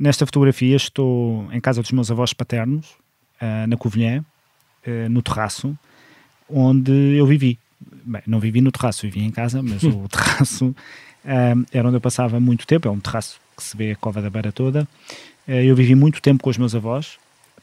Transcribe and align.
Nesta 0.00 0.24
fotografia 0.24 0.74
estou 0.76 1.46
em 1.52 1.60
casa 1.60 1.82
dos 1.82 1.90
meus 1.90 2.10
avós 2.10 2.32
paternos, 2.32 2.86
uh, 3.36 3.66
na 3.68 3.76
Covilhã, 3.76 4.24
uh, 4.86 5.10
no 5.10 5.20
terraço, 5.20 5.76
onde 6.48 6.90
eu 6.90 7.26
vivi. 7.26 7.58
Bem, 8.02 8.22
não 8.26 8.40
vivi 8.40 8.62
no 8.62 8.72
terraço, 8.72 9.02
vivi 9.02 9.22
em 9.22 9.30
casa, 9.30 9.62
mas 9.62 9.82
o 9.82 9.92
terraço 10.08 10.68
uh, 10.68 11.66
era 11.70 11.86
onde 11.86 11.98
eu 11.98 12.00
passava 12.00 12.40
muito 12.40 12.66
tempo. 12.66 12.88
É 12.88 12.90
um 12.90 12.98
terraço 12.98 13.38
que 13.54 13.62
se 13.62 13.76
vê 13.76 13.90
a 13.90 13.96
Cova 13.96 14.22
da 14.22 14.30
Beira 14.30 14.50
toda. 14.50 14.88
eu 15.46 15.76
vivi 15.76 15.94
muito 15.94 16.22
tempo 16.22 16.42
com 16.42 16.48
os 16.48 16.56
meus 16.56 16.74
avós 16.74 17.18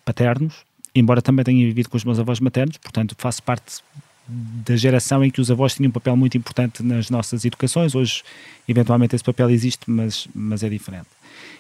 paternos, 0.06 0.64
embora 0.94 1.24
também 1.24 1.44
tenha 1.44 1.66
vivido 1.66 1.90
com 1.90 1.98
os 1.98 2.04
meus 2.04 2.20
avós 2.20 2.40
maternos, 2.40 2.78
portanto 2.78 3.16
faço 3.18 3.42
parte 3.42 3.82
da 4.28 4.76
geração 4.76 5.24
em 5.24 5.30
que 5.30 5.40
os 5.40 5.50
avós 5.50 5.74
tinham 5.74 5.90
um 5.90 5.94
papel 5.94 6.16
muito 6.16 6.38
importante 6.38 6.84
nas 6.84 7.10
nossas 7.10 7.46
educações. 7.46 7.96
Hoje, 7.96 8.24
eventualmente, 8.68 9.16
esse 9.16 9.24
papel 9.24 9.50
existe, 9.50 9.90
mas, 9.90 10.28
mas 10.36 10.64
é 10.64 10.70
diferente. 10.70 11.08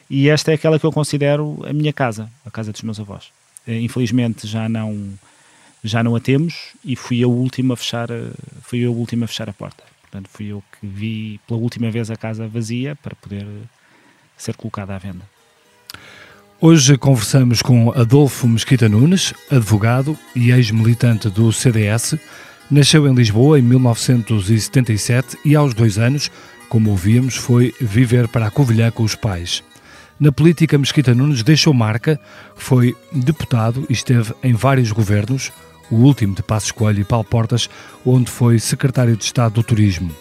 E 0.09 0.29
esta 0.29 0.51
é 0.51 0.55
aquela 0.55 0.79
que 0.79 0.85
eu 0.85 0.91
considero 0.91 1.59
a 1.67 1.73
minha 1.73 1.93
casa, 1.93 2.29
a 2.45 2.51
casa 2.51 2.71
dos 2.71 2.81
meus 2.81 2.99
avós. 2.99 3.25
Eh, 3.67 3.81
infelizmente 3.81 4.47
já 4.47 4.69
não 4.69 5.13
já 5.83 6.01
não 6.01 6.15
a 6.15 6.19
temos 6.19 6.73
e 6.83 6.95
fui 6.95 7.19
eu 7.19 7.31
a 7.71 7.75
fechar 7.75 8.07
fui 8.63 8.79
eu 8.79 8.93
último 8.93 9.25
a 9.25 9.27
fechar 9.27 9.49
a 9.49 9.53
porta. 9.53 9.83
Portanto, 10.01 10.29
fui 10.31 10.47
eu 10.47 10.63
que 10.71 10.87
vi 10.87 11.39
pela 11.45 11.59
última 11.59 11.91
vez 11.91 12.09
a 12.09 12.15
casa 12.15 12.47
vazia 12.47 12.95
para 12.95 13.15
poder 13.15 13.45
ser 14.37 14.55
colocada 14.55 14.95
à 14.95 14.97
venda. 14.97 15.23
Hoje 16.59 16.97
conversamos 16.97 17.61
com 17.61 17.91
Adolfo 17.91 18.47
Mesquita 18.47 18.89
Nunes, 18.89 19.33
advogado 19.51 20.17
e 20.35 20.51
ex-militante 20.51 21.29
do 21.29 21.51
CDS. 21.51 22.15
Nasceu 22.69 23.07
em 23.07 23.13
Lisboa 23.13 23.57
em 23.57 23.61
1977 23.61 25.37
e 25.45 25.55
aos 25.55 25.73
dois 25.73 25.97
anos, 25.97 26.29
como 26.67 26.89
ouvíamos, 26.89 27.35
foi 27.35 27.73
viver 27.79 28.27
para 28.27 28.47
a 28.47 28.51
Covilhã 28.51 28.91
com 28.91 29.03
os 29.03 29.15
pais. 29.15 29.63
Na 30.19 30.33
política, 30.33 30.77
Mesquita 30.77 31.13
Nunes 31.13 31.43
deixou 31.43 31.73
marca, 31.73 32.19
foi 32.55 32.93
deputado 33.13 33.85
e 33.89 33.93
esteve 33.93 34.33
em 34.43 34.53
vários 34.53 34.91
governos, 34.91 35.49
o 35.89 35.95
último 35.95 36.35
de 36.35 36.43
Passos 36.43 36.71
Coelho 36.71 36.99
e 36.99 37.05
Paulo 37.05 37.23
Portas, 37.23 37.69
onde 38.05 38.29
foi 38.29 38.59
secretário 38.59 39.15
de 39.15 39.23
Estado 39.23 39.53
do 39.53 39.63
Turismo. 39.63 40.11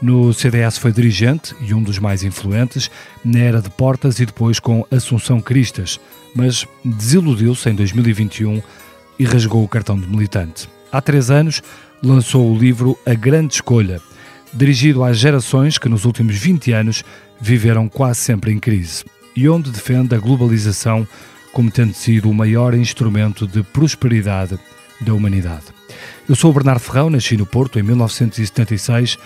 No 0.00 0.32
CDS 0.32 0.78
foi 0.78 0.92
dirigente 0.92 1.52
e 1.60 1.74
um 1.74 1.82
dos 1.82 1.98
mais 1.98 2.22
influentes, 2.22 2.88
na 3.24 3.40
era 3.40 3.60
de 3.60 3.70
Portas 3.70 4.20
e 4.20 4.26
depois 4.26 4.60
com 4.60 4.86
Assunção 4.88 5.40
Cristas, 5.40 5.98
mas 6.32 6.64
desiludiu-se 6.84 7.68
em 7.68 7.74
2021 7.74 8.62
e 9.18 9.24
rasgou 9.24 9.64
o 9.64 9.68
cartão 9.68 9.98
de 9.98 10.06
militante. 10.06 10.68
Há 10.92 11.00
três 11.02 11.30
anos 11.30 11.60
lançou 12.02 12.52
o 12.52 12.58
livro 12.58 12.98
A 13.04 13.14
Grande 13.14 13.54
Escolha, 13.54 14.00
dirigido 14.52 15.04
às 15.04 15.18
gerações 15.18 15.78
que 15.78 15.88
nos 15.88 16.04
últimos 16.04 16.36
20 16.36 16.72
anos 16.72 17.04
viveram 17.40 17.88
quase 17.88 18.20
sempre 18.20 18.52
em 18.52 18.58
crise 18.58 19.04
e 19.36 19.48
onde 19.48 19.70
defende 19.70 20.14
a 20.14 20.18
globalização 20.18 21.06
como 21.52 21.70
tendo 21.70 21.94
sido 21.94 22.30
o 22.30 22.34
maior 22.34 22.74
instrumento 22.74 23.46
de 23.46 23.62
prosperidade 23.62 24.58
da 25.00 25.14
humanidade. 25.14 25.66
Eu 26.28 26.34
sou 26.34 26.50
o 26.50 26.54
Bernardo 26.54 26.80
Ferrão, 26.80 27.10
nasci 27.10 27.36
no 27.36 27.46
Porto 27.46 27.78
em 27.78 27.82
1976 27.82 29.18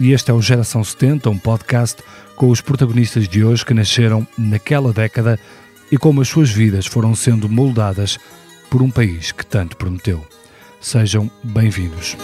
e 0.00 0.12
este 0.12 0.30
é 0.30 0.34
o 0.34 0.42
Geração 0.42 0.82
70, 0.82 1.30
um 1.30 1.38
podcast 1.38 2.02
com 2.36 2.48
os 2.48 2.60
protagonistas 2.60 3.28
de 3.28 3.44
hoje 3.44 3.64
que 3.64 3.74
nasceram 3.74 4.26
naquela 4.36 4.92
década 4.92 5.38
e 5.90 5.96
como 5.96 6.20
as 6.20 6.28
suas 6.28 6.50
vidas 6.50 6.86
foram 6.86 7.14
sendo 7.14 7.48
moldadas 7.48 8.18
por 8.70 8.82
um 8.82 8.90
país 8.90 9.32
que 9.32 9.46
tanto 9.46 9.76
prometeu. 9.76 10.26
Sejam 10.84 11.30
bem-vindos. 11.42 12.14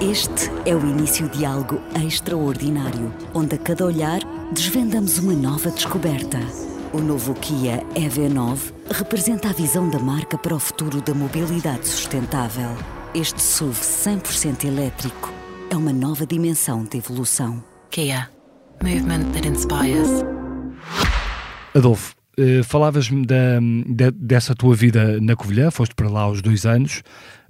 Este 0.00 0.48
é 0.64 0.76
o 0.76 0.78
início 0.78 1.28
de 1.30 1.44
algo 1.44 1.80
extraordinário, 2.06 3.12
onde 3.34 3.56
a 3.56 3.58
cada 3.58 3.84
olhar 3.84 4.20
desvendamos 4.52 5.18
uma 5.18 5.32
nova 5.32 5.72
descoberta. 5.72 6.38
O 6.94 7.00
novo 7.00 7.34
Kia 7.34 7.82
EV9 7.96 8.72
representa 8.88 9.50
a 9.50 9.52
visão 9.52 9.90
da 9.90 9.98
marca 9.98 10.38
para 10.38 10.54
o 10.54 10.60
futuro 10.60 11.02
da 11.02 11.12
mobilidade 11.12 11.88
sustentável. 11.88 12.68
Este 13.12 13.42
SUV 13.42 13.80
100% 13.80 14.64
elétrico 14.64 15.32
é 15.72 15.76
uma 15.76 15.92
nova 15.92 16.24
dimensão 16.24 16.84
de 16.84 16.98
evolução. 16.98 17.64
Kia. 17.90 18.30
Movement 18.80 19.32
that 19.32 19.48
inspires. 19.48 20.08
Adolfo, 21.74 22.14
eh, 22.38 22.62
falavas-me 22.62 23.26
da, 23.26 23.58
da, 23.88 24.10
dessa 24.10 24.54
tua 24.54 24.76
vida 24.76 25.20
na 25.20 25.34
Covilhã, 25.34 25.72
foste 25.72 25.96
para 25.96 26.08
lá 26.08 26.20
aos 26.20 26.40
dois 26.40 26.64
anos 26.64 27.02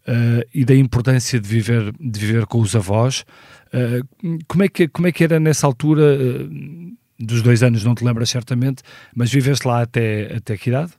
uh, 0.08 0.42
e 0.54 0.64
da 0.64 0.74
importância 0.74 1.38
de 1.38 1.46
viver, 1.46 1.92
de 2.00 2.18
viver 2.18 2.46
com 2.46 2.60
os 2.60 2.74
avós. 2.74 3.26
Uh, 3.66 4.42
como, 4.48 4.62
é 4.62 4.68
que, 4.70 4.88
como 4.88 5.06
é 5.06 5.12
que 5.12 5.22
era 5.22 5.38
nessa 5.38 5.66
altura, 5.66 6.16
uh, 6.16 7.03
dos 7.18 7.42
dois 7.42 7.62
anos, 7.62 7.84
não 7.84 7.94
te 7.94 8.04
lembras 8.04 8.30
certamente, 8.30 8.82
mas 9.14 9.30
viveste 9.32 9.66
lá 9.66 9.82
até, 9.82 10.36
até 10.36 10.56
que 10.56 10.70
idade? 10.70 10.92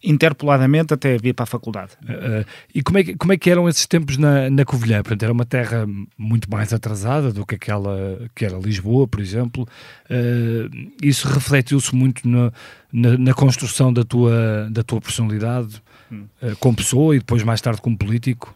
interpoladamente 0.00 0.94
até 0.94 1.18
vir 1.18 1.34
para 1.34 1.42
a 1.42 1.46
faculdade. 1.46 1.92
Uh, 2.04 2.46
e 2.72 2.82
como 2.82 2.98
é, 2.98 3.04
que, 3.04 3.16
como 3.16 3.32
é 3.32 3.36
que 3.36 3.50
eram 3.50 3.68
esses 3.68 3.84
tempos 3.84 4.16
na, 4.16 4.48
na 4.48 4.64
Covilhã? 4.64 5.02
Portanto, 5.02 5.24
era 5.24 5.32
uma 5.32 5.44
terra 5.44 5.86
muito 6.16 6.48
mais 6.48 6.72
atrasada 6.72 7.32
do 7.32 7.44
que 7.44 7.56
aquela 7.56 8.30
que 8.32 8.44
era 8.44 8.56
Lisboa, 8.56 9.08
por 9.08 9.20
exemplo. 9.20 9.66
Uh, 10.08 10.92
isso 11.02 11.26
refletiu-se 11.26 11.92
muito 11.94 12.28
no, 12.28 12.52
na, 12.92 13.18
na, 13.18 13.34
construção 13.34 13.92
da 13.92 14.04
tua, 14.04 14.68
da 14.70 14.84
tua 14.84 15.00
personalidade? 15.00 15.82
uh, 16.10 16.56
como 16.58 16.76
pessoa 16.76 17.14
e 17.14 17.18
depois 17.18 17.42
mais 17.42 17.60
tarde 17.60 17.80
como 17.80 17.96
político? 17.96 18.54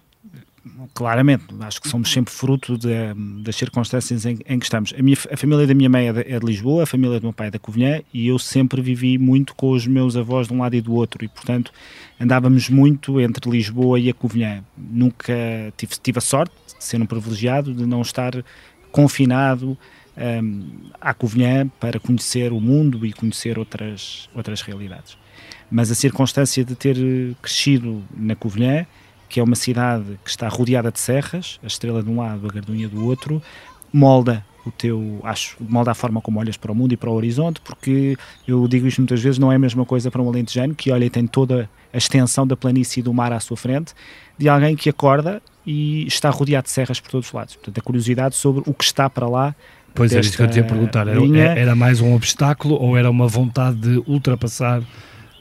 Claramente, 0.95 1.45
acho 1.61 1.83
que 1.83 1.89
somos 1.89 2.13
sempre 2.13 2.33
fruto 2.33 2.79
de, 2.79 2.89
das 3.43 3.57
circunstâncias 3.57 4.25
em, 4.25 4.39
em, 4.47 4.59
que 4.59 4.65
estamos. 4.65 4.95
A, 4.97 5.03
minha, 5.03 5.17
a 5.33 5.37
família 5.37 5.67
da 5.67 5.75
minha 5.75 5.89
mãe 5.89 6.09
é 6.09 6.13
de, 6.13 6.21
é 6.21 6.39
de, 6.39 6.47
Lisboa, 6.47 6.85
a 6.85 6.87
família 6.87 7.19
do 7.19 7.25
meu 7.25 7.33
pai 7.33 7.49
é 7.49 7.51
da 7.51 7.59
Covilhã 7.59 8.01
e 8.15 8.29
eu 8.29 8.39
sempre 8.39 8.81
vivi 8.81 9.19
muito 9.19 9.57
com 9.57 9.71
os 9.71 9.87
meus 9.89 10.17
avós 10.17 10.47
de 10.47 10.55
um 10.55 10.59
lado 10.59 10.77
e 10.77 10.81
do 10.81 10.95
outro 10.95 11.25
e, 11.25 11.29
portanto, 11.29 11.73
andávamos 12.21 12.69
muito 12.69 13.21
entre 13.21 13.51
Lisboa 13.51 13.99
e 13.99 14.09
a 14.09 14.15
Covilhã. 14.15 14.63
Nunca 14.79 15.35
tive, 15.77 15.95
tive 16.01 16.19
a 16.19 16.23
sorte 16.23 16.55
de 16.79 16.85
ser 16.85 17.03
um 17.03 17.07
privilegiado 17.07 17.75
de 17.75 17.85
não 17.85 18.01
estar 18.01 18.33
confinado 18.93 19.77
um, 20.17 20.69
à 21.01 21.13
Covilhã 21.13 21.69
para 21.81 21.99
conhecer 21.99 22.53
o 22.53 22.61
mundo 22.61 23.05
e 23.05 23.13
conhecer 23.13 23.59
outras, 23.59 24.29
outras 24.33 24.63
realidades 24.63 25.17
mas 25.73 25.91
a 25.91 25.95
circunstância 25.95 26.63
de 26.63 26.75
ter 26.75 26.97
crescido 27.41 28.05
na 28.15 28.37
Covilhã, 28.37 28.87
que 29.33 29.41
é 29.41 29.43
uma 29.43 29.57
cidade 29.57 30.21
que 30.23 30.29
está 30.29 30.47
rodeada 30.47 30.93
de 30.93 31.01
serras, 31.01 31.59
a 31.65 31.67
estrela 31.67 32.03
de 32.03 32.11
um 32.11 32.21
lado, 32.21 32.47
a 32.47 32.53
gardunha 32.53 32.87
do 32.87 33.07
outro, 33.07 33.43
molda 33.91 34.45
o 34.67 34.71
teu, 34.71 35.21
acho, 35.25 35.57
molda 35.59 35.91
a 35.91 35.95
forma 35.95 36.21
como 36.21 36.39
olhas 36.39 36.59
para 36.59 36.71
o 36.71 36.75
mundo 36.75 36.93
e 36.93 36.99
para 36.99 37.09
o 37.09 37.15
horizonte, 37.15 37.59
porque 37.63 38.15
eu 38.47 38.69
digo 38.69 38.87
isto 38.87 39.01
muitas 39.01 39.23
vezes, 39.23 39.39
não 39.39 39.51
é 39.51 39.57
a 39.57 39.59
mesma 39.59 39.87
coisa 39.87 40.11
para 40.11 40.21
um 40.21 40.29
alentejano 40.29 40.75
que 40.75 40.93
olha 40.93 41.07
e 41.07 41.11
tem 41.11 41.27
toda 41.27 41.69
a 41.91 41.97
extensão 41.97 42.47
da 42.47 42.55
planície 42.55 43.01
e 43.01 43.03
do 43.03 43.15
mar 43.15 43.33
à 43.33 43.41
sua 43.41 43.57
frente, 43.57 43.95
de 44.37 44.51
alguém 44.51 44.77
que 44.77 44.91
acorda 44.91 45.41
e 45.67 46.07
está 46.07 46.29
rodeado 46.29 46.67
de 46.67 46.71
serras 46.71 47.01
por 47.01 47.11
todos 47.11 47.29
os 47.29 47.33
lados. 47.33 47.57
Portanto, 47.57 47.79
a 47.79 47.81
curiosidade 47.81 48.37
sobre 48.37 48.63
o 48.67 48.75
que 48.75 48.85
está 48.85 49.09
para 49.09 49.27
lá 49.27 49.55
Pois 49.95 50.13
era 50.13 50.21
isso 50.21 50.37
que 50.37 50.43
eu 50.43 50.49
te 50.49 50.59
ia 50.59 50.65
perguntar. 50.65 51.09
Era, 51.09 51.19
linha... 51.19 51.45
era 51.45 51.75
mais 51.75 52.01
um 52.03 52.15
obstáculo 52.15 52.75
ou 52.75 52.97
era 52.97 53.11
uma 53.11 53.29
vontade 53.29 53.77
de 53.77 54.03
ultrapassar 54.07 54.83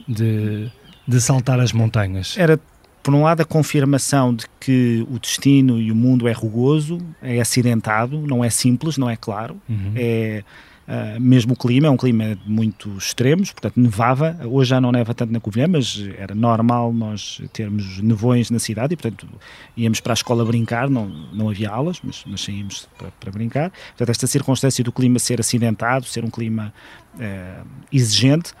de, 0.08 0.70
de 1.06 1.20
saltar 1.20 1.58
as 1.60 1.72
montanhas? 1.72 2.36
Era, 2.36 2.60
por 3.02 3.14
um 3.14 3.22
lado, 3.22 3.40
a 3.40 3.44
confirmação 3.44 4.34
de 4.34 4.46
que 4.60 5.06
o 5.10 5.18
destino 5.18 5.80
e 5.80 5.90
o 5.90 5.94
mundo 5.94 6.28
é 6.28 6.32
rugoso, 6.32 6.98
é 7.20 7.40
acidentado, 7.40 8.24
não 8.26 8.44
é 8.44 8.50
simples, 8.50 8.96
não 8.96 9.10
é 9.10 9.16
claro, 9.16 9.60
uhum. 9.68 9.92
é. 9.96 10.44
Uh, 10.82 11.18
mesmo 11.20 11.52
o 11.52 11.56
clima, 11.56 11.86
é 11.86 11.90
um 11.90 11.96
clima 11.96 12.36
muito 12.44 12.90
extremos, 12.98 13.52
portanto 13.52 13.74
nevava, 13.76 14.36
hoje 14.44 14.70
já 14.70 14.80
não 14.80 14.90
neva 14.90 15.14
tanto 15.14 15.32
na 15.32 15.38
Covilhã, 15.38 15.68
mas 15.68 16.04
era 16.18 16.34
normal 16.34 16.92
nós 16.92 17.40
termos 17.52 17.98
nevões 18.02 18.50
na 18.50 18.58
cidade 18.58 18.92
e 18.92 18.96
portanto 18.96 19.28
íamos 19.76 20.00
para 20.00 20.12
a 20.12 20.14
escola 20.14 20.44
brincar, 20.44 20.90
não, 20.90 21.06
não 21.32 21.48
havia 21.48 21.70
aulas, 21.70 22.00
mas, 22.02 22.24
mas 22.26 22.40
saímos 22.40 22.88
para, 22.98 23.12
para 23.12 23.30
brincar. 23.30 23.70
Portanto 23.90 24.08
esta 24.08 24.26
circunstância 24.26 24.82
do 24.82 24.90
clima 24.90 25.20
ser 25.20 25.38
acidentado, 25.38 26.04
ser 26.04 26.24
um 26.24 26.30
clima 26.30 26.74
uh, 27.14 27.66
exigente, 27.92 28.52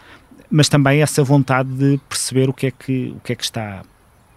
mas 0.48 0.68
também 0.68 1.02
essa 1.02 1.24
vontade 1.24 1.70
de 1.70 1.98
perceber 2.08 2.48
o 2.48 2.52
que 2.52 2.66
é 2.68 2.70
que, 2.70 3.12
o 3.16 3.20
que, 3.20 3.32
é 3.32 3.36
que 3.36 3.42
está 3.42 3.82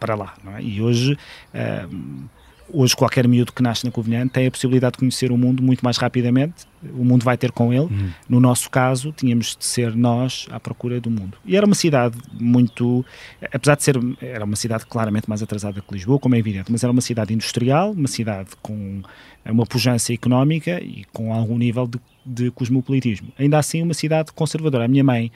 para 0.06 0.16
lá. 0.16 0.34
É? 0.56 0.62
E 0.62 0.82
hoje, 0.82 1.14
uh, 1.14 2.30
hoje 2.70 2.96
qualquer 2.96 3.28
miúdo 3.28 3.52
que 3.52 3.64
nasce 3.64 3.84
na 3.86 3.92
Covilhã 3.92 4.28
tem 4.28 4.46
a 4.46 4.52
possibilidade 4.52 4.94
de 4.94 5.00
conhecer 5.00 5.32
o 5.32 5.38
mundo 5.38 5.64
muito 5.64 5.84
mais 5.84 5.98
rapidamente, 5.98 6.66
o 6.94 7.04
mundo 7.04 7.24
vai 7.24 7.36
ter 7.36 7.52
com 7.52 7.74
ele. 7.74 7.86
Uhum. 7.86 8.10
No 8.30 8.40
nosso 8.40 8.70
caso, 8.70 9.12
tínhamos 9.12 9.56
de 9.58 9.66
ser 9.66 9.96
nós 9.96 10.48
à 10.52 10.60
procura 10.60 11.02
do 11.02 11.10
mundo. 11.10 11.38
E 11.44 11.58
era 11.58 11.66
uma 11.66 11.74
cidade 11.74 12.18
muito, 12.40 13.04
apesar 13.52 13.76
de 13.76 13.84
ser, 13.84 13.96
era 14.22 14.46
uma 14.46 14.56
cidade 14.56 14.86
claramente 14.86 15.28
mais 15.28 15.42
atrasada 15.42 15.82
que 15.82 15.94
Lisboa, 15.94 16.20
como 16.20 16.36
é 16.36 16.38
evidente, 16.38 16.72
mas 16.72 16.84
era 16.84 16.92
uma 16.92 17.02
cidade 17.02 17.34
industrial, 17.34 17.92
uma 17.92 18.08
cidade 18.08 18.50
com 18.62 19.02
uma 19.44 19.66
pujança 19.66 20.14
económica 20.14 20.80
e 20.82 21.04
com 21.12 21.34
algum 21.34 21.58
nível 21.58 21.88
de, 21.88 22.00
de 22.26 22.52
cosmopolitismo. 22.52 23.30
Ainda 23.40 23.58
assim, 23.58 23.82
uma 23.82 23.94
cidade 23.94 24.32
conservadora. 24.34 24.86
A 24.86 24.88
minha 24.88 25.04
mãe 25.04 25.32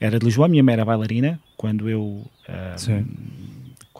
era 0.00 0.18
de 0.18 0.24
Lisboa, 0.24 0.46
a 0.46 0.48
minha 0.48 0.62
mãe 0.62 0.74
era 0.74 0.84
bailarina, 0.84 1.40
quando 1.56 1.88
eu... 1.88 2.24
Uh, 2.48 3.04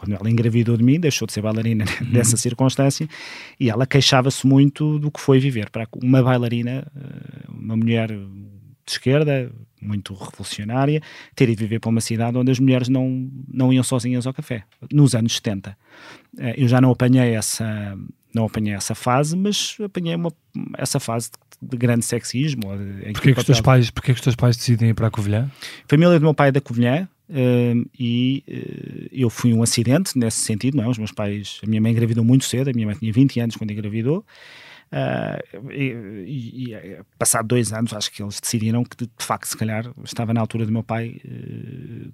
quando 0.03 0.19
ela 0.19 0.29
engravidou 0.29 0.75
de 0.75 0.83
mim, 0.83 0.99
deixou 0.99 1.25
de 1.25 1.33
ser 1.33 1.41
bailarina 1.41 1.85
uhum. 2.01 2.07
nessa 2.11 2.35
circunstância, 2.35 3.07
e 3.59 3.69
ela 3.69 3.87
queixava-se 3.87 4.45
muito 4.45 4.99
do 4.99 5.09
que 5.09 5.19
foi 5.19 5.39
viver 5.39 5.69
para 5.69 5.87
uma 6.01 6.21
bailarina, 6.21 6.85
eh, 6.95 7.45
uma 7.49 7.77
mulher 7.77 8.09
de 8.09 8.91
esquerda, 8.91 9.49
muito 9.81 10.13
revolucionária, 10.13 11.01
ter 11.35 11.49
ido 11.49 11.59
viver 11.59 11.79
para 11.79 11.89
uma 11.89 12.01
cidade 12.01 12.37
onde 12.37 12.51
as 12.51 12.59
mulheres 12.59 12.89
não, 12.89 13.29
não 13.47 13.71
iam 13.71 13.83
sozinhas 13.83 14.27
ao 14.27 14.33
café, 14.33 14.63
nos 14.91 15.15
anos 15.15 15.35
70. 15.35 15.77
Eh, 16.37 16.55
eu 16.57 16.67
já 16.67 16.81
não 16.81 16.91
apanhei 16.91 17.33
essa, 17.33 17.97
não 18.35 18.45
apanhei 18.45 18.73
essa 18.73 18.93
fase, 18.93 19.37
mas 19.37 19.77
apanhei 19.83 20.15
uma, 20.15 20.33
essa 20.77 20.99
fase 20.99 21.31
de, 21.31 21.69
de 21.69 21.77
grande 21.77 22.03
sexismo. 22.03 22.63
Porquê 23.13 23.13
que, 23.13 23.33
que, 23.35 23.39
os 23.39 23.45
teus 23.45 23.61
pais, 23.61 23.89
porquê 23.89 24.13
que 24.13 24.19
os 24.19 24.23
teus 24.23 24.35
pais 24.35 24.57
decidem 24.57 24.89
ir 24.89 24.93
para 24.93 25.07
a 25.07 25.11
Covilhã? 25.11 25.49
A 25.85 25.87
família 25.87 26.19
do 26.19 26.21
meu 26.21 26.33
pai 26.33 26.49
é 26.49 26.51
da 26.51 26.59
Covilhã, 26.59 27.07
Uh, 27.29 27.89
e 27.97 28.43
uh, 28.47 29.09
eu 29.11 29.29
fui 29.29 29.53
um 29.53 29.63
acidente 29.63 30.17
nesse 30.17 30.39
sentido, 30.39 30.77
não 30.77 30.83
é? 30.83 30.87
Os 30.87 30.97
meus 30.97 31.11
pais, 31.11 31.59
a 31.63 31.67
minha 31.67 31.81
mãe 31.81 31.91
engravidou 31.91 32.23
muito 32.23 32.45
cedo, 32.45 32.69
a 32.69 32.73
minha 32.73 32.85
mãe 32.85 32.95
tinha 32.95 33.13
20 33.13 33.39
anos 33.39 33.55
quando 33.55 33.71
engravidou. 33.71 34.25
Uh, 34.91 35.71
e, 35.71 35.83
e, 36.27 36.65
e, 36.67 36.73
eh, 36.75 37.01
passado 37.17 37.47
dois 37.47 37.73
anos, 37.73 37.93
acho 37.93 38.11
que 38.11 38.21
eles 38.21 38.39
decidiram 38.39 38.83
que, 38.83 38.95
de, 38.95 39.05
de 39.05 39.25
facto, 39.25 39.47
se 39.47 39.57
calhar 39.57 39.91
estava 40.03 40.35
na 40.35 40.41
altura 40.41 40.67
do 40.67 40.71
meu 40.71 40.83
pai 40.83 41.19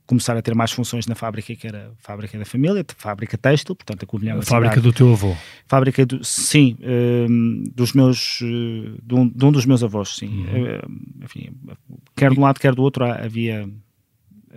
começar 0.08 0.38
a 0.38 0.42
ter 0.42 0.56
mais 0.56 0.72
funções 0.72 1.06
na 1.06 1.14
fábrica, 1.14 1.54
que 1.54 1.68
era 1.68 1.92
a 2.00 2.02
fábrica 2.02 2.38
da 2.40 2.46
família, 2.46 2.86
fábrica 2.96 3.38
têxtil, 3.38 3.76
portanto, 3.76 4.04
a 4.04 4.06
Covilhã. 4.06 4.38
A 4.38 4.42
fábrica 4.44 4.76
cidade, 4.76 4.88
do 4.88 4.94
teu 4.94 5.12
avô? 5.12 5.36
Fábrica, 5.68 6.06
do, 6.06 6.24
sim, 6.24 6.78
dos 7.74 7.92
meus, 7.92 8.40
de 8.40 9.14
um, 9.14 9.28
de, 9.28 9.46
um, 9.46 9.52
dos 9.52 9.66
meus 9.66 9.84
avós, 9.84 10.16
sim. 10.16 10.46
Uhum. 10.46 10.80
enfim, 11.22 11.50
quer 12.16 12.32
de 12.32 12.40
um 12.40 12.44
lado, 12.44 12.62
quer 12.62 12.74
do 12.74 12.82
outro, 12.82 13.04
havia 13.04 13.70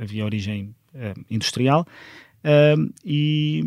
havia 0.01 0.25
origem 0.25 0.75
uh, 0.95 1.25
industrial, 1.31 1.87
uh, 2.45 2.93
e, 3.05 3.65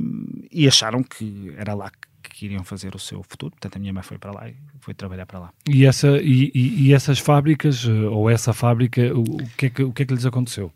e, 0.52 0.68
acharam 0.68 1.04
que 1.04 1.54
era 1.58 1.74
lá 1.74 1.90
que, 1.90 2.30
que, 2.30 2.46
iriam 2.46 2.64
fazer 2.64 2.96
o 2.96 3.00
seu 3.00 3.24
futuro. 3.24 3.52
Portanto, 3.52 3.76
a 3.78 3.80
minha 3.80 3.94
mãe 3.94 4.04
foi 4.04 4.18
para 4.18 4.32
lá 4.32 4.50
e 4.50 4.56
foi 4.80 4.94
trabalhar 4.94 5.26
para 5.26 5.40
lá. 5.40 5.54
E, 5.68 5.86
essa, 5.86 6.18
e, 6.22 6.52
e, 6.54 6.94
essas 6.94 7.20
fábricas, 7.20 7.86
eh, 7.86 7.92
ou 7.92 8.30
essa 8.30 8.54
fábrica, 8.54 9.02
o, 9.14 9.22
o, 9.22 9.50
que 9.58 9.66
é 9.68 9.70
que, 9.70 9.84
o 9.84 9.92
que 9.92 10.04
é 10.04 10.06
que 10.06 10.14
lhes 10.14 10.26
aconteceu? 10.26 10.72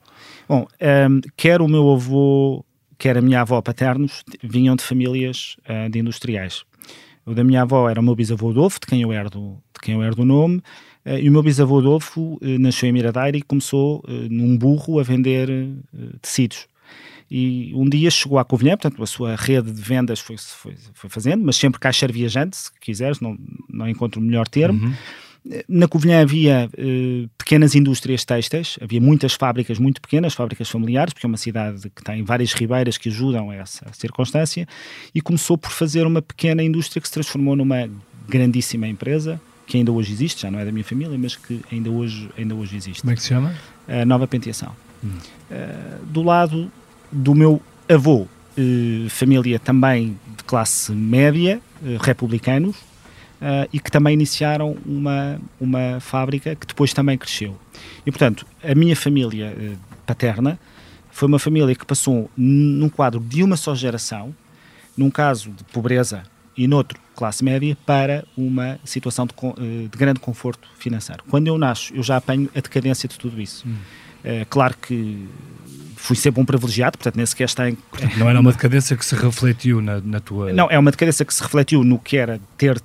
Bom, 0.47 0.67
um, 1.09 1.21
quer 1.37 1.61
o 1.61 1.67
meu 1.67 1.91
avô, 1.91 2.65
quer 2.97 3.17
a 3.17 3.21
minha 3.21 3.41
avó 3.41 3.61
paternos, 3.61 4.23
vinham 4.43 4.75
de 4.75 4.83
famílias 4.83 5.57
uh, 5.69 5.89
de 5.89 5.99
industriais. 5.99 6.63
O 7.25 7.35
da 7.35 7.43
minha 7.43 7.61
avó 7.61 7.87
era 7.87 7.99
o 7.99 8.03
meu 8.03 8.15
bisavô 8.15 8.49
Adolfo, 8.49 8.79
de 8.79 8.87
quem 8.87 9.03
eu 9.03 9.13
herdo, 9.13 9.61
de 9.73 9.79
quem 9.81 9.93
eu 9.93 10.03
herdo 10.03 10.23
o 10.23 10.25
nome, 10.25 10.57
eh, 10.57 10.63
e 11.17 11.29
o 11.29 11.31
meu 11.31 11.41
bisavô 11.41 11.79
Adolfo 11.79 12.37
eh, 12.41 12.57
nasceu 12.57 12.89
em 12.89 12.91
Miradaire 12.91 13.37
e 13.37 13.41
começou 13.41 14.03
eh, 14.07 14.27
num 14.29 14.57
burro 14.57 14.99
a 14.99 15.03
vender 15.03 15.49
tecidos. 16.21 16.67
E 17.31 17.71
um 17.75 17.87
dia 17.87 18.09
chegou 18.09 18.39
à 18.39 18.45
Covilhã, 18.45 18.75
portanto, 18.75 19.01
a 19.03 19.05
sua 19.05 19.35
rede 19.35 19.71
de 19.71 19.81
vendas 19.81 20.19
foi, 20.19 20.35
foi, 20.37 20.73
foi 20.93 21.09
fazendo, 21.09 21.45
mas 21.45 21.55
sempre 21.55 21.79
caixer 21.79 22.11
viajante, 22.11 22.57
se 22.57 22.71
quiseres, 22.81 23.19
não, 23.19 23.37
não 23.69 23.87
encontro 23.87 24.19
o 24.19 24.23
melhor 24.23 24.47
termo. 24.47 24.87
Uhum. 24.87 24.93
Na 25.67 25.87
Covilhã 25.87 26.21
havia 26.21 26.69
uh, 26.73 27.29
pequenas 27.37 27.73
indústrias 27.75 28.25
têxteis, 28.25 28.77
havia 28.81 28.99
muitas 28.99 29.33
fábricas 29.33 29.79
muito 29.79 30.01
pequenas, 30.01 30.33
fábricas 30.33 30.69
familiares, 30.69 31.13
porque 31.13 31.25
é 31.25 31.29
uma 31.29 31.37
cidade 31.37 31.89
que 31.95 32.03
tem 32.03 32.23
várias 32.23 32.51
ribeiras 32.51 32.97
que 32.97 33.09
ajudam 33.09 33.49
a 33.49 33.55
essa 33.55 33.85
circunstância, 33.93 34.67
e 35.13 35.21
começou 35.21 35.57
por 35.57 35.71
fazer 35.71 36.05
uma 36.05 36.21
pequena 36.21 36.63
indústria 36.63 36.99
que 36.99 37.07
se 37.07 37.13
transformou 37.13 37.55
numa 37.55 37.89
grandíssima 38.27 38.87
empresa, 38.87 39.39
que 39.69 39.77
ainda 39.77 39.91
hoje 39.91 40.11
existe, 40.11 40.41
já 40.41 40.49
não 40.49 40.57
é 40.57 40.65
da 40.65 40.71
minha 40.71 40.83
família, 40.83 41.15
mas 41.15 41.35
que 41.35 41.61
ainda 41.71 41.91
hoje, 41.91 42.27
ainda 42.35 42.55
hoje 42.55 42.75
existe. 42.75 43.01
Como 43.01 43.13
é 43.13 43.15
que 43.15 43.21
se 43.21 43.29
chama? 43.29 43.53
Nova 44.07 44.27
Penteação. 44.27 44.75
Hum. 45.03 45.09
Uh, 45.49 46.05
do 46.05 46.23
lado 46.23 46.71
do 47.11 47.35
meu 47.35 47.61
avô, 47.87 48.21
uh, 48.23 49.09
família 49.09 49.59
também 49.59 50.17
de 50.35 50.43
classe 50.43 50.91
média, 50.91 51.61
uh, 51.83 51.97
republicanos, 52.01 52.75
e 53.71 53.79
que 53.79 53.89
também 53.89 54.15
iniciaram 54.15 54.75
uma, 54.85 55.39
uma 55.61 56.01
fábrica 56.01 56.53
que 56.53 56.67
depois 56.67 56.91
também 56.91 57.17
cresceu. 57.17 57.57
E, 58.05 58.11
portanto, 58.11 58.45
a 58.61 58.75
minha 58.75 58.97
família 58.97 59.55
paterna 60.05 60.59
foi 61.09 61.25
uma 61.25 61.39
família 61.39 61.73
que 61.73 61.85
passou 61.85 62.29
num 62.35 62.89
quadro 62.89 63.21
de 63.21 63.41
uma 63.41 63.55
só 63.55 63.73
geração, 63.73 64.35
num 64.97 65.09
caso 65.09 65.51
de 65.51 65.63
pobreza 65.63 66.23
e 66.59 66.67
noutro 66.67 66.99
classe 67.15 67.43
média 67.43 67.77
para 67.85 68.25
uma 68.37 68.77
situação 68.83 69.25
de, 69.25 69.33
eh, 69.33 69.87
de, 69.89 69.97
grande 69.97 70.19
conforto 70.19 70.67
financeiro. 70.77 71.23
Quando 71.29 71.47
eu 71.47 71.57
nasço, 71.57 71.93
eu 71.95 72.03
já 72.03 72.17
apanho 72.17 72.49
a 72.53 72.59
decadência 72.59 73.07
de 73.07 73.17
tudo 73.17 73.41
isso. 73.41 73.65
Hum. 73.67 73.75
É, 74.23 74.45
claro 74.49 74.75
que 74.81 75.25
fui 75.95 76.17
sempre 76.17 76.41
um 76.41 76.45
privilegiado, 76.45 76.97
portanto 76.97 77.15
nem 77.15 77.25
sequer 77.25 77.45
está 77.45 77.69
em... 77.69 77.75
Portanto, 77.75 78.17
não 78.17 78.29
era 78.29 78.39
uma 78.39 78.51
decadência 78.51 78.95
que 78.97 79.05
se 79.05 79.15
refletiu 79.15 79.81
na, 79.81 80.01
na 80.01 80.19
tua... 80.19 80.51
Não, 80.51 80.69
é 80.69 80.77
uma 80.77 80.91
decadência 80.91 81.25
que 81.25 81.33
se 81.33 81.41
refletiu 81.41 81.83
no 81.83 81.97
que 81.97 82.17
era 82.17 82.39
ter 82.57 82.81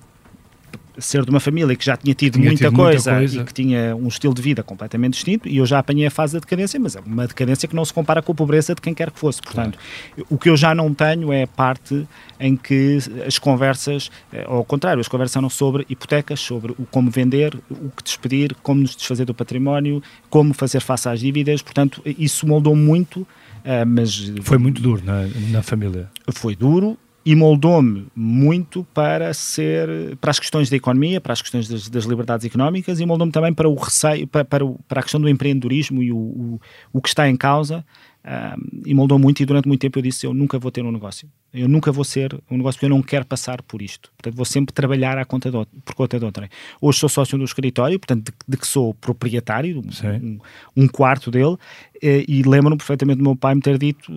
ser 0.99 1.25
de 1.25 1.31
uma 1.31 1.41
família 1.41 1.75
que 1.75 1.85
já 1.85 1.96
tinha 1.96 2.14
tido, 2.14 2.35
tinha 2.35 2.46
muita, 2.46 2.64
tido 2.67 2.76
coisa 2.76 3.12
muita, 3.12 3.26
coisa 3.26 3.43
e 3.43 3.44
que 3.44 3.55
tinha 3.55 3.96
um 3.96 4.08
estilo 4.08 4.35
de 4.35 4.43
vida 4.43 4.62
completamente 4.62 5.14
distinto, 5.14 5.49
e 5.49 5.56
eu 5.56 5.67
já 5.67 5.79
apanhei 5.79 6.06
a 6.06 6.11
fase 6.11 6.35
da 6.35 6.41
decadência, 6.41 6.79
mas 6.79 6.96
é 6.96 7.00
uma 7.00 7.26
decadência 7.26 7.69
que 7.69 7.75
não 7.75 7.85
se 7.85 7.93
compara 7.93 8.23
com 8.23 8.32
a 8.32 8.35
pobreza 8.35 8.75
de 8.75 8.81
quem 8.81 8.94
quer 8.94 9.11
que 9.11 9.19
fosse. 9.19 9.41
Portanto, 9.43 9.79
claro. 10.14 10.26
o 10.31 10.38
que 10.38 10.49
eu 10.49 10.56
já 10.56 10.75
não 10.75 10.93
tenho 10.94 11.32
é 11.32 11.43
a 11.43 11.46
parte 11.46 12.06
em 12.38 12.56
que 12.56 12.99
as 13.26 13.38
conversas, 13.38 14.11
eh, 14.32 14.44
ao 14.46 14.64
contrário, 14.64 15.00
as 15.00 15.08
conversas 15.08 15.37
eram 15.37 15.50
sobre 15.50 15.85
hipotecas, 15.88 16.41
sobre 16.41 16.73
o 16.73 16.87
como 16.91 17.11
vender, 17.11 17.55
o 17.70 17.91
que 17.91 18.02
despedir, 18.02 18.55
como 18.62 18.81
nos 18.81 18.94
desfazer 18.96 19.25
do 19.25 19.35
património, 19.35 20.02
como 20.29 20.52
fazer 20.55 20.81
face 20.81 21.08
às 21.08 21.20
dívidas. 21.20 21.62
Portanto, 21.62 22.02
isso 22.05 22.46
moldou 22.46 22.76
muito. 22.76 23.20
Uh, 23.20 23.87
mas 23.87 24.31
foi 24.43 24.58
muito 24.58 24.82
duro 24.82 25.02
na, 25.05 25.26
na 25.50 25.62
família. 25.62 26.11
Foi 26.35 26.55
duro 26.55 26.99
e 27.25 27.35
moldou-me 27.35 28.06
muito 28.15 28.85
para 28.93 29.32
ser 29.32 30.17
para 30.21 30.31
as 30.31 30.38
questões 30.38 30.69
da 30.69 30.76
economia, 30.76 31.21
para 31.21 31.32
as 31.32 31.41
questões 31.41 31.67
das, 31.67 31.88
das 31.88 32.05
liberdades 32.05 32.44
económicas 32.44 33.00
e 33.00 33.06
moldou-me 33.06 33.32
também 33.32 33.53
para 33.53 33.69
o 33.69 33.75
receio, 33.75 34.26
para, 34.26 34.44
para, 34.44 34.65
o, 34.65 34.79
para, 34.87 35.00
a 35.00 35.03
questão 35.03 35.21
do 35.21 35.29
empreendedorismo 35.29 36.03
e 36.03 36.12
o, 36.12 36.17
o, 36.17 36.61
o 36.93 37.00
que 37.00 37.09
está 37.09 37.29
em 37.29 37.37
causa. 37.37 37.85
Um, 38.26 38.81
e 38.87 38.94
moldou 38.94 39.19
muito 39.19 39.43
e 39.43 39.44
durante 39.44 39.69
muito 39.69 39.82
tempo 39.82 39.99
eu 39.99 40.03
disse 40.03 40.26
eu 40.26 40.32
nunca 40.32 40.59
vou 40.59 40.71
ter 40.71 40.82
um 40.82 40.91
negócio. 40.91 41.29
Eu 41.53 41.69
nunca 41.69 41.93
vou 41.93 42.05
ser 42.05 42.35
um 42.50 42.56
negócio 42.56 42.79
porque 42.79 42.87
eu 42.87 42.91
não 42.91 43.03
quero 43.03 43.27
passar 43.27 43.61
por 43.62 43.82
isto. 43.82 44.11
Portanto 44.17 44.35
vou 44.35 44.47
sempre 44.47 44.73
trabalhar 44.73 45.19
à 45.19 45.27
conta 45.27 45.50
por 45.85 45.94
conta 45.94 46.19
de 46.19 46.25
outrem. 46.25 46.49
Hoje 46.81 47.00
sou 47.00 47.09
sócio 47.09 47.37
do 47.37 47.44
escritório 47.44 47.99
portanto 47.99 48.25
de, 48.25 48.32
de 48.49 48.56
que 48.56 48.67
sou 48.67 48.94
proprietário 48.94 49.79
um, 49.79 50.38
um, 50.75 50.88
quarto 50.88 51.31
dele 51.31 51.56
e, 52.03 52.25
e 52.27 52.43
lembro-me 52.43 52.79
perfeitamente 52.79 53.19
do 53.19 53.25
meu 53.25 53.37
pai 53.37 53.55
me 53.55 53.60
ter 53.60 53.77
dito 53.77 54.10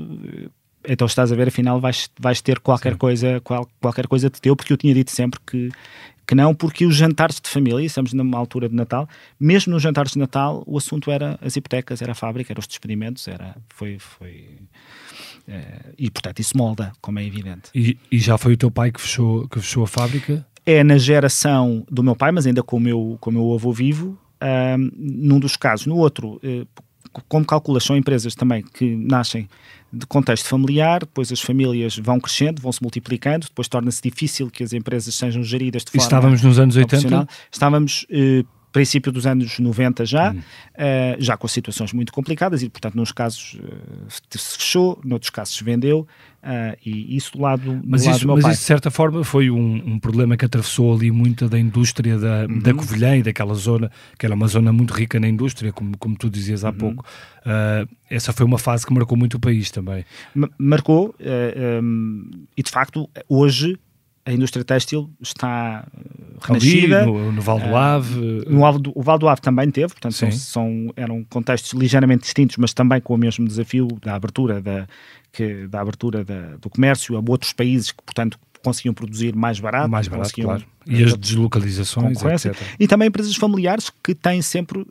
então 0.88 1.06
estás 1.06 1.32
a 1.32 1.36
ver, 1.36 1.50
afinal 1.50 1.80
vais, 1.80 2.10
vais 2.20 2.42
ter 2.42 2.60
qualquer 2.60 2.94
Sim. 2.94 2.98
coisa, 2.98 3.42
qual, 3.42 3.68
qualquer 3.80 4.08
coisa 4.08 4.30
de 4.30 4.40
teu, 4.40 4.56
porque 4.56 4.72
eu 4.74 4.78
tinha 4.78 4.94
dito 4.94 5.12
sempre 5.12 5.40
que, 5.46 5.70
que 6.26 6.34
não, 6.34 6.54
porque 6.54 6.86
os 6.86 6.96
jantares 6.96 7.40
de 7.40 7.50
família, 7.50 7.86
estamos 7.86 8.14
numa 8.14 8.38
altura 8.38 8.70
de 8.70 8.76
Natal, 8.76 9.08
mesmo 9.40 9.74
nos 9.74 9.84
jantares 9.84 10.14
de 10.14 10.20
Natal, 10.20 10.64
o 10.66 10.78
assunto 10.78 11.12
era 11.12 11.38
as 11.42 11.56
hipotecas, 11.56 12.02
era 12.02 12.14
a 12.14 12.16
fábrica, 12.16 12.54
eram 12.54 12.60
os 12.60 12.68
despedimentos, 12.68 13.28
era, 13.28 13.56
foi, 13.70 13.98
foi 14.00 14.46
é, 15.48 15.94
e 15.98 16.12
portanto 16.12 16.40
isso 16.40 16.58
molda, 16.58 16.92
como 17.02 17.20
é 17.20 17.26
evidente. 17.26 17.70
E, 17.74 17.98
e, 18.12 18.20
já 18.20 18.38
foi 18.38 18.54
o 18.54 18.58
teu 18.58 18.70
pai 18.70 18.92
que 18.92 19.00
fechou, 19.00 19.48
que 19.48 19.60
fechou 19.60 19.84
a 19.84 19.88
fábrica? 19.88 20.46
É 20.66 20.84
na 20.84 20.98
geração 20.98 21.86
do 21.90 22.04
meu 22.04 22.16
pai, 22.16 22.32
mas 22.32 22.46
ainda 22.46 22.62
com 22.62 22.76
o 22.76 22.80
meu, 22.80 23.18
com 23.22 23.30
o 23.30 23.34
meu 23.34 23.54
avô 23.54 23.72
vivo, 23.72 24.18
um, 24.42 24.92
num 24.96 25.40
dos 25.40 25.56
casos. 25.56 25.88
No 25.88 25.96
outro, 25.96 26.40
eh, 26.44 26.66
como 27.28 27.46
calculas, 27.46 27.84
são 27.84 27.96
empresas 27.96 28.36
também 28.36 28.64
que 28.64 28.96
nascem 28.96 29.48
de 29.92 30.06
contexto 30.06 30.48
familiar, 30.48 31.02
depois 31.02 31.32
as 31.32 31.42
famílias 31.42 31.98
vão 31.98 32.20
crescendo, 32.20 32.62
vão 32.62 32.72
se 32.72 32.82
multiplicando, 32.82 33.48
depois 33.48 33.68
torna-se 33.68 34.02
difícil 34.02 34.50
que 34.50 34.64
as 34.64 34.74
empresas 34.74 35.16
sejam 35.16 35.44
geridas 35.44 35.84
de 35.84 35.92
forma. 35.92 36.04
Estávamos 36.04 36.42
nos 36.42 36.60
anos 36.60 36.76
80? 36.76 37.28
Estávamos. 37.52 38.06
Eh, 38.10 38.44
princípio 38.78 39.12
dos 39.12 39.26
anos 39.26 39.58
90 39.58 40.06
já, 40.06 40.32
uh, 40.32 40.36
já 41.18 41.36
com 41.36 41.48
situações 41.48 41.92
muito 41.94 42.14
complicadas 42.14 42.62
e, 42.62 42.70
portanto, 42.70 42.94
nos 42.94 43.12
casos 43.12 43.56
uh, 43.56 44.38
se 44.38 44.58
fechou, 44.58 45.02
noutros 45.04 45.32
casos 45.32 45.56
se 45.56 45.64
vendeu 45.64 46.08
uh, 46.44 46.78
e 46.86 47.16
isso 47.18 47.32
do 47.32 47.42
lado, 47.42 47.82
mas 47.84 48.04
do 48.04 48.12
isso, 48.12 48.20
do 48.20 48.36
mas 48.36 48.44
pai. 48.44 48.52
isso, 48.52 48.62
de 48.62 48.68
certa 48.68 48.92
forma, 48.92 49.24
foi 49.24 49.50
um, 49.50 49.94
um, 49.94 50.00
problema 50.00 50.38
que 50.38 50.46
atravessou 50.46 50.94
ali 50.94 51.10
muita 51.10 51.50
da 51.50 51.58
indústria 51.58 52.20
da, 52.20 52.46
uhum. 52.46 52.60
da 52.60 52.72
Covilhã 52.72 53.18
e 53.18 53.24
daquela 53.24 53.56
zona, 53.56 53.92
que 54.16 54.28
era 54.28 54.36
uma 54.36 54.48
zona 54.48 54.72
muito 54.72 54.94
rica 54.94 55.20
na 55.20 55.28
indústria, 55.28 55.74
como, 55.74 55.98
como 55.98 56.16
tu 56.16 56.30
dizias 56.30 56.64
há 56.64 56.70
uhum. 56.70 56.76
pouco. 56.76 57.06
essa 58.08 58.32
foi 58.32 58.46
uma 58.46 58.60
fase 58.60 58.86
que 58.86 58.94
marcou 58.94 59.18
muito 59.18 59.38
o 59.38 59.40
país 59.40 59.72
também. 59.72 60.06
marcou 60.60 61.16
um, 61.82 62.30
e, 62.56 62.62
de 62.62 62.70
facto, 62.70 63.10
hoje 63.28 63.80
a 64.28 64.34
indústria 64.34 64.64
têxtil 64.66 65.10
está 65.22 65.88
renascida. 66.42 67.04
Ali, 67.04 67.12
no, 67.12 67.32
no 67.32 67.42
Val 67.42 67.60
do 67.60 67.74
Ave. 67.74 68.20
Uh, 68.20 68.52
no 68.52 68.80
do, 68.80 68.92
o 68.94 69.02
Val 69.02 69.18
do 69.18 69.30
Ave 69.30 69.40
também 69.40 69.72
teve, 69.72 69.88
portanto 69.88 70.12
são, 70.12 70.30
são, 70.32 70.94
eram 70.98 71.24
contextos 71.24 71.72
ligeiramente 71.72 72.24
distintos, 72.24 72.58
mas 72.58 72.74
também 72.74 73.00
com 73.00 73.14
o 73.14 73.18
mesmo 73.18 73.48
desafio 73.48 73.88
da 74.02 74.16
abertura, 74.16 74.62
da, 74.62 74.86
que, 75.32 75.66
da 75.68 75.80
abertura 75.80 76.26
da, 76.26 76.58
do 76.58 76.70
comércio 76.70 77.16
a 77.16 77.24
outros 77.26 77.54
países 77.54 77.94
que, 77.94 78.04
portanto, 78.04 78.38
conseguiam 78.68 78.94
produzir 78.94 79.36
mais 79.36 79.60
barato. 79.60 79.90
Mais 79.90 80.08
barato, 80.08 80.34
claro. 80.34 80.64
E 80.86 81.04
as 81.04 81.18
deslocalizações, 81.18 82.22
etc. 82.22 82.56
E 82.80 82.88
também 82.88 83.08
empresas 83.08 83.36
familiares 83.36 83.92
que 84.04 84.16
têm 84.16 84.42
sempre 84.42 84.80
uh, 84.80 84.88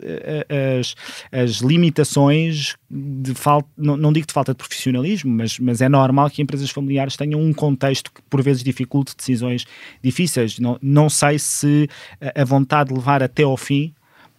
as, 0.81 0.95
as 1.33 1.57
limitações 1.57 2.75
de 2.91 3.35
falta, 3.35 3.69
não, 3.77 3.97
não, 3.97 4.13
digo 4.13 4.27
de 4.27 4.33
falta 4.33 4.53
de 4.53 4.59
profissionalismo, 4.59 5.33
mas, 5.33 5.59
mas 5.59 5.81
é 5.81 5.89
normal 5.89 6.29
que 6.29 6.43
empresas 6.43 6.71
familiares 6.71 7.17
tenham 7.17 7.41
um 7.41 7.53
contexto 7.53 8.13
que 8.13 8.21
por 8.29 8.43
vezes 8.43 8.63
dificulte 8.63 9.17
decisões 9.17 9.67
difíceis. 10.03 10.59
Não, 10.59 10.79
não 10.83 11.09
sei 11.09 11.39
se 11.39 11.89
a 12.35 12.45
vontade 12.45 12.91
de 12.91 12.95
levar 12.95 13.23
até 13.23 13.43
ao 13.43 13.57
fim 13.57 13.93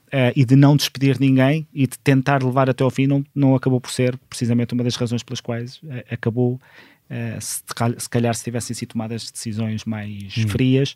Uh, 0.08 0.32
e 0.38 0.46
de 0.46 0.56
não 0.56 0.78
despedir 0.78 1.20
ninguém 1.20 1.68
e 1.74 1.86
de 1.86 2.00
tentar 2.00 2.42
levar 2.42 2.70
até 2.70 2.82
ao 2.82 2.90
fim 2.90 3.06
não, 3.06 3.26
não 3.36 3.56
acabou 3.56 3.82
por 3.82 3.92
ser 3.92 4.18
precisamente 4.30 4.74
uma 4.74 4.82
das 4.82 4.96
razões 4.96 5.22
pelas 5.22 5.42
quais 5.42 5.80
uh, 5.84 6.02
acabou 6.10 6.62
Uh, 7.10 7.40
se, 7.40 7.64
se, 8.00 8.10
calhar 8.10 8.36
se 8.36 8.44
tivessem 8.44 8.76
sido 8.76 8.90
tomadas 8.90 9.32
decisões 9.32 9.86
mais 9.86 10.38
hum. 10.38 10.48
frias, 10.50 10.92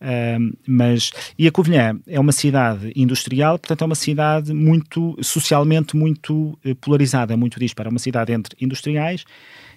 uh, 0.00 0.56
mas 0.64 1.10
e 1.36 1.48
a 1.48 1.52
Covilhã 1.52 1.98
é 2.06 2.20
uma 2.20 2.30
cidade 2.30 2.92
industrial, 2.94 3.58
portanto 3.58 3.82
é 3.82 3.84
uma 3.84 3.96
cidade 3.96 4.54
muito 4.54 5.18
socialmente 5.20 5.96
muito 5.96 6.56
uh, 6.64 6.74
polarizada, 6.76 7.36
muito 7.36 7.58
dispara, 7.58 7.88
é 7.88 7.90
uma 7.90 7.98
cidade 7.98 8.32
entre 8.32 8.56
industriais 8.60 9.24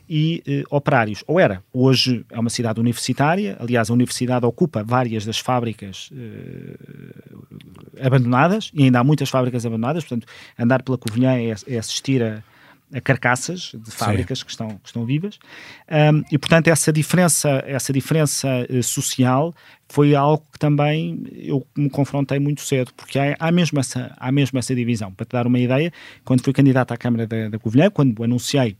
e 0.07 0.43
operários, 0.69 1.23
ou 1.25 1.39
era, 1.39 1.63
hoje 1.71 2.25
é 2.29 2.37
uma 2.37 2.49
cidade 2.49 2.81
universitária, 2.81 3.55
aliás 3.57 3.89
a 3.89 3.93
universidade 3.93 4.45
ocupa 4.45 4.83
várias 4.83 5.25
das 5.25 5.39
fábricas 5.39 6.11
abandonadas, 8.03 8.71
e 8.73 8.83
ainda 8.83 8.99
há 8.99 9.03
muitas 9.05 9.29
fábricas 9.29 9.65
abandonadas, 9.65 10.03
portanto 10.03 10.27
andar 10.59 10.83
pela 10.83 10.97
Covilhã 10.97 11.37
é, 11.37 11.55
é 11.65 11.77
assistir 11.77 12.21
a 12.21 12.43
carcaças 12.99 13.71
de 13.73 13.91
fábricas 13.91 14.43
que 14.43 14.51
estão, 14.51 14.69
que 14.69 14.87
estão 14.87 15.05
vivas. 15.05 15.39
Um, 15.89 16.23
e 16.31 16.37
portanto 16.37 16.67
essa 16.67 16.91
diferença 16.91 17.63
essa 17.65 17.93
diferença 17.93 18.47
uh, 18.69 18.83
social 18.83 19.53
foi 19.87 20.15
algo 20.15 20.43
que 20.51 20.59
também 20.59 21.23
eu 21.31 21.65
me 21.75 21.89
confrontei 21.89 22.39
muito 22.39 22.61
cedo 22.61 22.91
porque 22.95 23.17
há, 23.17 23.35
há, 23.39 23.51
mesmo 23.51 23.79
essa 23.79 24.13
há 24.17 24.31
mesmo 24.31 24.59
essa 24.59 24.75
divisão. 24.75 25.11
Para 25.13 25.25
te 25.25 25.31
dar 25.31 25.47
uma 25.47 25.59
ideia 25.59 25.93
quando 26.25 26.43
fui 26.43 26.53
candidato 26.53 26.91
à 26.91 26.97
Câmara 26.97 27.25
da, 27.25 27.49
da 27.49 27.59
Covilhã 27.59 27.89
quando 27.89 28.23
anunciei 28.23 28.75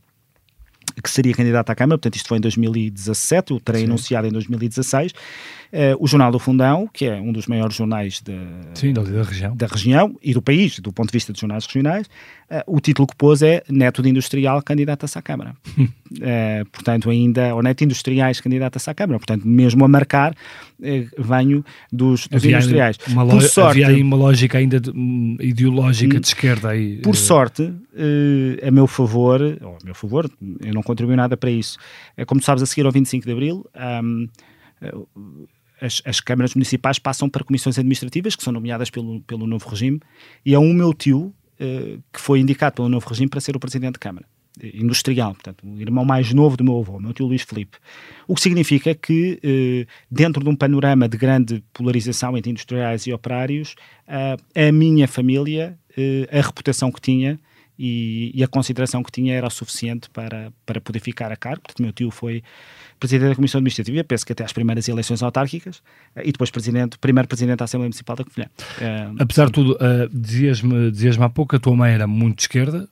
que 1.02 1.10
seria 1.10 1.34
candidato 1.34 1.70
à 1.70 1.76
Câmara, 1.76 1.98
portanto 1.98 2.16
isto 2.16 2.28
foi 2.28 2.38
em 2.38 2.42
2017, 2.42 3.52
eu 3.52 3.60
terei 3.60 3.82
Sim. 3.82 3.88
anunciado 3.88 4.28
em 4.28 4.32
2016, 4.32 5.12
uh, 5.12 5.16
eh, 5.16 5.61
o 6.00 6.08
Jornal 6.08 6.32
do 6.32 6.40
Fundão, 6.40 6.90
que 6.92 7.06
é 7.06 7.16
um 7.16 7.32
dos 7.32 7.48
maiores 7.48 7.76
jornais 7.76 8.22
de, 8.22 8.34
Sim, 8.74 8.94
da, 8.94 9.02
região. 9.02 9.56
da 9.56 9.68
região 9.68 10.18
e 10.22 10.34
do 10.34 10.42
país, 10.42 10.80
do 10.80 10.92
ponto 10.92 11.08
de 11.08 11.14
vista 11.14 11.32
de 11.32 11.40
jornais 11.40 11.66
regionais, 11.66 12.08
uh, 12.50 12.62
o 12.68 12.80
título 12.80 13.08
que 13.08 13.16
pôs 13.16 13.42
é 13.42 13.64
Neto 13.70 14.02
de 14.02 14.10
Industrial 14.10 14.62
candidato-se 14.62 15.18
à 15.18 15.22
Câmara. 15.22 15.56
uh, 15.78 16.66
portanto, 16.72 17.10
ainda, 17.10 17.56
ou 17.56 17.64
Neto 17.64 17.84
Industriais 17.84 18.42
candidato-se 18.42 18.90
à 18.90 18.94
Câmara, 18.94 19.18
portanto, 19.20 19.48
mesmo 19.48 19.86
a 19.86 19.88
marcar, 19.88 20.36
venho 21.18 21.64
dos, 21.92 22.28
dos 22.28 22.44
industriais. 22.44 22.98
Uma 23.08 23.26
por 23.26 23.42
sorte, 23.44 23.84
havia 23.84 23.96
aí 23.96 24.02
uma 24.02 24.18
lógica 24.18 24.58
ainda 24.58 24.80
de, 24.80 24.90
um, 24.90 25.38
ideológica 25.40 26.20
de 26.20 26.28
esquerda 26.28 26.70
aí. 26.70 26.98
Por 26.98 27.16
sorte, 27.16 27.72
a 28.62 28.72
meu 28.72 28.88
favor, 28.88 29.42
ou 29.62 29.78
a 29.82 29.86
meu 29.86 29.94
favor, 29.94 30.30
eu 30.60 30.74
não 30.74 30.82
contribuí 30.82 31.16
nada 31.16 31.38
para 31.38 31.52
isso. 31.52 31.78
É 32.18 32.26
como 32.26 32.42
tu 32.42 32.46
sabes, 32.46 32.64
a 32.64 32.66
seguir 32.66 32.86
ao 32.86 32.92
25 32.92 33.26
de 33.26 33.32
Abril, 33.32 33.66
um, 34.04 34.28
as, 35.82 36.02
as, 36.06 36.20
câmaras 36.20 36.56
municipais 36.56 37.00
passam 37.00 37.30
para 37.30 37.44
comissões 37.44 37.78
administrativas, 37.78 38.36
que 38.36 38.44
são 38.44 38.54
nomeadas 38.54 38.90
pelo, 38.90 39.22
pelo 39.22 39.48
novo 39.48 39.68
regime, 39.70 40.00
e 40.46 40.54
é 40.54 40.60
um 40.60 40.74
meu 40.74 40.94
tio 40.94 41.34
uh, 41.60 42.04
que 42.12 42.20
foi 42.20 42.40
indicado 42.40 42.76
pelo 42.76 42.90
novo 42.90 43.08
regime 43.08 43.30
para 43.30 43.42
ser 43.42 43.56
o 43.56 43.60
presidente 43.60 43.94
de 43.94 44.00
Câmara 44.00 44.26
industrial, 44.74 45.34
portanto, 45.34 45.66
o 45.66 45.80
irmão 45.80 46.04
mais 46.04 46.34
novo 46.34 46.58
do 46.58 46.64
meu 46.64 46.80
avô, 46.80 47.00
meu 47.00 47.14
tio 47.14 47.26
Luís 47.26 47.42
Filipe. 47.42 47.78
O 48.28 48.36
que 48.36 48.42
significa 48.42 48.94
que, 48.94 49.40
eh, 49.42 49.88
dentro 50.10 50.44
de 50.44 50.50
um 50.50 50.56
panorama 50.56 51.08
de 51.08 51.18
grande 51.18 51.64
polarização 51.74 52.38
entre 52.38 52.52
industriais 52.52 53.08
e 53.08 53.14
operários, 53.14 53.76
a 54.08 54.72
minha 54.72 55.08
família, 55.08 55.78
eh, 55.98 56.28
a 56.32 56.42
reputação 56.42 56.92
que 56.92 57.00
tinha, 57.00 57.40
e, 57.84 58.32
e, 58.36 58.44
a 58.44 58.48
consideração 58.48 59.02
que 59.02 59.12
tinha 59.12 59.34
era 59.34 59.48
o 59.48 59.50
suficiente 59.50 60.08
para, 60.12 60.54
para 60.68 60.80
poder 60.80 61.00
ficar 61.00 61.32
a 61.32 61.36
cargo. 61.36 61.62
Portanto, 61.62 61.82
meu 61.82 61.92
tio 61.92 62.12
foi 62.12 62.44
presidente 63.00 63.30
da 63.30 63.36
Comissão 63.36 63.58
Administrativa, 63.58 64.04
penso 64.04 64.24
que 64.24 64.34
até 64.34 64.44
às 64.44 64.54
primeiras 64.54 64.88
eleições 64.88 65.24
autárquicas, 65.24 65.82
eh, 66.16 66.22
e 66.26 66.32
depois 66.32 66.52
presidente, 66.52 67.00
primeiro 67.00 67.28
presidente 67.28 67.58
da 67.58 67.66
Assembleia 67.66 67.88
Municipal 67.88 68.16
da 68.16 68.24
Covilhã. 68.24 68.48
Uh, 68.78 69.16
Apesar 69.20 69.48
de 69.48 69.54
tudo, 69.54 69.72
uh, 69.74 70.08
dizias-me 70.14 70.92
dizias 70.92 71.20
há 71.20 71.28
pouco 71.28 71.50
que 71.50 71.56
a 71.56 71.60
tua 71.60 71.76
mãe 71.76 71.92
era 71.92 72.06
muito 72.06 72.36
de 72.36 72.44
esquerda. 72.44 72.88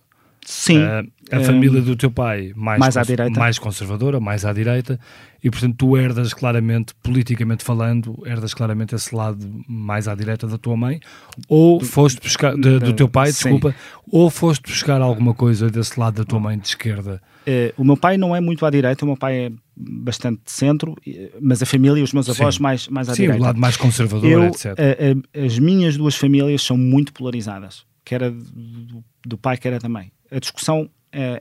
Sim. 0.49 0.79
Uh, 0.79 1.07
a 1.31 1.39
família 1.41 1.79
do 1.79 1.95
teu 1.95 2.09
pai 2.09 2.51
mais, 2.55 2.79
mais, 2.79 2.97
à 2.97 3.03
direita. 3.03 3.39
mais 3.39 3.59
conservadora, 3.59 4.19
mais 4.19 4.43
à 4.45 4.51
direita, 4.51 4.99
e 5.43 5.49
portanto 5.51 5.75
tu 5.77 5.95
herdas 5.95 6.33
claramente, 6.33 6.95
politicamente 7.03 7.63
falando, 7.63 8.19
herdas 8.25 8.51
claramente 8.55 8.95
esse 8.95 9.13
lado 9.13 9.47
mais 9.67 10.07
à 10.07 10.15
direita 10.15 10.47
da 10.47 10.57
tua 10.57 10.75
mãe, 10.75 10.99
ou 11.47 11.79
foste 11.79 12.19
buscar, 12.19 12.55
de, 12.55 12.79
do 12.79 12.93
teu 12.93 13.07
pai, 13.07 13.27
desculpa, 13.27 13.75
ou 14.11 14.31
foste 14.31 14.63
buscar 14.63 14.99
alguma 15.01 15.35
coisa 15.35 15.69
desse 15.69 15.99
lado 15.99 16.15
da 16.15 16.25
tua 16.25 16.39
mãe 16.39 16.57
de 16.57 16.69
esquerda? 16.69 17.21
Uh, 17.41 17.71
o 17.77 17.83
meu 17.83 17.95
pai 17.95 18.17
não 18.17 18.35
é 18.35 18.41
muito 18.41 18.65
à 18.65 18.71
direita, 18.71 19.05
o 19.05 19.07
meu 19.07 19.17
pai 19.17 19.35
é 19.45 19.51
bastante 19.77 20.41
de 20.45 20.51
centro, 20.51 20.95
mas 21.39 21.61
a 21.61 21.65
família 21.67 21.99
e 21.99 22.03
os 22.03 22.11
meus 22.11 22.27
avós 22.27 22.55
Sim. 22.55 22.63
mais, 22.63 22.87
mais 22.87 23.07
à 23.07 23.13
Sim, 23.13 23.21
direita. 23.21 23.37
Sim, 23.37 23.43
o 23.43 23.45
lado 23.45 23.59
mais 23.59 23.77
conservador, 23.77 24.27
Eu, 24.27 24.45
etc. 24.45 24.65
A, 24.65 25.41
a, 25.41 25.45
as 25.45 25.59
minhas 25.59 25.95
duas 25.95 26.15
famílias 26.15 26.63
são 26.63 26.75
muito 26.75 27.13
polarizadas, 27.13 27.85
que 28.03 28.15
era 28.15 28.31
do, 28.31 29.03
do 29.23 29.37
pai, 29.37 29.55
que 29.55 29.67
era 29.67 29.77
da 29.77 29.87
mãe. 29.87 30.11
A 30.31 30.39
discussão 30.39 30.83
uh, 30.83 30.89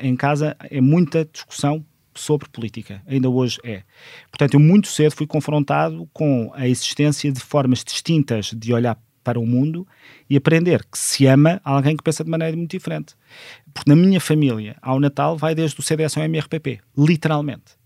em 0.01 0.17
casa 0.17 0.57
é 0.71 0.81
muita 0.81 1.25
discussão 1.25 1.85
sobre 2.15 2.49
política, 2.49 3.01
ainda 3.07 3.29
hoje 3.29 3.59
é. 3.65 3.83
Portanto, 4.31 4.55
eu 4.55 4.61
muito 4.61 4.89
cedo 4.89 5.13
fui 5.13 5.27
confrontado 5.27 6.09
com 6.13 6.51
a 6.55 6.67
existência 6.67 7.31
de 7.31 7.41
formas 7.41 7.85
distintas 7.85 8.53
de 8.53 8.73
olhar 8.73 8.99
para 9.23 9.39
o 9.39 9.47
mundo 9.47 9.87
e 10.29 10.37
aprender 10.37 10.85
que 10.91 10.99
se 10.99 11.27
ama 11.27 11.61
alguém 11.63 11.97
que 11.97 12.03
pensa 12.03 12.25
de 12.25 12.31
maneira 12.31 12.57
muito 12.57 12.71
diferente. 12.71 13.15
Porque 13.73 13.89
na 13.89 13.95
minha 13.95 14.21
família, 14.21 14.77
ao 14.81 14.99
Natal, 14.99 15.37
vai 15.37 15.55
desde 15.55 15.79
o 15.79 15.83
CDS 15.83 16.17
ao 16.17 16.25
MRPP, 16.25 16.81
literalmente. 16.97 17.77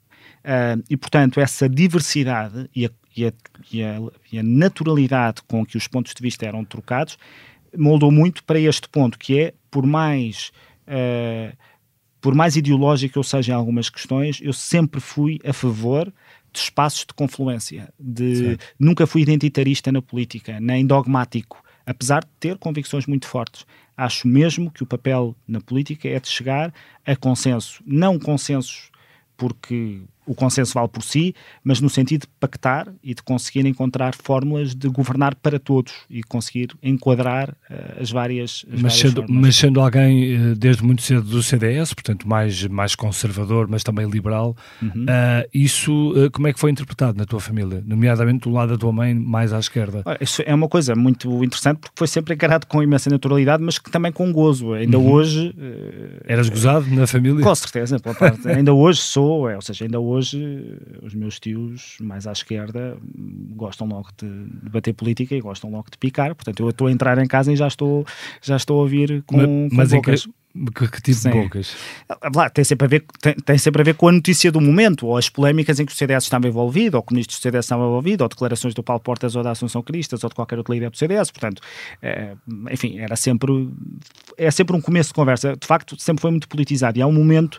Uh, 0.44 0.82
e, 0.88 0.96
portanto, 0.96 1.40
essa 1.40 1.68
diversidade 1.68 2.70
e 2.74 2.86
a, 2.86 2.90
e, 3.16 3.26
a, 3.26 3.32
e, 3.72 3.82
a, 3.82 3.98
e 4.32 4.38
a 4.38 4.42
naturalidade 4.42 5.42
com 5.46 5.66
que 5.66 5.76
os 5.76 5.86
pontos 5.86 6.14
de 6.14 6.22
vista 6.22 6.46
eram 6.46 6.64
trocados 6.64 7.18
moldou 7.76 8.10
muito 8.10 8.44
para 8.44 8.60
este 8.60 8.88
ponto, 8.88 9.18
que 9.18 9.38
é, 9.38 9.54
por 9.70 9.84
mais... 9.84 10.52
Uh, 10.86 11.56
por 12.20 12.34
mais 12.34 12.56
ideológico 12.56 13.18
eu 13.18 13.22
seja 13.24 13.52
em 13.52 13.56
algumas 13.56 13.90
questões, 13.90 14.38
eu 14.40 14.52
sempre 14.52 15.00
fui 15.00 15.40
a 15.44 15.52
favor 15.52 16.12
de 16.52 16.58
espaços 16.58 17.00
de 17.00 17.14
confluência. 17.14 17.92
De, 17.98 18.56
nunca 18.78 19.06
fui 19.06 19.22
identitarista 19.22 19.90
na 19.90 20.00
política, 20.00 20.60
nem 20.60 20.86
dogmático, 20.86 21.62
apesar 21.84 22.20
de 22.20 22.30
ter 22.38 22.58
convicções 22.58 23.06
muito 23.06 23.26
fortes. 23.26 23.66
Acho 23.96 24.28
mesmo 24.28 24.70
que 24.70 24.82
o 24.82 24.86
papel 24.86 25.34
na 25.48 25.60
política 25.60 26.08
é 26.08 26.20
de 26.20 26.28
chegar 26.28 26.72
a 27.04 27.16
consenso, 27.16 27.82
não 27.84 28.18
consensos 28.18 28.90
porque 29.36 30.02
o 30.26 30.34
consenso 30.34 30.74
vale 30.74 30.88
por 30.88 31.02
si, 31.02 31.34
mas 31.64 31.80
no 31.80 31.90
sentido 31.90 32.22
de 32.22 32.28
pactar 32.38 32.88
e 33.02 33.14
de 33.14 33.22
conseguir 33.22 33.66
encontrar 33.66 34.14
fórmulas 34.14 34.74
de 34.74 34.88
governar 34.88 35.34
para 35.34 35.58
todos 35.58 35.92
e 36.08 36.22
conseguir 36.22 36.70
enquadrar 36.82 37.50
uh, 37.50 38.00
as 38.00 38.10
várias. 38.10 38.64
As 38.72 38.80
mas, 38.80 38.92
várias 38.94 39.14
sendo, 39.14 39.24
mas, 39.28 39.56
sendo, 39.56 39.80
alguém 39.80 40.36
uh, 40.36 40.54
desde 40.54 40.84
muito 40.84 41.02
cedo 41.02 41.22
do 41.22 41.42
CDS, 41.42 41.92
portanto 41.92 42.28
mais, 42.28 42.64
mais 42.66 42.94
conservador, 42.94 43.66
mas 43.68 43.82
também 43.82 44.08
liberal, 44.08 44.56
uhum. 44.80 45.04
uh, 45.04 45.48
isso 45.52 46.12
como 46.32 46.46
é 46.46 46.52
que 46.52 46.60
foi 46.60 46.70
interpretado 46.70 47.18
na 47.18 47.24
tua 47.24 47.40
família? 47.40 47.82
Nomeadamente 47.84 48.48
do 48.48 48.50
lado 48.50 48.72
da 48.72 48.78
tua 48.78 48.92
mãe, 48.92 49.14
mais 49.14 49.52
à 49.52 49.58
esquerda? 49.58 50.04
Isso 50.20 50.42
é 50.46 50.54
uma 50.54 50.68
coisa 50.68 50.94
muito 50.94 51.42
interessante 51.42 51.78
porque 51.78 51.94
foi 51.96 52.06
sempre 52.06 52.34
encarado 52.34 52.66
com 52.66 52.82
imensa 52.82 53.10
naturalidade, 53.10 53.62
mas 53.62 53.78
que 53.78 53.90
também 53.90 54.12
com 54.12 54.32
gozo. 54.32 54.72
Ainda 54.72 54.98
uhum. 54.98 55.10
hoje. 55.10 55.54
Eras 56.26 56.48
gozado 56.48 56.86
na 56.94 57.06
família? 57.06 57.42
Com 57.42 57.54
certeza, 57.54 57.98
pela 57.98 58.14
parte. 58.14 58.46
ainda 58.48 58.72
hoje 58.72 59.00
sou, 59.00 59.48
é, 59.48 59.56
ou 59.56 59.62
seja, 59.62 59.84
ainda 59.84 59.98
hoje 59.98 60.11
hoje 60.12 60.78
os 61.02 61.14
meus 61.14 61.40
tios 61.40 61.96
mais 62.00 62.26
à 62.26 62.32
esquerda 62.32 62.96
gostam 63.56 63.86
logo 63.86 64.08
de 64.16 64.28
debater 64.62 64.94
política 64.94 65.34
e 65.34 65.40
gostam 65.40 65.70
logo 65.70 65.90
de 65.90 65.98
picar, 65.98 66.34
portanto 66.34 66.60
eu 66.60 66.70
estou 66.70 66.86
a 66.86 66.92
entrar 66.92 67.18
em 67.18 67.26
casa 67.26 67.52
e 67.52 67.56
já 67.56 67.66
estou, 67.66 68.06
já 68.40 68.56
estou 68.56 68.78
a 68.78 68.82
ouvir 68.82 69.22
com, 69.26 69.68
mas, 69.72 69.90
com 69.90 69.96
bocas. 69.96 70.28
Que, 70.74 70.86
que 70.86 71.00
tipo 71.00 71.18
Sim. 71.18 71.30
de 71.30 71.40
bocas? 71.44 71.74
Ah, 72.08 72.30
lá, 72.34 72.50
tem, 72.50 72.62
sempre 72.62 72.84
a 72.84 72.88
ver, 72.88 73.04
tem, 73.22 73.34
tem, 73.34 73.56
sempre 73.56 73.80
a 73.80 73.84
ver 73.84 73.94
com 73.94 74.08
a 74.08 74.12
notícia 74.12 74.52
do 74.52 74.60
momento, 74.60 75.06
ou 75.06 75.16
as 75.16 75.30
polémicas 75.30 75.80
em 75.80 75.86
que 75.86 75.92
o 75.92 75.94
CDS 75.94 76.24
estava 76.24 76.46
envolvido, 76.46 76.98
ou 76.98 77.02
que 77.02 77.10
o 77.10 77.14
ministro 77.14 77.38
do 77.38 77.40
CDS 77.40 77.64
estava 77.64 77.84
envolvido, 77.84 78.22
ou 78.22 78.28
declarações 78.28 78.74
do 78.74 78.82
Paulo 78.82 79.00
Portas 79.00 79.34
ou 79.34 79.42
da 79.42 79.52
Assunção 79.52 79.82
Cristas, 79.82 80.22
ou 80.22 80.28
de 80.28 80.34
qualquer 80.34 80.58
outro 80.58 80.74
líder 80.74 80.90
do 80.90 80.96
CDS. 80.98 81.30
Portanto, 81.30 81.62
é, 82.02 82.34
enfim, 82.70 82.98
era 82.98 83.16
sempre, 83.16 83.70
é 84.36 84.50
sempre 84.50 84.76
um 84.76 84.80
começo 84.80 85.08
de 85.08 85.14
conversa. 85.14 85.56
De 85.56 85.66
facto, 85.66 85.96
sempre 85.98 86.20
foi 86.20 86.30
muito 86.30 86.46
politizado. 86.46 86.98
E 86.98 87.02
há 87.02 87.06
um 87.06 87.12
momento 87.12 87.58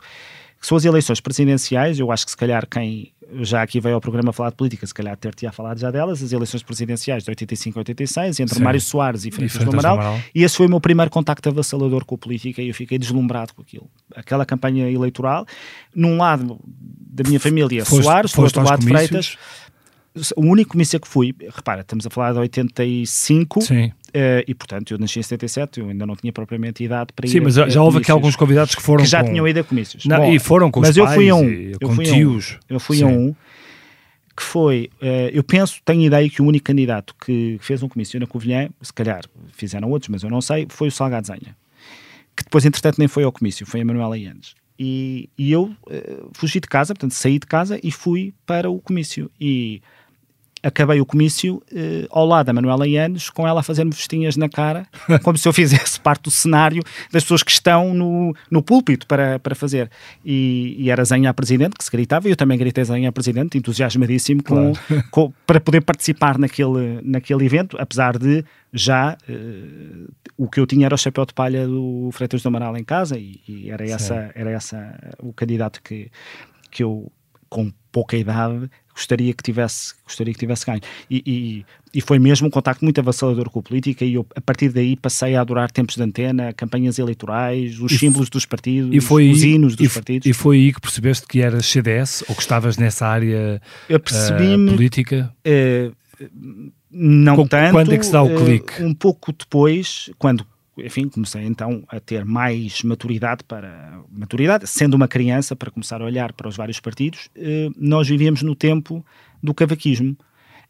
que 0.64 0.68
são 0.68 0.78
as 0.78 0.86
eleições 0.86 1.20
presidenciais, 1.20 2.00
eu 2.00 2.10
acho 2.10 2.24
que 2.24 2.32
se 2.32 2.38
calhar 2.38 2.66
quem 2.66 3.12
já 3.42 3.62
aqui 3.62 3.82
veio 3.82 3.96
ao 3.96 4.02
programa 4.02 4.32
falar 4.32 4.52
de 4.52 4.56
política, 4.56 4.88
se 4.88 4.94
calhar 4.94 5.18
ter-te-ia 5.18 5.52
falado 5.52 5.78
já 5.78 5.92
delas, 5.92 6.24
as 6.24 6.32
eleições 6.32 6.64
presidenciais 6.64 7.26
de 7.26 7.32
85 7.32 7.80
a 7.80 7.82
86, 7.82 8.40
entre 8.40 8.56
Sim. 8.56 8.64
Mário 8.64 8.80
Soares 8.80 9.26
e 9.26 9.30
do 9.30 9.72
Amaral, 9.72 10.00
Amaral, 10.00 10.20
e 10.34 10.42
esse 10.42 10.56
foi 10.56 10.68
o 10.68 10.70
meu 10.70 10.80
primeiro 10.80 11.12
contacto 11.12 11.50
avassalador 11.50 12.06
com 12.06 12.16
a 12.16 12.18
política 12.18 12.62
e 12.62 12.70
eu 12.70 12.74
fiquei 12.74 12.98
deslumbrado 12.98 13.54
com 13.54 13.62
aquilo. 13.62 13.90
Aquela 14.16 14.46
campanha 14.46 14.90
eleitoral, 14.90 15.46
num 15.94 16.16
lado 16.16 16.58
da 16.66 17.28
minha 17.28 17.42
família, 17.42 17.84
foste, 17.84 18.06
Soares, 18.06 18.32
do 18.32 18.42
outro 18.42 18.64
lado 18.64 18.84
Freitas, 18.86 19.38
o 20.36 20.42
único 20.42 20.72
comício 20.72 21.00
que 21.00 21.08
fui, 21.08 21.36
repara, 21.56 21.82
estamos 21.82 22.06
a 22.06 22.10
falar 22.10 22.34
de 22.34 22.40
85, 22.40 23.62
Sim. 23.62 23.86
Uh, 23.86 24.46
e 24.48 24.54
portanto 24.54 24.94
eu 24.94 25.00
nasci 25.00 25.20
em 25.20 25.24
77, 25.24 25.80
eu 25.80 25.90
ainda 25.90 26.06
não 26.06 26.16
tinha 26.16 26.32
propriamente 26.32 26.84
idade 26.84 27.12
para 27.16 27.28
Sim, 27.28 27.38
ir. 27.38 27.40
Sim, 27.40 27.44
mas 27.46 27.58
a, 27.58 27.68
já 27.68 27.82
houve 27.82 27.98
aqui 27.98 28.12
alguns 28.12 28.36
convidados 28.36 28.76
que 28.76 28.82
foram. 28.82 29.04
Que 29.04 29.10
já 29.10 29.24
com... 29.24 29.30
tinham 29.30 29.48
ido 29.48 29.60
a 29.60 29.64
comícios. 29.64 30.06
Não, 30.06 30.18
Bom, 30.18 30.32
e 30.32 30.38
foram 30.38 30.70
com 30.70 30.82
mas 30.82 30.96
eu 30.96 31.08
fui 31.08 31.30
a 31.30 31.36
um, 31.36 31.72
eu 31.80 31.90
fui 31.92 32.06
tios. 32.06 32.60
Um, 32.70 32.74
eu 32.76 32.80
fui 32.80 32.98
Sim. 32.98 33.04
a 33.06 33.08
um 33.08 33.36
que 34.36 34.44
foi, 34.44 34.90
uh, 35.02 35.30
eu 35.32 35.44
penso, 35.44 35.80
tenho 35.86 36.02
ideia 36.02 36.28
que 36.30 36.42
o 36.42 36.46
único 36.46 36.66
candidato 36.66 37.16
que 37.24 37.58
fez 37.62 37.84
um 37.84 37.90
comício 37.90 38.20
na 38.20 38.26
Covilhã, 38.26 38.70
se 38.82 38.92
calhar 38.92 39.22
fizeram 39.52 39.90
outros, 39.92 40.10
mas 40.10 40.24
eu 40.24 40.30
não 40.30 40.42
sei, 40.42 40.66
foi 40.70 40.88
o 40.88 40.92
Salgado 40.92 41.28
Zenha, 41.28 41.56
que 42.36 42.44
depois 42.44 42.66
entretanto 42.66 42.98
nem 42.98 43.08
foi 43.08 43.24
ao 43.24 43.32
comício, 43.32 43.66
foi 43.66 43.82
a 43.82 43.86
Manuela 43.86 44.18
Ianes. 44.18 44.56
E, 44.78 45.30
e 45.38 45.52
eu 45.52 45.66
uh, 45.66 46.30
fugi 46.34 46.60
de 46.60 46.68
casa, 46.68 46.94
portanto 46.94 47.14
saí 47.14 47.38
de 47.38 47.46
casa 47.46 47.80
e 47.84 47.92
fui 47.92 48.34
para 48.46 48.70
o 48.70 48.80
comício. 48.80 49.30
E 49.40 49.82
acabei 50.64 51.02
o 51.02 51.06
comício 51.06 51.56
uh, 51.56 52.08
ao 52.10 52.26
lado 52.26 52.46
da 52.46 52.54
Manuela 52.54 52.88
Ianes, 52.88 53.30
com 53.30 53.46
ela 53.46 53.60
a 53.60 53.64
fazer-me 53.64 53.92
vestinhas 53.92 54.38
na 54.38 54.48
cara, 54.48 54.88
como 55.22 55.38
se 55.38 55.48
eu 55.48 55.52
fizesse 55.52 56.00
parte 56.00 56.24
do 56.24 56.32
cenário 56.32 56.82
das 57.12 57.24
pessoas 57.24 57.44
que 57.44 57.52
estão 57.52 57.94
no, 57.94 58.34
no 58.50 58.64
púlpito 58.64 59.06
para, 59.06 59.38
para 59.40 59.54
fazer. 59.54 59.92
E, 60.24 60.76
e 60.80 60.90
era 60.90 61.04
Zenha 61.04 61.30
a 61.30 61.34
Presidente, 61.34 61.76
que 61.78 61.84
se 61.84 61.92
gritava, 61.92 62.28
e 62.28 62.32
eu 62.32 62.38
também 62.38 62.58
gritei 62.58 62.84
Zenha 62.86 63.10
a 63.10 63.12
Presidente, 63.12 63.58
entusiasmadíssimo 63.58 64.42
claro. 64.42 64.72
com, 65.12 65.34
para 65.46 65.60
poder 65.60 65.82
participar 65.82 66.38
naquele, 66.38 67.02
naquele 67.04 67.46
evento, 67.46 67.76
apesar 67.78 68.18
de 68.18 68.46
já 68.72 69.18
uh, 69.30 70.14
o 70.38 70.50
que 70.50 70.60
eu 70.60 70.66
tinha 70.66 70.86
era 70.86 70.96
o 70.96 70.98
chapéu 70.98 71.26
de 71.26 71.34
palha 71.34 71.68
do 71.68 72.10
Freitas 72.14 72.42
do 72.42 72.48
Amaral 72.48 72.78
em 72.78 72.84
casa, 72.84 73.18
e, 73.18 73.42
e 73.48 73.70
era, 73.70 73.86
essa, 73.86 74.32
era 74.34 74.50
essa 74.50 75.14
o 75.20 75.34
candidato 75.34 75.82
que, 75.84 76.10
que 76.72 76.84
eu, 76.84 77.12
com 77.50 77.72
pouca 77.92 78.18
idade, 78.18 78.70
gostaria 78.94 79.34
que 79.34 79.44
tivesse, 79.44 79.94
gostaria 80.06 80.34
que 80.34 80.40
tivesse 80.40 80.66
ganho. 80.66 80.82
E, 81.10 81.24
e, 81.26 81.66
e, 81.94 82.02
foi 82.02 82.20
mesmo 82.20 82.48
um 82.48 82.50
contacto 82.50 82.84
muito 82.84 83.00
avassalador 83.00 83.50
com 83.50 83.60
a 83.60 83.64
política 83.64 84.06
e 84.06 84.14
eu, 84.14 84.26
a 84.36 84.42
partir 84.42 84.70
daí, 84.70 84.96
passei 84.96 85.36
a 85.36 85.42
adorar 85.42 85.72
tempos 85.72 85.96
de 85.96 86.04
antena, 86.04 86.54
campanhas 86.54 87.00
eleitorais, 87.00 87.80
os 87.80 87.92
e 87.92 87.98
símbolos 87.98 88.30
dos 88.30 88.46
partidos, 88.46 88.94
e 88.94 89.02
foi 89.02 89.30
os 89.32 89.44
aí, 89.44 89.54
hinos 89.54 89.76
dos 89.76 89.94
partidos. 89.94 90.28
E 90.28 90.34
foi 90.34 90.58
aí 90.58 90.74
que 90.74 90.82
percebeste 90.82 91.28
que 91.28 91.42
eras 91.42 91.66
CDS 91.66 92.24
ou 92.28 92.36
que 92.36 92.42
estavas 92.42 92.78
nessa 92.78 93.08
área 93.08 93.62
uh, 93.90 94.70
política? 94.70 95.34
Uh, 95.46 95.94
não 96.92 97.36
Com, 97.36 97.48
tanto. 97.48 97.72
Quando 97.72 97.94
é 97.94 97.98
que 97.98 98.06
se 98.06 98.12
dá 98.12 98.22
o 98.22 98.36
clique? 98.36 98.84
Um 98.84 98.94
pouco 98.94 99.34
depois, 99.34 100.12
quando 100.20 100.46
enfim, 100.78 101.08
comecei 101.08 101.44
então 101.44 101.84
a 101.88 102.00
ter 102.00 102.26
mais 102.26 102.82
maturidade 102.84 103.44
para 103.44 104.02
maturidade, 104.12 104.68
sendo 104.68 104.96
uma 104.96 105.08
criança, 105.08 105.56
para 105.56 105.70
começar 105.70 106.02
a 106.02 106.06
olhar 106.06 106.34
para 106.34 106.48
os 106.48 106.56
vários 106.56 106.80
partidos. 106.80 107.30
Eh, 107.36 107.70
nós 107.78 108.08
vivíamos 108.08 108.42
no 108.42 108.56
tempo 108.56 109.06
do 109.42 109.54
cavaquismo, 109.54 110.18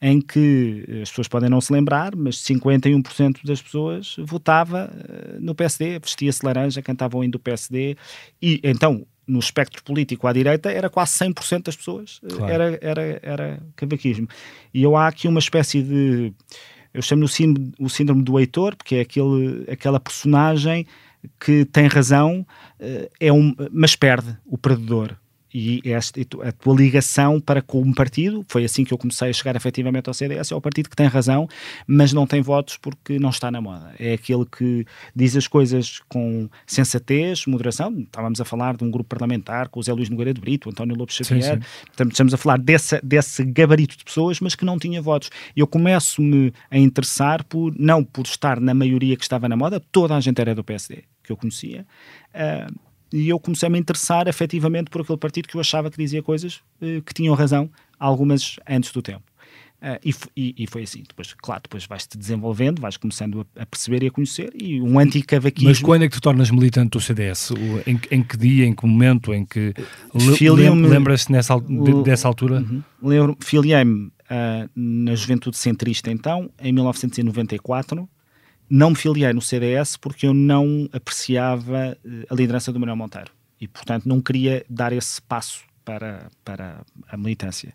em 0.02 0.20
que 0.20 0.84
eh, 0.88 1.02
as 1.04 1.10
pessoas 1.10 1.28
podem 1.28 1.50
não 1.50 1.62
se 1.62 1.72
lembrar, 1.72 2.16
mas 2.16 2.38
51% 2.38 3.46
das 3.46 3.62
pessoas 3.62 4.16
votava 4.20 4.92
eh, 4.92 5.38
no 5.40 5.56
PSD, 5.56 6.00
vestia-se 6.00 6.46
laranja, 6.46 6.82
cantava 6.82 7.18
o 7.18 7.24
hino 7.24 7.32
do 7.32 7.40
PSD, 7.40 7.96
e 8.42 8.60
então 8.64 9.06
no 9.26 9.40
espectro 9.40 9.82
político 9.84 10.28
à 10.28 10.34
direita 10.34 10.70
era 10.70 10.90
quase 10.90 11.14
100% 11.18 11.64
das 11.64 11.78
pessoas, 11.78 12.20
claro. 12.28 12.52
era, 12.52 12.80
era, 12.82 13.20
era 13.24 13.64
cavaquismo. 13.76 14.28
E 14.74 14.84
eu 14.84 14.98
há 14.98 15.08
aqui 15.08 15.30
uma 15.30 15.40
espécie 15.40 15.82
de 15.82 16.34
eu 16.94 17.02
chamo 17.02 17.26
o 17.26 17.90
síndrome 17.90 18.24
do 18.24 18.40
Heitor, 18.40 18.76
porque 18.76 18.96
é 18.96 19.02
aquele, 19.02 19.66
aquela 19.70 20.00
personagem 20.00 20.86
que 21.40 21.66
tem 21.66 21.88
razão, 21.88 22.46
eh, 22.80 23.10
é 23.20 23.32
um, 23.32 23.56
mas 23.72 23.96
perde 23.96 24.38
o 24.46 24.58
perdedor 24.58 25.18
e 25.54 25.82
esta, 25.86 26.20
a 26.44 26.52
tua 26.52 26.76
ligação 26.76 27.40
para 27.40 27.62
com 27.62 27.82
um 27.82 27.94
partido, 27.94 28.44
foi 28.48 28.66
assim 28.66 28.84
que 28.84 28.94
eu 28.94 28.98
comecei 28.98 29.30
a 29.30 29.34
chegar 29.34 29.56
efetivamente 29.56 30.08
ao 30.08 30.14
CDS, 30.14 30.52
é 30.52 30.56
o 30.56 30.62
partido 30.62 30.90
que 30.90 30.96
tem 30.96 31.06
razão, 31.06 31.48
mas 31.86 32.12
não 32.12 32.26
tem 32.26 32.42
votos 32.42 32.78
porque 32.78 33.20
não 33.20 33.30
está 33.30 33.52
na 33.52 33.62
moda. 33.62 33.94
É 34.00 34.14
aquele 34.14 34.46
que 34.46 34.86
diz 35.16 35.36
as 35.36 35.48
coisas 35.48 36.00
com 36.10 36.50
sensatez, 36.66 37.46
moderação. 37.46 38.00
Estávamos 38.00 38.42
a 38.42 38.46
falar 38.46 38.76
de 38.76 38.84
um 38.84 38.90
grupo 38.90 39.10
parlamentar 39.10 39.70
com 39.70 39.80
o 39.80 39.84
Zé 39.84 39.94
Luís 39.94 40.10
Nogueira 40.10 40.34
de 40.34 40.42
Brito, 40.42 40.70
o 40.70 40.72
António 40.72 40.96
Lopes 40.96 41.16
Xavier, 41.16 41.60
sim. 41.60 42.08
estamos 42.08 42.34
a 42.34 42.38
falar 42.38 42.58
desse, 42.58 43.00
desse 43.04 43.44
gabarito 43.44 43.98
de 43.98 44.04
pessoas, 44.04 44.40
mas 44.40 44.56
que 44.56 44.66
não 44.66 44.80
tinha 44.80 45.02
votos. 45.02 45.30
Eu 45.56 45.68
começo-me 45.68 46.52
a 46.72 46.78
interessar 46.78 47.44
por, 47.44 47.74
não 47.78 48.04
por 48.04 48.26
estar 48.26 48.60
na 48.60 48.74
maioria 48.74 49.16
que 49.16 49.24
estava 49.24 49.48
na 49.48 49.56
moda, 49.56 49.80
toda 49.92 50.16
a 50.16 50.20
gente 50.20 50.42
era 50.42 50.56
do 50.56 50.64
PSD, 50.64 51.04
que 51.24 51.32
eu 51.32 51.38
conhecia, 51.38 51.86
uh, 52.34 52.93
e 53.14 53.30
eu 53.30 53.40
comecei 53.40 53.68
a 53.68 53.70
me 53.70 53.78
interessar 53.78 54.28
efetivamente 54.28 54.90
por 54.90 55.02
aquele 55.02 55.20
partido 55.20 55.48
que 55.48 55.56
eu 55.56 55.62
achava 55.62 55.92
que 55.92 55.98
dizia 55.98 56.24
coisas 56.24 56.56
uh, 56.82 57.00
que 57.04 57.14
tinham 57.14 57.36
razão, 57.36 57.70
algumas 58.00 58.60
antes 58.68 58.92
do 58.92 59.04
tempo. 59.04 59.24
Uh, 59.84 60.00
e, 60.04 60.16
e, 60.36 60.56
e, 60.64 60.68
foi 60.68 60.84
assim. 60.84 61.04
Depois, 61.08 61.34
claro, 61.34 61.62
depois 61.62 61.86
vais-te 61.86 62.18
desenvolvendo, 62.18 62.80
vais 62.82 62.98
começando 62.98 63.46
a, 63.56 63.64
a, 63.64 63.66
perceber 63.66 64.02
e 64.02 64.08
a 64.08 64.12
conhecer, 64.12 64.52
e 64.60 64.82
um 64.82 64.98
anticavaquismo... 64.98 65.70
Mas 65.70 65.82
quando 65.82 66.04
é 66.06 66.08
que 66.08 66.16
te 66.16 66.22
tornas 66.22 66.50
militante 66.50 66.92
do 66.92 67.02
CDS? 67.02 67.52
O, 67.52 67.56
em, 67.86 68.00
em, 68.10 68.24
que 68.24 68.38
dia, 68.38 68.66
em 68.66 68.74
que 68.74 68.86
momento, 68.86 69.34
em 69.34 69.46
que... 69.46 69.74
Lembras-te 70.90 71.34
dessa 72.04 72.28
altura? 72.28 72.62
Uhum. 72.62 72.82
Lembro, 73.04 73.38
filiei-me 73.42 74.08
uh, 74.08 74.70
na 74.74 75.14
Juventude 75.16 75.58
Centrista, 75.58 76.10
então, 76.10 76.50
em 76.62 76.72
1994, 76.72 78.10
não 78.74 78.90
me 78.90 78.96
filiei 78.96 79.32
no 79.34 79.42
CDS 79.42 79.98
porque 79.98 80.26
eu 80.26 80.34
não 80.34 80.90
apreciava 80.92 81.96
eh, 82.04 82.26
a 82.28 82.34
liderança 82.34 82.74
do 82.74 82.80
Manuel 82.80 82.98
Monteiro 82.98 83.32
e, 83.62 83.68
portanto, 83.68 84.10
não 84.10 84.20
queria 84.20 84.66
dar 84.68 84.92
esse 84.92 85.22
passo 85.22 85.60
para, 85.86 86.32
para 86.44 86.82
a 87.08 87.16
militância. 87.16 87.72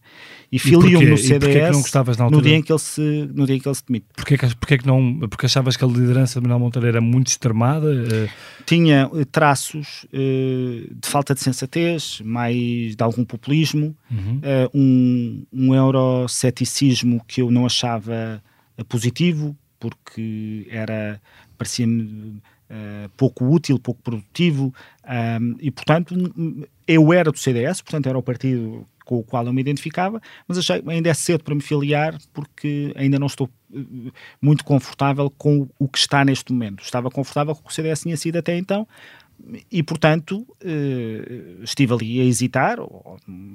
E 0.50 0.58
filiou-me 0.58 1.06
no 1.06 1.16
CDS 1.16 1.92
no 2.32 2.42
dia 2.42 2.56
em 2.56 2.62
que 2.62 2.72
ele 2.72 2.78
se, 2.80 3.30
no 3.32 3.46
dia 3.46 3.54
em 3.54 3.60
que 3.60 3.68
ele 3.68 3.74
se 3.76 3.84
demite. 3.86 4.06
Porquê, 4.16 4.36
porquê 4.58 4.78
que 4.78 4.86
não, 4.88 5.20
porque 5.28 5.46
achavas 5.46 5.76
que 5.76 5.84
a 5.84 5.86
liderança 5.86 6.40
de 6.40 6.42
Manuel 6.42 6.58
Monteiro 6.58 6.88
era 6.88 7.00
muito 7.00 7.28
extremada? 7.28 7.94
Eh, 7.94 8.28
Tinha 8.66 9.08
eh, 9.14 9.24
traços 9.30 10.04
uh, 10.06 10.94
de 10.94 11.08
falta 11.08 11.32
de 11.32 11.40
sensatez, 11.40 12.20
mais 12.24 12.96
de 12.96 13.02
algum 13.04 13.24
populismo, 13.24 13.94
uhum. 14.10 14.38
uh, 14.38 14.70
um, 14.74 15.46
um 15.52 15.74
euroceticismo 15.76 17.22
que 17.24 17.40
eu 17.40 17.52
não 17.52 17.66
achava 17.66 18.42
positivo, 18.88 19.56
porque 19.78 20.66
era 20.70 21.20
parecia-me 21.56 22.40
uh, 22.70 23.08
pouco 23.16 23.44
útil, 23.46 23.78
pouco 23.78 24.02
produtivo, 24.02 24.72
um, 25.40 25.56
e 25.60 25.70
portanto 25.70 26.14
eu 26.86 27.12
era 27.12 27.30
do 27.30 27.38
CDS, 27.38 27.82
portanto 27.82 28.08
era 28.08 28.18
o 28.18 28.22
partido 28.22 28.86
com 29.04 29.20
o 29.20 29.24
qual 29.24 29.46
eu 29.46 29.52
me 29.54 29.60
identificava, 29.62 30.20
mas 30.46 30.58
achei 30.58 30.82
ainda 30.86 31.08
é 31.08 31.14
cedo 31.14 31.42
para 31.42 31.54
me 31.54 31.62
filiar 31.62 32.18
porque 32.32 32.92
ainda 32.94 33.18
não 33.18 33.26
estou 33.26 33.48
uh, 33.70 34.12
muito 34.40 34.62
confortável 34.64 35.30
com 35.30 35.66
o 35.78 35.88
que 35.88 35.98
está 35.98 36.24
neste 36.24 36.52
momento. 36.52 36.82
Estava 36.82 37.10
confortável 37.10 37.54
com 37.54 37.62
o 37.62 37.64
que 37.64 37.70
o 37.70 37.74
CDS 37.74 38.02
tinha 38.02 38.16
sido 38.18 38.36
até 38.36 38.56
então, 38.56 38.86
e 39.70 39.82
portanto 39.82 40.40
uh, 40.40 41.62
estive 41.62 41.92
ali 41.92 42.20
a 42.20 42.24
hesitar, 42.24 42.78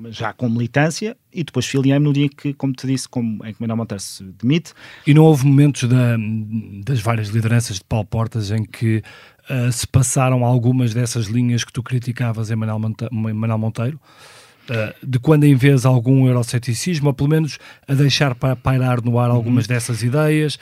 já 0.09 0.33
com 0.33 0.49
militância, 0.49 1.15
e 1.31 1.43
depois 1.43 1.65
filiei-me 1.65 2.05
no 2.05 2.13
dia 2.13 2.29
que, 2.29 2.53
como 2.53 2.73
te 2.73 2.87
disse, 2.87 3.07
como, 3.07 3.45
em 3.45 3.53
que 3.53 3.61
Manuel 3.61 3.77
Monteiro 3.77 4.01
se 4.01 4.23
demite. 4.23 4.73
E 5.05 5.13
não 5.13 5.23
houve 5.23 5.45
momentos 5.45 5.87
da, 5.87 6.17
das 6.83 6.99
várias 6.99 7.29
lideranças 7.29 7.77
de 7.77 7.83
Paulo 7.83 8.05
Portas 8.05 8.51
em 8.51 8.63
que 8.63 9.03
uh, 9.49 9.71
se 9.71 9.87
passaram 9.87 10.45
algumas 10.45 10.93
dessas 10.93 11.25
linhas 11.27 11.63
que 11.63 11.73
tu 11.73 11.83
criticavas 11.83 12.49
em 12.49 12.55
Manuel 12.55 12.79
Monteiro? 13.59 13.97
Uh, 13.97 14.42
de 15.01 15.19
quando 15.19 15.43
em 15.43 15.55
vez 15.55 15.85
algum 15.85 16.27
euroceticismo, 16.27 17.07
ou 17.07 17.13
pelo 17.13 17.29
menos 17.29 17.57
a 17.87 17.93
deixar 17.93 18.35
para 18.35 18.55
pairar 18.55 19.03
no 19.03 19.19
ar 19.19 19.29
algumas 19.29 19.65
uhum. 19.65 19.73
dessas 19.73 20.03
ideias, 20.03 20.57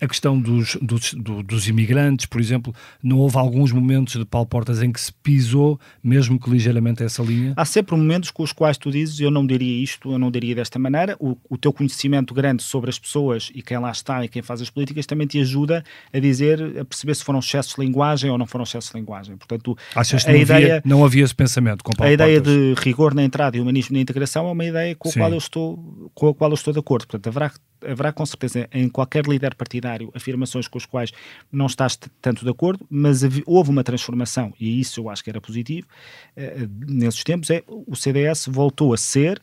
a 0.00 0.06
questão 0.06 0.38
dos, 0.38 0.76
dos, 0.80 1.14
do, 1.14 1.42
dos, 1.42 1.68
imigrantes, 1.68 2.26
por 2.26 2.40
exemplo, 2.40 2.74
não 3.02 3.18
houve 3.18 3.36
alguns 3.36 3.72
momentos 3.72 4.16
de 4.16 4.24
Paulo 4.24 4.46
Portas 4.46 4.82
em 4.82 4.92
que 4.92 5.00
se 5.00 5.12
pisou, 5.12 5.80
mesmo 6.02 6.38
que 6.38 6.50
ligeiramente 6.50 7.02
essa 7.02 7.22
linha? 7.22 7.54
Há 7.56 7.64
sempre 7.64 7.96
momentos 7.96 8.30
com 8.30 8.42
os 8.42 8.52
quais 8.52 8.76
tu 8.76 8.90
dizes, 8.90 9.18
eu 9.20 9.30
não 9.30 9.46
diria 9.46 9.82
isto, 9.82 10.12
eu 10.12 10.18
não 10.18 10.30
diria 10.30 10.54
desta 10.54 10.78
maneira, 10.78 11.16
o, 11.18 11.36
o 11.48 11.56
teu 11.56 11.72
conhecimento 11.72 12.34
grande 12.34 12.62
sobre 12.62 12.90
as 12.90 12.98
pessoas 12.98 13.50
e 13.54 13.62
quem 13.62 13.78
lá 13.78 13.90
está 13.90 14.24
e 14.24 14.28
quem 14.28 14.42
faz 14.42 14.60
as 14.60 14.70
políticas 14.70 15.06
também 15.06 15.26
te 15.26 15.40
ajuda 15.40 15.84
a 16.12 16.18
dizer, 16.18 16.78
a 16.80 16.84
perceber 16.84 17.14
se 17.14 17.24
foram 17.24 17.38
excessos 17.38 17.74
de 17.74 17.80
linguagem 17.80 18.30
ou 18.30 18.36
não 18.36 18.46
foram 18.46 18.64
excessos 18.64 18.90
de 18.90 18.98
linguagem. 18.98 19.36
Portanto, 19.36 19.76
Achas 19.94 20.24
que 20.24 20.30
a 20.30 20.34
não, 20.34 20.40
ideia, 20.40 20.66
havia, 20.76 20.82
não 20.84 21.04
havia 21.04 21.24
esse 21.24 21.34
pensamento 21.34 21.82
com 21.82 21.92
Paulo 21.92 22.10
A 22.10 22.12
ideia 22.12 22.40
Portas? 22.40 22.52
de 22.52 22.74
rigor 22.82 23.14
na 23.14 23.21
na 23.22 23.26
entrada 23.26 23.56
e 23.56 23.60
humanismo 23.60 23.94
na 23.94 24.02
integração 24.02 24.48
é 24.48 24.50
uma 24.50 24.64
ideia 24.64 24.94
com 24.96 25.08
a, 25.08 25.12
qual 25.12 25.30
eu 25.30 25.38
estou, 25.38 26.10
com 26.14 26.28
a 26.28 26.34
qual 26.34 26.50
eu 26.50 26.54
estou 26.54 26.72
de 26.72 26.80
acordo. 26.80 27.06
Portanto, 27.06 27.26
haverá, 27.28 27.52
haverá 27.86 28.12
com 28.12 28.26
certeza 28.26 28.68
em 28.72 28.88
qualquer 28.88 29.24
líder 29.26 29.54
partidário 29.54 30.10
afirmações 30.14 30.66
com 30.66 30.78
as 30.78 30.86
quais 30.86 31.12
não 31.50 31.66
estás 31.66 31.98
tanto 32.20 32.44
de 32.44 32.50
acordo, 32.50 32.84
mas 32.90 33.22
houve 33.46 33.70
uma 33.70 33.84
transformação, 33.84 34.52
e 34.58 34.80
isso 34.80 35.00
eu 35.00 35.08
acho 35.08 35.22
que 35.22 35.30
era 35.30 35.40
positivo, 35.40 35.86
uh, 36.36 36.92
nesses 36.92 37.22
tempos, 37.22 37.50
é 37.50 37.62
o 37.68 37.94
CDS 37.94 38.46
voltou 38.48 38.92
a 38.92 38.96
ser 38.96 39.40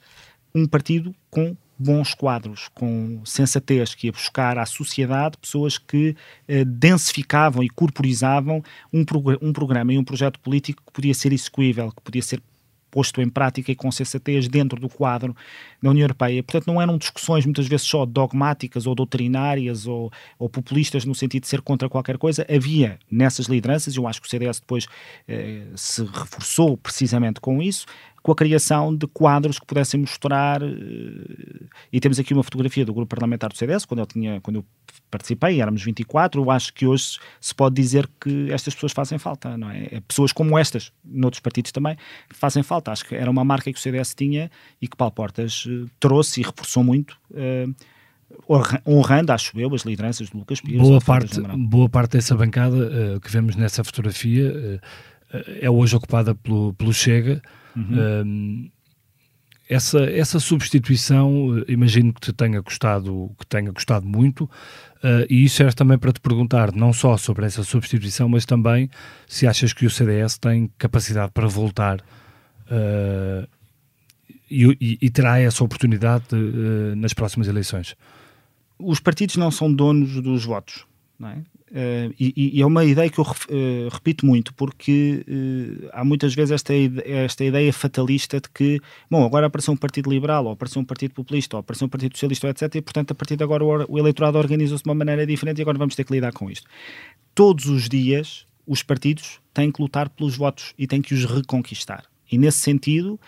um 0.53 0.67
partido 0.67 1.15
com 1.29 1.55
bons 1.79 2.13
quadros, 2.13 2.67
com 2.73 3.21
sensatez, 3.23 3.95
que 3.95 4.07
ia 4.07 4.11
buscar 4.11 4.57
à 4.57 4.65
sociedade 4.65 5.37
pessoas 5.37 5.77
que 5.77 6.13
eh, 6.45 6.65
densificavam 6.65 7.63
e 7.63 7.69
corporizavam 7.69 8.61
um, 8.91 9.05
prog 9.05 9.37
um 9.41 9.53
programa 9.53 9.93
e 9.93 9.97
um 9.97 10.03
projeto 10.03 10.37
político 10.41 10.83
que 10.85 10.91
podia 10.91 11.13
ser 11.13 11.31
execuível, 11.31 11.89
que 11.91 12.01
podia 12.01 12.21
ser 12.21 12.41
posto 12.89 13.21
em 13.21 13.29
prática 13.29 13.71
e 13.71 13.75
com 13.75 13.91
sensatez 13.91 14.47
dentro 14.47 14.79
do 14.79 14.89
quadro 14.89 15.35
da 15.81 15.89
União 15.89 16.03
Europeia. 16.03 16.43
Portanto, 16.43 16.67
não 16.67 16.81
eram 16.81 16.97
discussões 16.97 17.45
muitas 17.45 17.67
vezes 17.67 17.85
só 17.85 18.05
dogmáticas 18.05 18.87
ou 18.87 18.95
doutrinárias 18.95 19.87
ou, 19.87 20.11
ou 20.37 20.49
populistas 20.49 21.05
no 21.05 21.15
sentido 21.15 21.43
de 21.43 21.47
ser 21.47 21.61
contra 21.61 21.89
qualquer 21.89 22.17
coisa. 22.17 22.45
Havia 22.49 22.99
nessas 23.09 23.47
lideranças, 23.47 23.95
e 23.95 23.97
eu 23.97 24.07
acho 24.07 24.21
que 24.21 24.27
o 24.27 24.29
CDS 24.29 24.59
depois 24.59 24.87
eh, 25.27 25.63
se 25.75 26.03
reforçou 26.03 26.77
precisamente 26.77 27.39
com 27.39 27.61
isso, 27.61 27.85
com 28.21 28.31
a 28.31 28.35
criação 28.35 28.95
de 28.95 29.07
quadros 29.07 29.59
que 29.59 29.65
pudessem 29.65 29.99
mostrar, 29.99 30.61
eh, 30.61 30.67
e 31.91 31.99
temos 31.99 32.19
aqui 32.19 32.33
uma 32.33 32.43
fotografia 32.43 32.85
do 32.85 32.93
grupo 32.93 33.09
parlamentar 33.09 33.49
do 33.49 33.57
CDS, 33.57 33.85
quando 33.85 33.99
eu, 33.99 34.05
tinha, 34.05 34.41
quando 34.41 34.57
eu 34.57 34.65
participei, 35.09 35.61
éramos 35.61 35.83
24, 35.83 36.41
eu 36.41 36.51
acho 36.51 36.73
que 36.73 36.85
hoje 36.85 37.17
se 37.39 37.53
pode 37.55 37.75
dizer 37.75 38.09
que 38.19 38.51
estas 38.51 38.73
pessoas 38.73 38.91
fazem 38.91 39.17
falta, 39.17 39.57
não 39.57 39.69
é? 39.69 39.87
é? 39.91 40.01
Pessoas 40.01 40.31
como 40.31 40.57
estas, 40.57 40.91
noutros 41.03 41.39
partidos 41.39 41.71
também, 41.71 41.97
fazem 42.29 42.63
falta. 42.63 42.91
Acho 42.91 43.05
que 43.05 43.15
era 43.15 43.29
uma 43.29 43.43
marca 43.43 43.71
que 43.71 43.77
o 43.77 43.81
CDS 43.81 44.13
tinha 44.13 44.51
e 44.81 44.87
que 44.87 44.95
Paulo 44.95 45.13
Portas 45.13 45.65
uh, 45.65 45.89
trouxe 45.99 46.41
e 46.41 46.43
reforçou 46.43 46.83
muito, 46.83 47.17
uh, 47.31 47.75
honrando, 48.85 49.31
acho 49.31 49.59
eu, 49.59 49.73
as 49.73 49.81
lideranças 49.81 50.29
de 50.29 50.37
Lucas 50.37 50.61
Pires. 50.61 50.81
Boa 50.81 51.01
parte, 51.01 51.41
boa 51.41 51.89
parte 51.89 52.11
dessa 52.11 52.35
bancada 52.35 53.15
uh, 53.15 53.19
que 53.19 53.31
vemos 53.31 53.55
nessa 53.55 53.83
fotografia 53.83 54.79
é 55.61 55.69
hoje 55.69 55.95
ocupada 55.95 56.33
pelo, 56.33 56.73
pelo 56.73 56.91
Chega, 56.91 57.41
Uhum. 57.79 58.71
essa, 59.69 59.99
essa 59.99 60.39
substituição, 60.39 61.59
eh, 61.59 61.71
imagino 61.71 62.13
que 62.13 62.19
te 62.21 62.33
tenha 62.33 62.61
custado, 62.61 63.31
que 63.39 63.45
tenha 63.45 63.71
custado 63.71 64.05
muito, 64.07 64.43
uh, 64.43 65.25
e 65.29 65.43
isso 65.43 65.61
era 65.61 65.71
também 65.71 65.97
para 65.97 66.11
te 66.11 66.19
perguntar, 66.19 66.73
não 66.73 66.91
só 66.91 67.15
sobre 67.17 67.45
essa 67.45 67.63
substituição, 67.63 68.27
mas 68.27 68.45
também 68.45 68.89
se 69.27 69.45
achas 69.47 69.71
que 69.71 69.85
o 69.85 69.89
CDS 69.89 70.37
tem 70.37 70.71
capacidade 70.77 71.31
para 71.31 71.47
voltar 71.47 71.99
uh, 71.99 73.47
e, 74.49 74.65
e, 74.81 74.97
e, 75.01 75.09
terá 75.09 75.39
essa 75.39 75.63
oportunidade 75.63 76.25
uh, 76.33 76.95
nas 76.95 77.13
próximas 77.13 77.47
eleições. 77.47 77.95
Os 78.79 78.99
partidos 78.99 79.35
não 79.35 79.51
são 79.51 79.71
donos 79.71 80.21
dos 80.21 80.45
votos. 80.45 80.85
É? 81.21 81.39
Uh, 81.69 82.15
e, 82.17 82.55
e, 82.57 82.61
é 82.61 82.65
uma 82.65 82.85
ideia 82.85 83.09
que 83.09 83.19
eu 83.19 83.25
uh, 83.25 83.89
repito 83.91 84.25
muito, 84.25 84.53
porque 84.53 85.25
uh, 85.27 85.89
há 85.91 86.03
muitas 86.05 86.33
vezes 86.33 86.51
esta, 86.51 86.73
esta 87.05 87.43
ideia 87.43 87.73
fatalista 87.73 88.39
de 88.39 88.49
que, 88.49 88.79
bom, 89.11 89.25
agora 89.25 89.47
apareceu 89.47 89.73
um 89.73 89.77
partido 89.77 90.09
liberal, 90.09 90.45
ou 90.45 90.51
apareceu 90.53 90.81
um 90.81 90.85
partido 90.85 91.13
populista, 91.13 91.57
ou 91.57 91.59
apareceu 91.59 91.87
um 91.87 91.89
partido 91.89 92.13
socialista, 92.13 92.47
etc., 92.49 92.75
e 92.75 92.81
portanto 92.81 93.11
a 93.11 93.15
partir 93.15 93.35
de 93.35 93.43
agora 93.43 93.63
o, 93.63 93.85
o 93.89 93.99
eleitorado 93.99 94.37
organizou-se 94.37 94.83
de 94.83 94.89
uma 94.89 94.95
maneira 94.95 95.27
diferente 95.27 95.59
e 95.59 95.61
agora 95.61 95.77
vamos 95.77 95.93
ter 95.93 96.05
que 96.05 96.13
lidar 96.13 96.31
com 96.31 96.49
isto. 96.49 96.67
Todos 97.35 97.65
os 97.65 97.89
dias 97.89 98.45
os 98.65 98.81
partidos 98.81 99.41
têm 99.53 99.71
que 99.71 99.81
lutar 99.81 100.09
pelos 100.09 100.37
votos 100.37 100.73
e 100.77 100.87
têm 100.87 101.01
que 101.01 101.13
os 101.13 101.25
reconquistar. 101.25 102.05
E 102.31 102.37
nesse 102.37 102.59
sentido, 102.59 103.19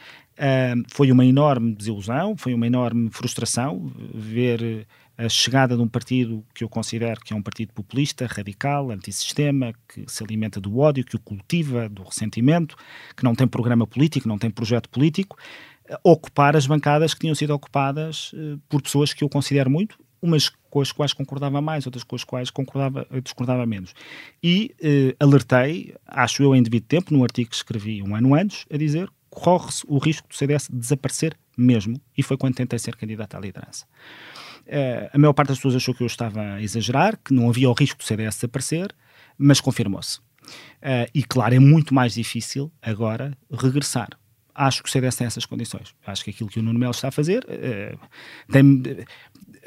foi 0.90 1.12
uma 1.12 1.26
enorme 1.26 1.74
desilusão, 1.74 2.38
foi 2.38 2.54
uma 2.54 2.68
enorme 2.68 3.10
frustração 3.10 3.92
ver 4.14 4.86
a 5.26 5.30
chegada 5.30 5.76
de 5.76 5.82
um 5.82 5.88
partido 5.88 6.44
que 6.54 6.64
eu 6.64 6.70
considero 6.70 7.22
que 7.22 7.32
é 7.32 7.36
um 7.36 7.42
partido 7.42 7.74
populista, 7.74 8.26
radical, 8.26 8.90
antissistema, 8.90 9.74
que 9.88 10.04
se 10.08 10.24
alimenta 10.24 10.60
do 10.60 10.80
ódio, 10.80 11.06
que 11.06 11.16
o 11.16 11.20
cultiva, 11.20 11.88
do 11.88 12.04
ressentimento, 12.04 12.76
que 13.16 13.24
não 13.24 13.36
tem 13.36 13.48
programa 13.48 13.86
político, 13.86 14.28
não 14.28 14.38
tem 14.38 14.50
projeto 14.50 14.90
político, 14.90 15.38
ocupar 16.04 16.56
as 16.56 16.66
bancadas 16.66 17.14
que 17.14 17.20
tinham 17.20 17.36
sido 17.36 17.52
ocupadas 17.52 18.34
uh, 18.34 18.60
por 18.68 18.82
pessoas 18.82 19.14
que 19.14 19.24
eu 19.24 19.30
considero 19.30 19.70
muito, 19.70 20.00
umas 20.22 20.50
com 20.70 20.82
as 20.82 20.92
quais 20.92 21.14
concordava 21.14 21.62
mais, 21.62 21.86
outras 21.86 22.04
com 22.04 22.16
as 22.16 22.24
quais 22.24 22.50
concordava, 22.50 23.06
discordava 23.24 23.66
menos. 23.66 23.94
E 24.42 24.74
alertei, 25.20 25.96
acho 26.08 26.44
eu 26.44 26.56
em 26.56 26.64
devido 26.64 26.86
tempo, 26.86 27.14
num 27.14 27.24
artigo 27.24 27.50
que 27.50 27.56
escrevi 27.56 28.02
um 28.02 28.16
ano 28.16 28.36
antes, 28.36 28.66
a 28.72 28.78
dizer 28.78 29.10
corre-se 29.32 29.84
o 29.88 29.98
risco 29.98 30.28
do 30.28 30.36
CDS 30.36 30.70
desaparecer 30.72 31.36
mesmo, 31.58 32.00
e 32.18 32.22
foi 32.22 32.38
quando 32.38 32.56
tentei 32.56 32.78
ser 32.78 32.96
candidato 32.96 33.36
à 33.36 33.40
liderança. 33.40 33.86
Uh, 34.68 35.10
a 35.14 35.18
maior 35.18 35.34
parte 35.34 35.50
das 35.50 35.58
pessoas 35.58 35.76
achou 35.76 35.94
que 35.94 36.04
eu 36.04 36.08
estava 36.08 36.42
a 36.42 36.62
exagerar, 36.62 37.18
que 37.24 37.34
não 37.34 37.50
havia 37.50 37.70
o 37.70 37.74
risco 37.74 37.98
do 37.98 38.04
CDS 38.04 38.36
desaparecer, 38.36 38.96
mas 39.38 39.60
confirmou-se. 39.60 40.20
Uh, 40.20 41.10
e 41.14 41.24
claro, 41.24 41.56
é 41.56 41.60
muito 41.60 41.94
mais 41.94 42.14
difícil 42.14 42.72
agora 42.82 43.38
regressar. 43.52 44.10
Acho 44.54 44.84
que 44.84 44.90
o 44.90 44.92
CDS 44.92 45.16
tem 45.16 45.28
essas 45.28 45.46
condições. 45.46 45.94
Acho 46.06 46.24
que 46.24 46.32
aquilo 46.32 46.50
que 46.50 46.60
o 46.60 46.64
Nuno 46.64 46.80
Melo 46.80 46.92
está 46.92 47.08
a 47.08 47.12
fazer 47.12 47.46
uh, 47.46 48.00
tem, 48.52 49.06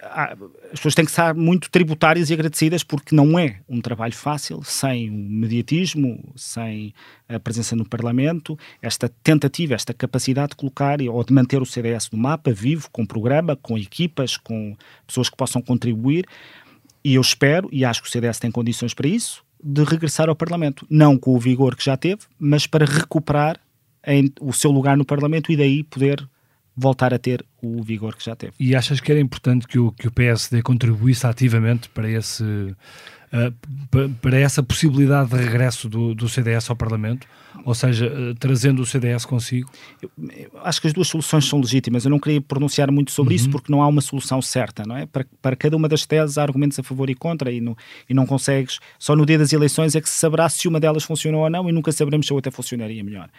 as 0.03 0.71
pessoas 0.73 0.95
têm 0.95 1.05
que 1.05 1.11
estar 1.11 1.35
muito 1.35 1.71
tributárias 1.71 2.31
e 2.31 2.35
agradecidas 2.35 2.83
porque 2.83 3.15
não 3.15 3.39
é 3.39 3.61
um 3.69 3.81
trabalho 3.81 4.15
fácil, 4.15 4.63
sem 4.63 5.09
o 5.09 5.13
mediatismo, 5.13 6.33
sem 6.37 6.93
a 7.29 7.41
presença 7.41 7.75
no 7.75 7.89
Parlamento, 7.89 8.59
esta 8.83 9.09
tentativa, 9.23 9.75
esta 9.75 9.95
capacidade 9.95 10.51
de 10.51 10.57
colocar 10.57 11.01
ou 11.01 11.25
de 11.25 11.33
manter 11.33 11.63
o 11.63 11.67
CDS 11.67 12.11
no 12.11 12.19
mapa, 12.19 12.53
vivo, 12.53 12.89
com 12.91 13.07
programa, 13.07 13.57
com 13.57 13.79
equipas, 13.79 14.37
com 14.37 14.77
pessoas 15.07 15.29
que 15.29 15.37
possam 15.37 15.63
contribuir. 15.63 16.27
E 17.03 17.15
eu 17.15 17.21
espero, 17.21 17.69
e 17.73 17.85
acho 17.85 18.03
que 18.03 18.09
o 18.09 18.11
CDS 18.11 18.39
tem 18.39 18.51
condições 18.51 18.95
para 18.95 19.09
isso, 19.09 19.45
de 19.63 19.83
regressar 19.85 20.29
ao 20.29 20.37
Parlamento. 20.37 20.87
Não 20.91 21.17
com 21.17 21.35
o 21.35 21.39
vigor 21.39 21.77
que 21.77 21.85
já 21.85 21.97
teve, 21.97 22.23
mas 22.39 22.67
para 22.67 22.85
recuperar 22.85 23.59
em, 24.07 24.33
o 24.41 24.53
seu 24.53 24.71
lugar 24.71 24.97
no 24.97 25.05
Parlamento 25.05 25.51
e 25.51 25.57
daí 25.57 25.83
poder 25.83 26.27
voltar 26.77 27.15
a 27.15 27.19
ter 27.19 27.45
o 27.63 27.83
vigor 27.83 28.17
que 28.17 28.25
já 28.25 28.35
teve. 28.35 28.53
E 28.59 28.75
achas 28.75 29.01
que 29.01 29.11
era 29.11 29.21
importante 29.21 29.67
que 29.67 29.79
o, 29.79 29.93
que 29.93 30.09
o 30.09 30.11
PSD 30.11 30.63
contribuísse 30.63 31.27
ativamente 31.27 31.89
para 31.89 32.11
esse 32.11 32.43
uh, 32.43 34.09
para 34.21 34.39
essa 34.39 34.63
possibilidade 34.63 35.31
de 35.31 35.37
regresso 35.37 35.89
do, 35.89 36.15
do 36.15 36.29
CDS 36.29 36.69
ao 36.69 36.77
Parlamento? 36.77 37.27
Ou 37.65 37.75
seja, 37.75 38.09
uh, 38.09 38.35
trazendo 38.35 38.83
o 38.83 38.87
CDS 38.87 39.25
consigo? 39.25 39.71
Eu, 40.03 40.11
eu 40.37 40.51
acho 40.65 40.81
que 40.81 40.89
as 40.89 40.93
duas 40.93 41.07
soluções 41.07 41.45
são 41.45 41.61
legítimas. 41.61 42.05
Eu 42.05 42.11
não 42.11 42.19
queria 42.19 42.41
pronunciar 42.41 42.91
muito 42.91 43.13
sobre 43.13 43.35
uhum. 43.35 43.37
isso 43.37 43.51
porque 43.51 43.71
não 43.71 43.81
há 43.81 43.87
uma 43.87 44.01
solução 44.01 44.43
certa, 44.43 44.83
não 44.85 44.97
é? 44.97 45.07
Para, 45.07 45.25
para 45.41 45.55
cada 45.55 45.77
uma 45.77 45.89
das 45.89 46.05
teses 46.05 46.37
há 46.39 46.43
argumentos 46.43 46.79
a 46.79 46.83
favor 46.83 47.09
e 47.09 47.15
contra 47.15 47.53
e, 47.53 47.61
no, 47.61 47.77
e 48.11 48.15
não 48.15 48.27
consegues. 48.27 48.81
Só 48.99 49.15
no 49.15 49.25
dia 49.25 49.39
das 49.39 49.53
eleições 49.53 49.95
é 49.95 50.01
que 50.01 50.09
se 50.09 50.19
saberá 50.19 50.49
se 50.49 50.67
uma 50.67 50.81
delas 50.81 51.05
funcionou 51.05 51.43
ou 51.43 51.51
não 51.51 51.69
e 51.69 51.73
nunca 51.73 51.93
saberemos 51.93 52.27
se 52.27 52.33
a 52.33 52.37
outra 52.37 52.51
funcionaria 52.51 53.05
melhor 53.05 53.31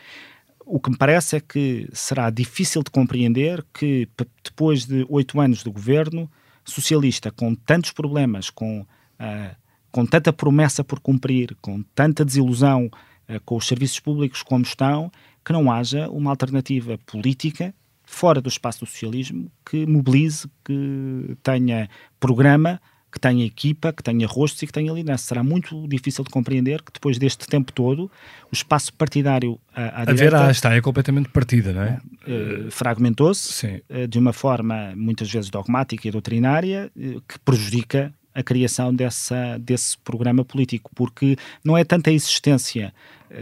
o 0.66 0.80
que 0.80 0.90
me 0.90 0.98
parece 0.98 1.38
é 1.38 1.40
que 1.40 1.88
será 1.94 2.30
difícil 2.30 2.82
de 2.84 2.90
compreender 2.90 3.64
que, 3.74 4.08
depois 4.44 4.86
de 4.86 5.06
oito 5.10 5.40
anos 5.40 5.64
de 5.64 5.70
governo 5.70 6.30
socialista, 6.64 7.32
com 7.32 7.54
tantos 7.54 7.92
problemas, 7.92 8.50
com, 8.50 8.82
uh, 8.82 9.56
com 9.92 10.06
tanta 10.06 10.34
promessa 10.34 10.84
por 10.84 11.00
cumprir, 11.00 11.56
com 11.62 11.84
tanta 11.94 12.26
desilusão 12.26 12.88
uh, 12.88 13.40
com 13.46 13.56
os 13.56 13.68
serviços 13.68 14.00
públicos 14.00 14.42
como 14.42 14.64
estão, 14.64 15.12
que 15.44 15.54
não 15.54 15.72
haja 15.72 16.10
uma 16.10 16.32
alternativa 16.32 16.98
política 17.06 17.74
fora 18.04 18.42
do 18.42 18.50
espaço 18.50 18.80
do 18.80 18.86
socialismo 18.88 19.52
que 19.64 19.86
mobilize, 19.86 20.48
que 20.64 21.38
tenha 21.44 21.90
programa 22.20 22.82
que 23.16 23.20
tenha 23.22 23.46
equipa, 23.46 23.94
que 23.94 24.04
tenha 24.04 24.28
rostos 24.28 24.62
e 24.62 24.68
que 24.68 24.74
tenha 24.74 24.92
liderança. 24.92 25.28
Será 25.28 25.42
muito 25.42 25.88
difícil 25.88 26.22
de 26.26 26.30
compreender 26.30 26.82
que 26.82 26.92
depois 26.92 27.18
deste 27.18 27.48
tempo 27.48 27.72
todo 27.72 28.12
o 28.52 28.54
espaço 28.54 28.94
partidário 28.94 29.58
à, 29.74 29.84
à 29.84 30.02
a 30.02 30.06
direita... 30.06 30.48
A 30.48 30.52
está 30.52 30.76
é 30.76 30.82
completamente 30.82 31.30
partida, 31.30 31.72
não 31.72 31.82
é? 31.82 32.02
Uh, 32.28 32.70
Fragmentou-se 32.70 33.66
uh, 33.66 34.06
de 34.06 34.20
uma 34.20 34.34
forma 34.34 34.94
muitas 34.98 35.32
vezes 35.32 35.50
dogmática 35.50 36.06
e 36.06 36.12
doutrinária 36.12 36.92
uh, 36.94 37.22
que 37.22 37.40
prejudica 37.40 38.14
a 38.34 38.44
criação 38.44 38.94
dessa, 38.94 39.58
desse 39.60 39.98
programa 40.00 40.44
político, 40.44 40.92
porque 40.94 41.38
não 41.64 41.78
é 41.78 41.86
tanta 41.86 42.10
a 42.10 42.14
existência 42.14 42.94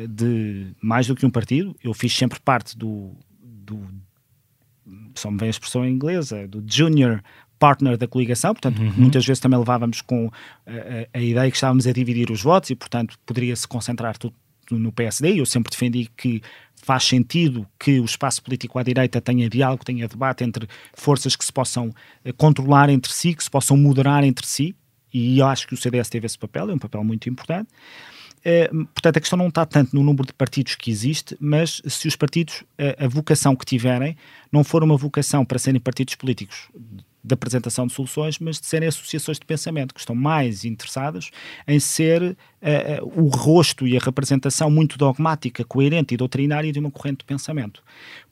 de 0.08 0.68
mais 0.80 1.08
do 1.08 1.16
que 1.16 1.26
um 1.26 1.32
partido, 1.32 1.76
eu 1.84 1.96
fiz 1.96 2.16
sempre 2.16 2.40
parte 2.40 2.78
do, 2.78 3.12
do 3.42 3.80
só 5.16 5.32
me 5.32 5.38
vem 5.38 5.48
a 5.48 5.50
expressão 5.50 5.88
inglesa, 5.88 6.48
do 6.48 6.64
Junior 6.66 7.22
partner 7.64 7.96
da 7.96 8.06
coligação, 8.06 8.54
portanto, 8.54 8.82
uhum. 8.82 8.92
muitas 8.98 9.26
vezes 9.26 9.40
também 9.40 9.58
levávamos 9.58 10.02
com 10.02 10.30
a, 10.68 10.72
a, 11.16 11.18
a, 11.18 11.22
ideia 11.22 11.50
que 11.50 11.56
estávamos 11.56 11.88
a 11.88 11.94
dividir 11.94 12.30
os 12.30 12.42
votos 12.42 12.70
e, 12.72 12.76
portanto, 12.76 13.18
poderia-se 13.26 13.66
concentrar 13.66 14.18
tudo 14.18 14.36
no 14.70 14.92
PSD. 14.92 15.40
Eu 15.40 15.46
sempre 15.46 15.72
defendi 15.72 16.10
que 16.18 16.42
faz 16.76 17.06
sentido 17.06 17.66
que 17.80 18.02
o 18.02 18.04
espaço 18.04 18.44
político 18.44 18.78
à 18.78 18.84
direita 18.84 19.22
tenha 19.22 19.50
diálogo, 19.50 19.86
tenha 19.86 20.10
debate 20.10 20.44
entre 20.44 20.68
forças 20.94 21.38
que 21.38 21.46
se 21.46 21.54
possam 21.54 21.90
eh, 22.26 22.34
controlar 22.34 22.90
entre 22.90 23.14
si, 23.14 23.34
que 23.34 23.42
se 23.42 23.50
possam 23.50 23.78
moderar 23.78 24.26
entre 24.26 24.46
si, 24.46 24.76
e 25.14 25.40
eu 25.40 25.48
acho 25.48 25.66
que 25.66 25.74
o 25.74 25.78
CDS 25.78 26.10
teve 26.10 26.26
esse 26.26 26.38
papel, 26.38 26.70
é 26.70 26.74
um 26.74 26.78
papel 26.78 27.02
muito 27.02 27.30
importante. 27.30 27.70
Uh, 28.40 28.86
portanto, 28.88 29.16
a 29.16 29.20
questão 29.22 29.40
não 29.40 29.48
está 29.48 29.66
tanto 29.66 29.96
no 29.96 30.04
número 30.04 30.28
de 30.28 30.34
partidos 30.34 30.76
que 30.76 30.92
existe, 30.92 31.38
mas 31.40 31.82
se 31.88 32.10
os 32.10 32.18
partidos, 32.18 32.66
a, 32.78 33.06
a 33.06 33.08
vocação 33.08 33.56
que 33.56 33.64
tiverem, 33.64 34.18
não 34.52 34.66
for 34.66 34.84
uma 34.84 34.98
vocação 34.98 35.46
para 35.46 35.58
serem 35.58 35.80
partidos 35.80 36.16
políticos 36.16 36.68
da 37.24 37.36
apresentação 37.36 37.88
de 37.88 37.94
soluções, 37.94 38.38
mas 38.40 38.60
de 38.60 38.66
serem 38.66 38.88
associações 38.88 39.40
de 39.40 39.46
pensamento 39.46 39.94
que 39.94 40.00
estão 40.00 40.16
mais 40.16 40.66
interessadas 40.66 41.32
em 41.68 41.80
ser 41.80 42.22
uh, 42.22 43.06
uh, 43.06 43.24
o 43.24 43.30
rosto 43.30 43.88
e 43.88 43.96
a 43.96 44.00
representação 44.00 44.70
muito 44.70 44.98
dogmática, 44.98 45.64
coerente 45.64 46.14
e 46.14 46.18
doutrinária 46.18 46.72
de 46.72 46.80
uma 46.80 46.92
corrente 46.92 47.20
de 47.20 47.26
pensamento. 47.26 47.82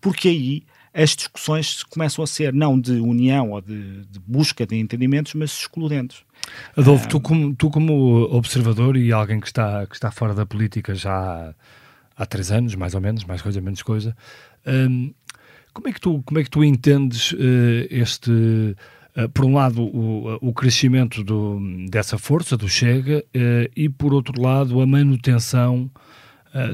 Porque 0.02 0.28
aí 0.28 0.64
as 0.94 1.16
discussões 1.16 1.84
começam 1.84 2.24
a 2.24 2.28
ser 2.28 2.54
não 2.54 2.80
de 2.80 2.94
união 2.94 3.52
ou 3.52 3.62
de, 3.62 4.06
de 4.06 4.20
busca 4.20 4.66
de 4.66 4.78
entendimentos, 4.78 5.34
mas 5.34 5.52
excludentes. 5.52 6.24
Adolfo, 6.76 7.08
tu, 7.08 7.22
como, 7.22 7.56
tu 7.56 7.70
como 7.70 8.24
observador 8.36 8.98
e 8.98 9.12
alguém 9.12 9.40
que 9.40 9.48
está, 9.48 9.86
que 9.86 9.96
está 9.96 10.12
fora 10.12 10.34
da 10.34 10.46
política 10.46 10.94
já 10.94 11.54
há, 12.18 12.26
três 12.26 12.52
anos, 12.52 12.76
mais 12.76 12.94
ou 12.94 13.02
menos, 13.02 13.24
mais 13.24 13.42
coisa, 13.42 13.62
menos 13.62 13.82
coisa, 13.82 14.16
hum, 14.66 15.14
como, 15.74 15.88
é 15.88 15.94
que 15.94 16.02
tu, 16.02 16.22
como 16.24 16.40
é 16.40 16.44
que 16.44 16.50
tu 16.50 16.64
entendes 16.64 17.32
uh, 17.34 17.38
este, 17.90 18.32
uh, 18.32 19.30
por 19.34 19.46
um 19.46 19.54
lado, 19.54 19.82
o, 19.82 20.38
o 20.42 20.54
crescimento 20.54 21.24
do, 21.24 21.60
dessa 21.90 22.18
força, 22.18 22.58
do 22.58 22.68
Chega, 22.68 23.24
uh, 23.36 23.72
e 23.76 23.90
por 23.90 24.14
outro 24.14 24.42
lado, 24.42 24.82
a 24.82 24.86
manutenção 24.86 25.90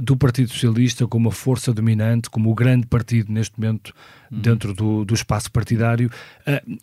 do 0.02 0.18
Partido 0.18 0.50
Socialista 0.50 1.06
como 1.06 1.30
a 1.30 1.32
força 1.32 1.72
dominante, 1.72 2.32
como 2.32 2.50
o 2.50 2.56
grande 2.56 2.88
partido 2.88 3.32
neste 3.32 3.60
momento 3.60 3.94
uhum. 4.32 4.40
dentro 4.40 4.74
do, 4.74 5.06
do 5.06 5.14
espaço 5.14 5.52
partidário, 5.52 6.10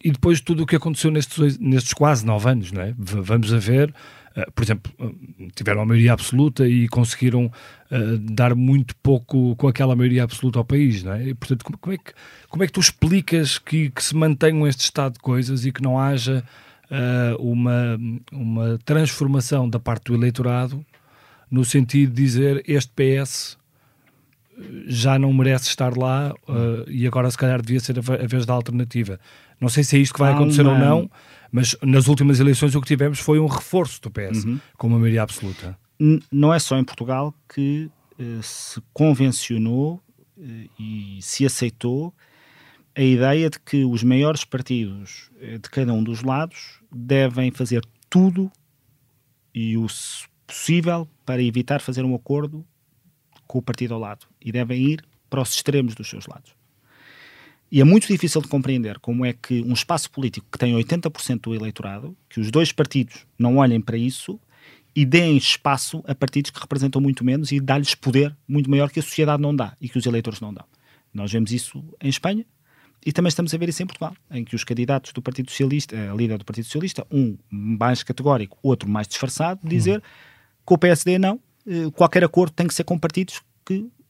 e 0.05 0.13
depois 0.13 0.41
tudo 0.41 0.63
o 0.63 0.67
que 0.67 0.77
aconteceu 0.77 1.11
nestes, 1.11 1.59
nestes 1.59 1.93
quase 1.93 2.25
nove 2.25 2.49
anos, 2.49 2.71
não 2.71 2.83
é? 2.83 2.95
V 2.97 3.21
vamos 3.21 3.53
a 3.53 3.59
ver. 3.59 3.93
Uh, 4.37 4.51
por 4.53 4.65
exemplo, 4.65 4.93
tiveram 5.55 5.83
a 5.83 5.87
maioria 5.87 6.13
absoluta 6.13 6.67
e 6.69 6.89
conseguiram 6.89 7.51
dar 8.33 8.57
muito 8.57 8.97
pouco 8.97 9.55
com 9.55 9.69
aquela 9.69 9.95
maioria 9.95 10.25
absoluta 10.25 10.59
ao 10.59 10.65
país, 10.65 11.05
não 11.05 11.13
é? 11.13 11.29
E, 11.29 11.35
portanto, 11.35 11.65
como, 11.65 11.79
como, 11.79 11.95
é 11.95 11.99
que, 11.99 12.13
como 12.49 12.65
é 12.65 12.67
que 12.67 12.73
tu 12.73 12.81
explicas 12.81 13.57
que, 13.57 13.89
que 13.91 14.03
se 14.03 14.17
mantenham 14.17 14.67
este 14.67 14.81
estado 14.81 15.13
de 15.13 15.21
coisas 15.21 15.65
e 15.65 15.71
que 15.71 15.81
não 15.81 15.97
haja 15.97 16.43
uma, 17.39 17.97
uma 18.33 18.79
transformação 18.85 19.69
da 19.69 19.79
parte 19.79 20.07
do 20.07 20.15
eleitorado 20.15 20.85
no 21.55 21.65
sentido 21.65 22.13
de 22.13 22.23
dizer 22.23 22.65
este 22.67 22.91
PS 22.91 23.57
eh, 24.59 24.63
já 24.87 25.19
não 25.19 25.33
merece 25.33 25.69
estar 25.69 25.97
lá 25.97 26.35
uh, 26.49 26.89
e 26.89 27.07
agora 27.07 27.31
se 27.31 27.39
calhar 27.39 27.63
devia 27.63 27.79
ser 27.79 27.99
a, 27.99 28.27
vez 28.27 28.45
da 28.45 28.53
alternativa. 28.53 29.21
Não 29.61 29.69
sei 29.69 29.85
se 29.85 29.97
é 29.97 30.01
isto 30.01 30.15
que 30.15 30.21
vai 30.21 30.33
acontecer 30.33 30.67
ou 30.67 30.77
não, 30.77 31.09
mas 31.55 31.77
nas 31.81 32.09
últimas 32.09 32.41
eleições 32.41 32.75
o 32.75 32.81
que 32.81 32.89
tivemos 32.89 33.21
foi 33.21 33.39
um 33.39 33.47
reforço 33.47 34.03
do 34.03 34.11
PS, 34.11 34.45
uhum. 34.45 34.59
com 34.77 34.89
uma 34.89 34.99
maioria 34.99 35.23
absoluta. 35.23 35.79
Não 36.33 36.53
é 36.53 36.59
só 36.59 36.77
em 36.77 36.83
Portugal 36.83 37.33
que 37.49 37.89
uh, 38.19 38.43
se 38.43 38.83
convencionou 38.93 40.03
uh, 40.37 40.71
e 40.77 41.21
se 41.23 41.47
aceitou 41.47 42.13
a 42.97 43.03
ideia 43.03 43.49
de 43.49 43.61
que 43.61 43.85
os 43.85 44.03
maiores 44.03 44.45
partidos 44.45 45.31
de 45.41 45.71
cada 45.71 45.93
um 45.93 46.03
dos 46.03 46.23
lados 46.23 46.81
devem 46.93 47.53
fazer 47.53 47.85
tudo 48.09 48.51
e 49.53 49.77
o 49.77 49.87
possível 50.47 51.09
para 51.25 51.43
evitar 51.43 51.81
fazer 51.81 52.05
um 52.05 52.15
acordo 52.15 52.65
com 53.47 53.59
o 53.59 53.63
partido 53.63 53.95
ao 53.95 54.01
lado 54.01 54.27
e 54.41 54.51
devem 54.51 54.81
ir 54.81 55.05
para 55.31 55.41
os 55.41 55.55
extremos 55.55 55.95
dos 55.95 56.09
seus 56.09 56.27
lados. 56.27 56.53
E 57.75 57.81
é 57.81 57.85
muito 57.85 58.07
difícil 58.07 58.41
de 58.41 58.47
compreender 58.47 59.01
como 59.01 59.25
é 59.25 59.33
que 59.33 59.61
um 59.63 59.73
espaço 59.73 60.09
político 60.09 60.47
que 60.53 60.57
tem 60.57 60.77
80% 60.77 61.41
do 61.41 61.55
eleitorado, 61.57 62.17
que 62.29 62.39
os 62.39 62.49
dois 62.53 62.71
partidos 62.71 63.27
não 63.37 63.57
olhem 63.57 63.81
para 63.81 63.97
isso 63.97 64.39
e 64.95 65.05
deem 65.05 65.37
espaço 65.37 66.01
a 66.07 66.15
partidos 66.15 66.53
que 66.53 66.61
representam 66.61 67.03
muito 67.03 67.25
menos 67.25 67.51
e 67.51 67.59
dá-lhes 67.59 67.97
poder 67.97 68.33
muito 68.47 68.71
maior 68.71 68.93
que 68.93 69.01
a 69.01 69.03
sociedade 69.03 69.43
não 69.43 69.57
dá 69.57 69.77
e 69.81 69.89
que 69.89 69.99
os 69.99 70.07
eleitores 70.07 70.41
não 70.41 70.55
dão. 70.55 70.65
Nós 71.13 71.33
vemos 71.33 71.51
isso 71.51 71.85
em 72.01 72.09
Espanha 72.09 72.47
e 73.05 73.13
também 73.13 73.29
estamos 73.29 73.53
a 73.53 73.59
ver 73.59 73.69
isso 73.69 73.83
em 73.83 73.87
Portugal, 73.87 74.17
em 74.31 74.45
que 74.45 74.55
os 74.55 74.63
candidatos 74.63 75.13
do 75.13 75.21
Partido 75.21 75.51
Socialista, 75.51 75.97
a 75.97 76.15
líder 76.15 76.39
do 76.39 76.45
Partido 76.45 76.67
Socialista, 76.67 77.05
um 77.11 77.37
mais 77.51 78.05
categórico, 78.05 78.57
outro 78.63 78.89
mais 78.89 79.09
disfarçado, 79.09 79.61
dizer. 79.69 79.97
Uhum 79.97 80.35
com 80.65 80.75
o 80.75 80.79
PSD, 80.79 81.19
não. 81.19 81.39
Eh, 81.67 81.91
qualquer 81.95 82.25
acordo 82.25 82.53
tem 82.53 82.67
que 82.67 82.75
ser 82.75 82.85
com 82.85 82.99
partidos 82.99 83.43
que 83.65 83.75
eh, 83.75 84.04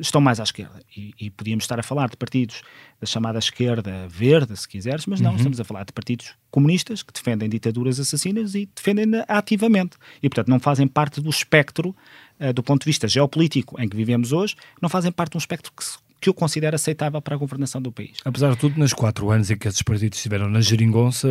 estão 0.00 0.20
mais 0.20 0.40
à 0.40 0.42
esquerda. 0.42 0.80
E, 0.96 1.12
e, 1.20 1.30
podíamos 1.30 1.64
estar 1.64 1.78
a 1.78 1.82
falar 1.82 2.08
de 2.10 2.16
partidos 2.16 2.62
da 3.00 3.06
chamada 3.06 3.38
esquerda 3.38 4.06
verde, 4.08 4.56
se 4.56 4.68
quiseres, 4.68 5.06
mas 5.06 5.20
não, 5.20 5.30
uhum. 5.30 5.36
estamos 5.36 5.60
a 5.60 5.64
falar 5.64 5.84
de 5.84 5.92
partidos 5.92 6.34
comunistas 6.50 7.02
que 7.02 7.12
defendem 7.12 7.48
ditaduras 7.48 7.98
assassinas 7.98 8.54
e 8.54 8.68
defendem 8.74 9.06
ativamente. 9.28 9.96
E, 10.22 10.28
portanto, 10.28 10.48
não 10.48 10.60
fazem 10.60 10.86
parte 10.86 11.20
do 11.20 11.30
espectro, 11.30 11.94
uh, 12.40 12.52
do 12.52 12.62
ponto 12.62 12.82
de 12.82 12.86
vista 12.86 13.08
geopolítico 13.08 13.80
em 13.80 13.88
que 13.88 13.96
vivemos 13.96 14.32
hoje, 14.32 14.56
não 14.80 14.88
fazem 14.88 15.10
parte 15.10 15.32
de 15.32 15.36
um 15.36 15.40
espectro 15.40 15.72
que 15.72 15.84
se 15.84 15.98
que 16.22 16.28
eu 16.28 16.34
considero 16.34 16.76
aceitável 16.76 17.20
para 17.20 17.34
a 17.34 17.36
governação 17.36 17.82
do 17.82 17.90
país. 17.90 18.12
Apesar 18.24 18.52
de 18.52 18.56
tudo, 18.56 18.78
nos 18.78 18.92
quatro 18.92 19.28
anos 19.28 19.50
em 19.50 19.56
que 19.56 19.66
esses 19.66 19.82
partidos 19.82 20.18
estiveram 20.18 20.48
na 20.48 20.60
geringonça, 20.60 21.28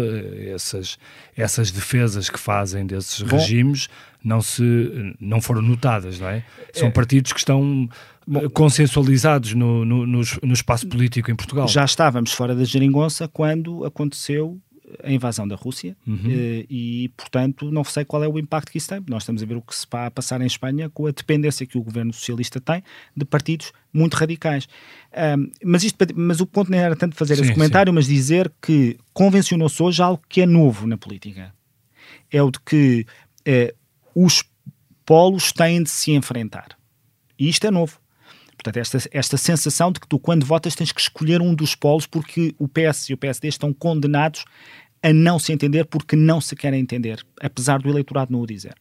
essas, 0.54 1.00
essas 1.36 1.72
defesas 1.72 2.30
que 2.30 2.38
fazem 2.38 2.86
desses 2.86 3.22
Bom, 3.22 3.38
regimes 3.38 3.88
não, 4.22 4.42
se, 4.42 5.16
não 5.18 5.42
foram 5.42 5.62
notadas, 5.62 6.20
não 6.20 6.28
é? 6.28 6.44
São 6.74 6.90
é, 6.90 6.92
partidos 6.92 7.32
que 7.32 7.40
estão 7.40 7.90
Bom, 8.28 8.50
consensualizados 8.50 9.54
no, 9.54 9.86
no, 9.86 10.06
no, 10.06 10.22
no 10.44 10.54
espaço 10.54 10.86
político 10.86 11.32
em 11.32 11.36
Portugal. 11.36 11.70
Já 11.70 11.86
estávamos 11.86 12.34
fora 12.34 12.54
da 12.54 12.66
geringonça 12.66 13.30
quando 13.30 13.86
aconteceu 13.86 14.60
a 15.04 15.12
invasão 15.12 15.48
da 15.48 15.56
Rússia 15.56 15.96
uhum. 16.08 16.20
Eh, 16.28 16.66
e, 16.70 17.12
portanto, 17.16 17.72
não 17.72 17.84
sei 17.84 18.06
qual 18.06 18.24
é 18.24 18.28
o 18.28 18.38
impacto 18.40 18.72
que 18.72 18.78
isso 18.78 18.90
tem. 18.90 19.04
Nós 19.08 19.24
estamos 19.24 19.42
a 19.42 19.46
ver 19.46 19.56
o 19.56 19.62
que 19.62 19.74
se 19.74 19.86
está 19.86 20.08
a 20.08 20.12
passar 20.12 20.42
em 20.42 20.46
Espanha 20.46 20.90
com 20.90 21.08
a 21.08 21.12
dependência 21.12 21.66
que 21.66 21.78
o 21.78 21.84
governo 21.84 22.14
socialista 22.14 22.60
tem 22.60 22.84
de 23.16 23.26
partidos 23.26 23.72
muito 23.94 24.16
radicais. 24.16 24.68
Um, 25.38 25.50
mas, 25.64 25.84
isto, 25.84 25.98
mas 26.16 26.40
o 26.40 26.46
ponto 26.46 26.72
não 26.72 26.78
era 26.78 26.96
tanto 26.96 27.16
fazer 27.16 27.36
sim, 27.36 27.44
esse 27.44 27.54
comentário, 27.54 27.92
sim. 27.92 27.96
mas 27.96 28.06
dizer 28.06 28.52
que 28.62 28.98
convencionou-se 29.14 29.82
hoje 29.82 30.02
algo 30.02 30.22
que 30.28 30.42
é 30.42 30.46
novo 30.46 30.88
na 30.88 30.98
política. 30.98 31.54
É 32.32 32.42
o 32.42 32.50
de 32.50 32.60
que 32.62 33.06
eh, 33.46 33.74
os 34.16 34.44
polos 35.06 35.52
têm 35.52 35.84
de 35.84 35.90
se 35.90 36.12
enfrentar. 36.12 36.78
E 37.38 37.50
isto 37.50 37.66
é 37.66 37.72
novo. 37.72 38.00
Portanto, 38.62 38.78
esta, 38.78 39.10
esta 39.12 39.38
sensação 39.38 39.92
de 39.92 40.00
que 40.00 40.08
tu, 40.08 40.20
quando 40.20 40.46
votas, 40.46 40.76
tens 40.76 40.92
que 40.92 41.02
escolher 41.02 41.42
um 41.42 41.56
dos 41.56 41.74
polos 41.74 42.06
porque 42.06 42.54
o 42.60 42.68
PS 42.68 43.10
e 43.10 43.14
o 43.14 43.18
PSD 43.18 43.48
estão 43.48 43.74
condenados 43.74 44.46
a 45.04 45.14
não 45.14 45.40
se 45.40 45.52
entender 45.52 45.86
porque 45.86 46.16
não 46.16 46.40
se 46.40 46.56
querem 46.56 46.80
entender, 46.80 47.26
apesar 47.40 47.80
do 47.80 47.90
eleitorado 47.90 48.32
não 48.32 48.42
o 48.42 48.48
dizer. 48.48 48.76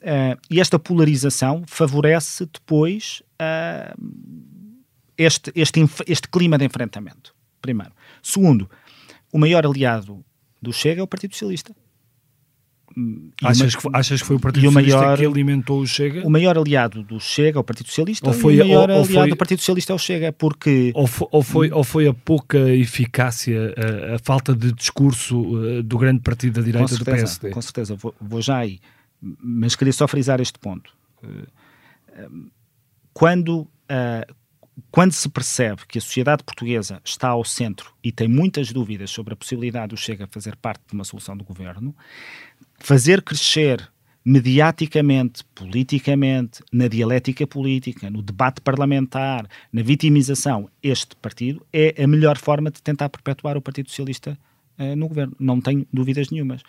Uh, 0.00 0.36
e 0.50 0.60
esta 0.60 0.78
polarização 0.78 1.62
favorece 1.66 2.46
depois 2.46 3.22
uh, 3.40 3.94
este, 5.16 5.52
este, 5.54 5.80
este 6.06 6.28
clima 6.28 6.58
de 6.58 6.64
enfrentamento, 6.64 7.34
primeiro. 7.60 7.92
Segundo, 8.22 8.68
o 9.32 9.38
maior 9.38 9.64
aliado 9.64 10.24
do 10.60 10.72
Chega 10.72 11.00
é 11.00 11.04
o 11.04 11.06
Partido 11.06 11.32
Socialista. 11.32 11.74
Achas, 13.42 13.76
que, 13.76 13.88
achas 13.92 14.20
que 14.20 14.26
foi 14.26 14.36
o 14.36 14.40
Partido 14.40 14.66
Socialista 14.66 14.98
maior, 14.98 15.18
que 15.18 15.26
alimentou 15.26 15.80
o 15.80 15.86
Chega? 15.86 16.26
O 16.26 16.30
maior 16.30 16.56
aliado 16.56 17.02
do 17.02 17.18
Chega 17.20 17.58
é 17.58 17.60
o 17.60 17.64
Partido 17.64 17.88
Socialista 17.88 18.26
ou 18.26 18.32
foi, 18.32 18.60
o 18.60 18.66
maior 18.66 18.90
ou, 18.90 18.96
ou 18.96 19.02
aliado 19.02 19.20
foi, 19.20 19.28
do 19.30 19.36
Partido 19.36 19.58
Socialista 19.60 19.92
é 19.92 19.96
o 19.96 19.98
Chega, 19.98 20.32
porque... 20.32 20.92
Ou 20.94 21.06
foi, 21.06 21.28
ou 21.30 21.42
foi, 21.42 21.70
ou 21.70 21.84
foi 21.84 22.06
a 22.08 22.14
pouca 22.14 22.58
eficácia, 22.70 23.74
a, 23.76 24.16
a 24.16 24.18
falta 24.18 24.54
de 24.54 24.72
discurso 24.72 25.40
uh, 25.40 25.82
do 25.82 25.98
grande 25.98 26.20
partido 26.20 26.60
da 26.60 26.62
direita 26.62 26.88
certeza, 26.88 27.10
do 27.10 27.16
PSD? 27.16 27.50
Com 27.50 27.62
certeza, 27.62 27.96
vou, 27.96 28.14
vou, 28.20 28.42
já 28.42 28.58
aí. 28.58 28.78
Mas 29.20 29.76
queria 29.76 29.92
só 29.92 30.06
frisar 30.08 30.40
este 30.40 30.58
ponto. 30.58 30.92
Uh, 31.22 32.50
quando, 33.12 33.60
uh, 33.60 34.34
quando 34.90 35.12
se 35.12 35.28
percebe 35.28 35.82
que 35.86 35.98
a 35.98 36.00
sociedade 36.00 36.42
portuguesa 36.42 37.00
está 37.04 37.28
ao 37.28 37.44
centro 37.44 37.92
e 38.02 38.10
tem 38.10 38.28
muitas 38.28 38.72
dúvidas 38.72 39.10
sobre 39.10 39.34
a 39.34 39.36
possibilidade 39.36 39.88
do 39.88 39.96
Chega 39.96 40.26
fazer 40.30 40.56
parte 40.56 40.82
de 40.88 40.94
uma 40.94 41.04
solução 41.04 41.36
do 41.36 41.44
governo, 41.44 41.94
fazer 42.78 43.22
crescer 43.22 43.90
mediaticamente, 44.24 45.44
politicamente, 45.54 46.62
na 46.72 46.86
dialética 46.86 47.46
política, 47.46 48.08
no 48.08 48.22
debate 48.22 48.60
parlamentar, 48.60 49.48
na 49.72 49.82
vitimização, 49.82 50.70
este 50.82 51.16
partido 51.16 51.66
é 51.72 52.02
a 52.02 52.06
melhor 52.06 52.38
forma 52.38 52.70
de 52.70 52.80
tentar 52.80 53.08
perpetuar 53.08 53.56
o 53.56 53.62
Partido 53.62 53.90
Socialista 53.90 54.38
uh, 54.78 54.96
no 54.96 55.08
governo. 55.08 55.34
Não 55.38 55.60
tenho 55.60 55.86
dúvidas 55.92 56.30
nenhumas. 56.30 56.62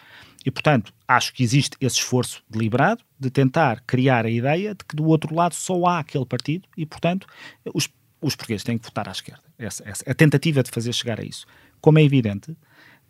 E, 0.46 0.52
portanto, 0.52 0.94
acho 1.08 1.34
que 1.34 1.44
existe 1.44 1.78
esse 1.80 1.98
esforço 1.98 2.44
deliberado 2.50 3.04
de 3.20 3.30
tentar 3.30 3.82
criar 3.88 4.26
a 4.26 4.30
ideia 4.30 4.76
de 4.76 4.84
que 4.84 4.96
do 4.96 5.06
outro 5.06 5.34
lado 5.34 5.56
só 5.56 5.86
há 5.86 6.00
aquele 6.00 6.26
partido 6.26 6.68
e, 6.78 6.86
portanto, 6.86 7.28
os, 7.74 7.90
os 8.22 8.36
portugueses 8.36 8.64
têm 8.64 8.78
que 8.78 8.86
votar 8.86 9.08
à 9.08 9.12
esquerda. 9.12 9.44
Essa, 9.58 9.88
essa, 9.88 10.04
a 10.10 10.14
tentativa 10.14 10.62
de 10.62 10.72
fazer 10.72 10.92
chegar 10.94 11.20
a 11.20 11.24
isso. 11.24 11.46
Como 11.80 12.00
é 12.00 12.04
evidente, 12.04 12.56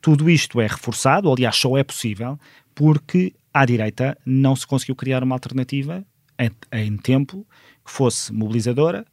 tudo 0.02 0.30
isto 0.30 0.60
é 0.60 0.68
reforçado, 0.68 1.32
aliás, 1.32 1.56
só 1.56 1.78
é 1.78 1.84
possível 1.84 2.40
porque 2.76 3.34
à 3.54 3.66
direita 3.66 4.18
não 4.26 4.56
se 4.56 4.68
conseguiu 4.68 4.96
criar 4.96 5.24
uma 5.24 5.36
alternativa 5.36 6.06
em, 6.38 6.52
em 6.72 6.98
tempo 6.98 7.48
que 7.86 7.92
fosse 7.92 8.34
mobilizadora, 8.34 9.06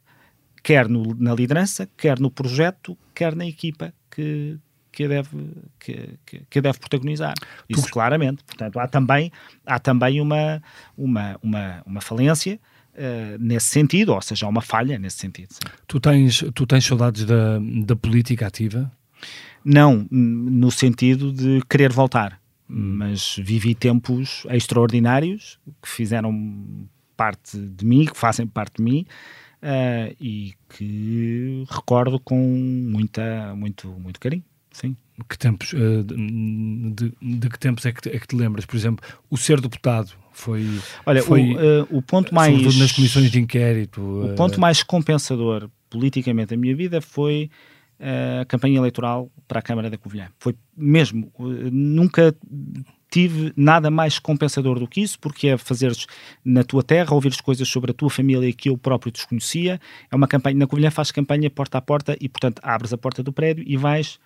quer 0.63 0.87
no, 0.87 1.15
na 1.15 1.33
liderança, 1.33 1.89
quer 1.97 2.19
no 2.19 2.29
projeto, 2.29 2.97
quer 3.13 3.35
na 3.35 3.45
equipa 3.45 3.93
que, 4.09 4.57
que 4.91 5.07
deve, 5.07 5.29
que, 5.79 6.43
que, 6.49 6.61
deve 6.61 6.77
protagonizar. 6.79 7.33
Isso 7.69 7.89
claramente. 7.89 8.43
Portanto, 8.43 8.79
há 8.79 8.87
também, 8.87 9.31
há 9.65 9.79
também 9.79 10.19
uma, 10.19 10.61
uma, 10.97 11.37
uma, 11.41 11.81
uma 11.85 12.01
falência 12.01 12.59
uh, 12.93 13.37
nesse 13.39 13.67
sentido, 13.67 14.13
ou 14.13 14.21
seja, 14.21 14.45
há 14.45 14.49
uma 14.49 14.61
falha 14.61 14.99
nesse 14.99 15.17
sentido. 15.17 15.53
Sim. 15.53 15.59
Tu 15.87 15.99
tens, 15.99 16.43
tu 16.53 16.65
tens 16.65 16.85
saudades 16.85 17.25
da, 17.25 17.59
da 17.85 17.95
política 17.95 18.47
ativa? 18.47 18.91
Não, 19.63 20.07
no 20.09 20.71
sentido 20.71 21.31
de 21.31 21.61
querer 21.69 21.91
voltar 21.91 22.41
mas 22.73 23.35
vivi 23.37 23.75
tempos 23.75 24.47
extraordinários 24.49 25.59
que 25.81 25.89
fizeram 25.89 26.87
parte 27.17 27.57
de 27.57 27.85
mim, 27.85 28.05
que 28.05 28.17
fazem 28.17 28.47
parte 28.47 28.77
de 28.77 28.83
mim, 28.83 29.05
uh, 29.61 30.15
e 30.19 30.53
que 30.69 31.65
recordo 31.69 32.17
com 32.19 32.37
muita, 32.37 33.53
muito, 33.55 33.89
muito 33.99 34.19
carinho. 34.19 34.43
Sim. 34.71 34.95
Que 35.29 35.37
tempos, 35.37 35.73
uh, 35.73 36.03
de, 36.03 37.13
de, 37.21 37.49
que 37.49 37.59
tempos 37.59 37.85
é 37.85 37.91
que, 37.91 38.09
é 38.09 38.19
que 38.19 38.27
te 38.27 38.35
lembras? 38.35 38.65
Por 38.65 38.75
exemplo, 38.75 39.05
o 39.29 39.37
ser 39.37 39.61
deputado 39.61 40.11
foi. 40.31 40.65
Olha, 41.05 41.21
foi, 41.21 41.53
o, 41.53 41.83
uh, 41.83 41.87
o 41.97 42.01
ponto 42.01 42.33
mais. 42.33 42.77
nas 42.77 42.91
comissões 42.91 43.29
de 43.29 43.39
inquérito. 43.39 44.01
O 44.01 44.35
ponto 44.35 44.59
mais 44.59 44.81
compensador 44.81 45.69
politicamente 45.89 46.51
da 46.51 46.57
minha 46.57 46.75
vida 46.75 47.01
foi 47.01 47.51
a 48.41 48.45
campanha 48.45 48.77
eleitoral 48.77 49.29
para 49.47 49.59
a 49.59 49.61
Câmara 49.61 49.89
da 49.89 49.97
Covilhã. 49.97 50.29
Foi 50.39 50.55
mesmo, 50.75 51.31
nunca 51.71 52.35
tive 53.11 53.53
nada 53.55 53.91
mais 53.91 54.17
compensador 54.17 54.79
do 54.79 54.87
que 54.87 55.01
isso, 55.01 55.19
porque 55.19 55.49
é 55.49 55.57
fazeres 55.57 56.07
na 56.43 56.63
tua 56.63 56.81
terra, 56.81 57.13
ouvires 57.13 57.39
coisas 57.41 57.67
sobre 57.67 57.91
a 57.91 57.93
tua 57.93 58.09
família 58.09 58.51
que 58.53 58.69
eu 58.69 58.77
próprio 58.77 59.11
desconhecia. 59.11 59.79
É 60.09 60.15
uma 60.15 60.27
campanha, 60.27 60.57
na 60.57 60.65
Covilhã 60.65 60.89
faz 60.89 61.11
campanha 61.11 61.49
porta 61.49 61.77
a 61.77 61.81
porta 61.81 62.17
e, 62.19 62.27
portanto, 62.27 62.59
abres 62.63 62.93
a 62.93 62.97
porta 62.97 63.21
do 63.21 63.33
prédio 63.33 63.63
e 63.67 63.77
vais 63.77 64.17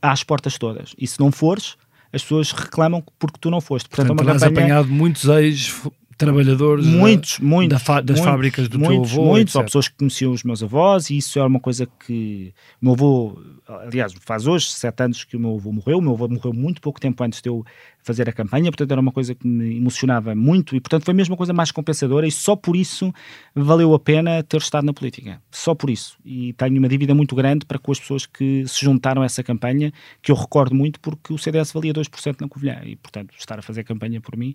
às 0.00 0.22
portas 0.24 0.58
todas. 0.58 0.94
E 0.98 1.06
se 1.06 1.18
não 1.20 1.30
fores, 1.32 1.76
as 2.12 2.22
pessoas 2.22 2.52
reclamam 2.52 3.02
porque 3.18 3.38
tu 3.40 3.50
não 3.50 3.60
foste. 3.60 3.88
Portanto, 3.88 4.08
Portanto 4.08 4.28
é 4.28 4.32
uma 4.32 4.40
campanha... 4.40 4.66
apanhado 4.66 4.88
muitos 4.88 5.24
ex 5.24 5.72
trabalhadores 6.16 6.86
muitos, 6.86 7.38
da, 7.38 7.44
muitos, 7.44 7.82
da 7.82 8.00
das 8.00 8.16
muitos, 8.16 8.24
fábricas 8.24 8.68
do 8.68 8.78
muitos, 8.78 9.10
teu 9.10 9.20
avô. 9.20 9.30
Muitos, 9.32 9.54
ou 9.56 9.64
pessoas 9.64 9.88
que 9.88 9.96
conheciam 9.96 10.32
os 10.32 10.44
meus 10.44 10.62
avós, 10.62 11.10
e 11.10 11.16
isso 11.16 11.38
era 11.38 11.48
uma 11.48 11.60
coisa 11.60 11.88
que 12.06 12.52
o 12.80 12.84
meu 12.84 12.94
avô, 12.94 13.42
aliás, 13.66 14.14
faz 14.20 14.46
hoje 14.46 14.66
sete 14.66 15.02
anos 15.02 15.24
que 15.24 15.36
o 15.36 15.40
meu 15.40 15.56
avô 15.56 15.72
morreu, 15.72 15.98
o 15.98 16.02
meu 16.02 16.12
avô 16.12 16.28
morreu 16.28 16.52
muito 16.52 16.80
pouco 16.80 17.00
tempo 17.00 17.22
antes 17.24 17.40
de 17.40 17.48
eu 17.48 17.64
fazer 18.02 18.28
a 18.28 18.32
campanha, 18.32 18.70
portanto 18.70 18.90
era 18.90 19.00
uma 19.00 19.12
coisa 19.12 19.34
que 19.34 19.46
me 19.46 19.76
emocionava 19.76 20.34
muito 20.34 20.74
e 20.74 20.80
portanto 20.80 21.04
foi 21.04 21.14
mesmo 21.14 21.34
a 21.34 21.36
coisa 21.36 21.52
mais 21.52 21.70
compensadora 21.70 22.26
e 22.26 22.30
só 22.30 22.56
por 22.56 22.76
isso 22.76 23.12
valeu 23.54 23.94
a 23.94 23.98
pena 23.98 24.42
ter 24.42 24.58
estado 24.58 24.84
na 24.84 24.92
política, 24.92 25.40
só 25.50 25.74
por 25.74 25.88
isso. 25.88 26.18
E 26.24 26.52
tenho 26.54 26.78
uma 26.78 26.88
dívida 26.88 27.14
muito 27.14 27.34
grande 27.34 27.64
para 27.64 27.78
com 27.78 27.92
as 27.92 28.00
pessoas 28.00 28.26
que 28.26 28.66
se 28.66 28.84
juntaram 28.84 29.22
a 29.22 29.24
essa 29.24 29.42
campanha, 29.42 29.92
que 30.20 30.32
eu 30.32 30.36
recordo 30.36 30.74
muito 30.74 31.00
porque 31.00 31.32
o 31.32 31.38
CDS 31.38 31.72
valia 31.72 31.92
2% 31.92 32.40
na 32.40 32.48
Covilhã 32.48 32.80
e 32.84 32.96
portanto 32.96 33.34
estar 33.38 33.58
a 33.58 33.62
fazer 33.62 33.84
campanha 33.84 34.20
por 34.20 34.36
mim 34.36 34.54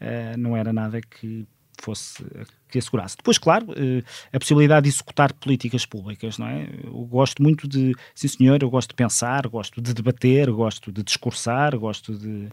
uh, 0.00 0.38
não 0.38 0.56
era 0.56 0.72
nada 0.72 1.00
que 1.00 1.46
fosse 1.78 2.24
que 2.68 2.78
assegurasse. 2.78 3.16
Depois, 3.16 3.38
claro, 3.38 3.66
eh, 3.76 4.02
a 4.32 4.38
possibilidade 4.38 4.84
de 4.84 4.90
executar 4.90 5.32
políticas 5.32 5.86
públicas, 5.86 6.38
não 6.38 6.46
é? 6.46 6.68
Eu 6.84 7.04
gosto 7.04 7.42
muito 7.42 7.68
de, 7.68 7.94
sim 8.14 8.28
senhor, 8.28 8.62
eu 8.62 8.70
gosto 8.70 8.90
de 8.90 8.94
pensar, 8.94 9.46
gosto 9.48 9.80
de 9.80 9.94
debater, 9.94 10.50
gosto 10.50 10.90
de 10.90 11.02
discursar, 11.02 11.76
gosto 11.78 12.14
de 12.16 12.48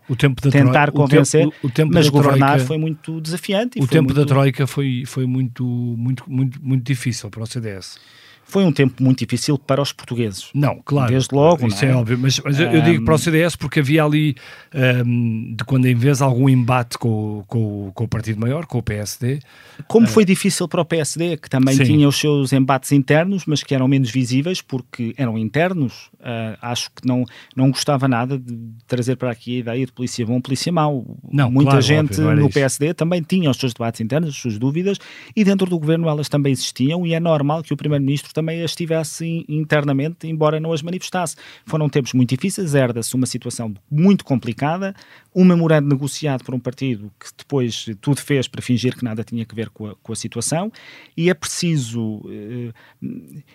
tentar 0.51 0.91
convencer, 0.91 1.47
o 1.47 1.51
tempo, 1.51 1.67
o 1.67 1.69
tempo 1.69 1.93
mas 1.93 2.09
governar 2.09 2.51
troika, 2.51 2.65
foi 2.65 2.77
muito 2.77 3.21
desafiante. 3.21 3.79
o 3.79 3.87
tempo 3.87 4.05
muito... 4.05 4.15
da 4.15 4.25
Troika 4.25 4.67
foi, 4.67 5.03
foi 5.05 5.25
muito, 5.25 5.63
muito, 5.65 6.23
muito, 6.27 6.63
muito 6.63 6.83
difícil 6.83 7.29
para 7.29 7.43
o 7.43 7.47
CDS 7.47 7.97
foi 8.53 8.65
um 8.65 8.71
tempo 8.71 9.01
muito 9.01 9.17
difícil 9.17 9.57
para 9.57 9.81
os 9.81 9.91
portugueses. 9.91 10.51
Não, 10.53 10.79
claro. 10.85 11.11
Desde 11.11 11.33
logo. 11.33 11.65
Isso 11.65 11.83
é? 11.83 11.89
é? 11.89 11.95
óbvio. 11.95 12.19
Mas, 12.19 12.39
mas 12.39 12.59
um, 12.59 12.63
eu 12.63 12.83
digo 12.83 13.03
para 13.03 13.15
o 13.15 13.17
CDS 13.17 13.55
porque 13.55 13.79
havia 13.79 14.03
ali, 14.03 14.35
um, 15.03 15.55
de 15.55 15.63
quando 15.63 15.87
em 15.87 15.95
vez, 15.95 16.21
algum 16.21 16.47
embate 16.47 16.95
com, 16.99 17.43
com, 17.47 17.91
com, 17.95 18.03
o 18.03 18.07
Partido 18.07 18.39
Maior, 18.39 18.67
com 18.67 18.77
o 18.77 18.83
PSD. 18.83 19.39
Como 19.87 20.05
uh, 20.05 20.09
foi 20.09 20.23
difícil 20.23 20.67
para 20.67 20.81
o 20.81 20.85
PSD, 20.85 21.37
que 21.37 21.49
também 21.49 21.75
sim. 21.75 21.83
tinha 21.83 22.07
os 22.07 22.15
seus 22.15 22.53
embates 22.53 22.91
internos, 22.91 23.45
mas 23.47 23.63
que 23.63 23.73
eram 23.73 23.87
menos 23.87 24.11
visíveis 24.11 24.61
porque 24.61 25.15
eram 25.17 25.35
internos. 25.35 26.11
Uh, 26.19 26.55
acho 26.61 26.91
que 26.91 27.07
não, 27.07 27.25
não 27.55 27.71
gostava 27.71 28.07
nada 28.07 28.37
de 28.37 28.55
trazer 28.85 29.15
para 29.15 29.31
aqui 29.31 29.55
a 29.55 29.59
ideia 29.61 29.85
de 29.87 29.91
polícia 29.91 30.23
bom, 30.27 30.39
polícia 30.39 30.71
mau. 30.71 31.03
Não, 31.31 31.49
Muita 31.49 31.71
claro, 31.71 31.81
gente 31.81 32.21
óbvio, 32.21 32.35
no 32.35 32.45
isso. 32.45 32.53
PSD 32.53 32.93
também 32.93 33.23
tinha 33.23 33.49
os 33.49 33.57
seus 33.57 33.73
debates 33.73 33.99
internos, 33.99 34.29
as 34.29 34.35
suas 34.35 34.59
dúvidas, 34.59 34.99
e 35.35 35.43
dentro 35.43 35.67
do 35.67 35.79
governo 35.79 36.07
elas 36.07 36.29
também 36.29 36.53
existiam, 36.53 37.03
e 37.03 37.15
é 37.15 37.19
normal 37.19 37.63
que 37.63 37.73
o 37.73 37.77
Primeiro-Ministro 37.77 38.31
também 38.43 38.61
as 38.61 38.75
tivesse 38.75 39.45
internamente, 39.47 40.27
embora 40.27 40.59
não 40.59 40.73
as 40.73 40.81
manifestasse. 40.81 41.37
Foram 41.65 41.87
tempos 41.87 42.11
muito 42.13 42.29
difíceis, 42.29 42.75
herda-se 42.75 43.15
uma 43.15 43.25
situação 43.25 43.73
muito 43.89 44.25
complicada, 44.25 44.93
um 45.33 45.45
memorando 45.45 45.87
negociado 45.87 46.43
por 46.43 46.53
um 46.53 46.59
partido 46.59 47.09
que 47.17 47.27
depois 47.37 47.85
tudo 48.01 48.19
fez 48.19 48.47
para 48.47 48.61
fingir 48.61 48.97
que 48.97 49.03
nada 49.03 49.23
tinha 49.23 49.47
a 49.49 49.55
ver 49.55 49.69
com 49.69 49.87
a, 49.87 49.95
com 49.95 50.11
a 50.11 50.15
situação, 50.15 50.71
e 51.15 51.29
é 51.29 51.33
preciso. 51.33 52.21
Eh, 52.29 52.73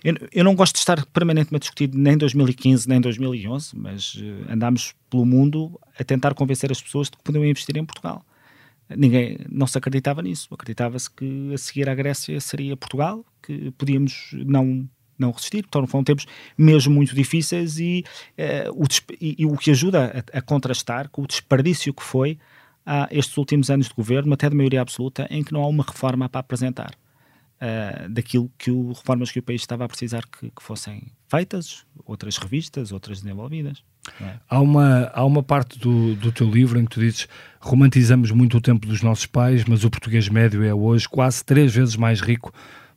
eu, 0.02 0.14
eu, 0.32 0.44
não 0.44 0.54
gosto 0.54 0.74
de 0.74 0.78
estar 0.78 1.04
permanentemente 1.06 1.56
a 1.56 1.68
discutir 1.68 1.90
nem 1.92 2.16
2015 2.16 2.88
nem 2.88 3.00
2011, 3.00 3.76
mas 3.76 4.18
eh, 4.18 4.52
andámos 4.52 4.94
pelo 5.10 5.26
mundo 5.26 5.78
a 5.98 6.02
tentar 6.02 6.32
convencer 6.34 6.72
as 6.72 6.80
pessoas 6.80 7.08
de 7.10 7.16
que 7.16 7.22
podiam 7.22 7.44
investir 7.44 7.76
em 7.76 7.84
Portugal 7.84 8.24
ninguém 8.96 9.38
não 9.50 9.66
se 9.66 9.76
acreditava 9.76 10.22
nisso. 10.22 10.48
Acreditava-se 10.50 11.10
que 11.10 11.52
a 11.52 11.58
seguir 11.58 11.90
à 11.90 11.94
Grécia 11.94 12.40
seria 12.40 12.74
Portugal, 12.74 13.22
que 13.42 13.70
podíamos 13.72 14.30
não 14.32 14.88
não 15.18 15.32
resistir. 15.32 15.64
Então 15.68 15.86
foram 15.86 16.04
tempos 16.04 16.26
mesmo 16.56 16.94
muito 16.94 17.14
difíceis 17.14 17.78
e, 17.78 18.04
uh, 18.38 18.72
o, 18.72 18.86
e, 19.20 19.36
e, 19.38 19.46
o 19.46 19.56
que 19.56 19.70
ajuda 19.70 20.24
a, 20.32 20.38
a, 20.38 20.40
contrastar 20.40 21.08
com 21.08 21.22
o 21.22 21.26
desperdício 21.26 21.92
que 21.92 22.02
foi 22.02 22.38
há 22.86 23.08
estes 23.10 23.36
últimos 23.36 23.68
anos 23.68 23.88
de 23.88 23.94
governo, 23.94 24.32
até 24.32 24.48
de 24.48 24.56
maioria 24.56 24.80
absoluta, 24.80 25.26
em 25.30 25.42
que 25.42 25.52
não 25.52 25.62
há 25.62 25.66
uma 25.66 25.84
reforma 25.84 26.28
para 26.28 26.40
apresentar. 26.40 26.94
Uh, 27.60 28.08
daquilo 28.08 28.48
que 28.56 28.70
o 28.70 28.92
reformas 28.92 29.32
que 29.32 29.40
o 29.40 29.42
país 29.42 29.60
estava 29.62 29.84
a 29.84 29.88
precisar 29.88 30.24
que, 30.24 30.48
que 30.48 30.62
fossem 30.62 31.08
feitas, 31.26 31.84
outras 32.06 32.36
revistas, 32.36 32.92
outras 32.92 33.20
desenvolvidas. 33.20 33.82
É? 34.20 34.36
Há, 34.48 34.60
uma, 34.60 35.10
há 35.12 35.24
uma 35.24 35.42
parte 35.42 35.76
do, 35.76 36.14
do 36.14 36.30
teu 36.30 36.48
livro 36.48 36.78
em 36.78 36.84
que 36.84 36.92
tu 36.92 37.00
dizes 37.00 37.26
romantizamos 37.60 38.30
muito 38.30 38.56
o 38.56 38.60
tempo 38.60 38.86
dos 38.86 39.02
nossos 39.02 39.26
pais, 39.26 39.64
mas 39.64 39.82
o 39.82 39.90
português 39.90 40.28
médio 40.28 40.62
é 40.62 40.72
hoje 40.72 41.08
quase 41.08 41.44
três 41.44 41.74
vezes 41.74 41.96
mais 41.96 42.20
rico 42.20 42.52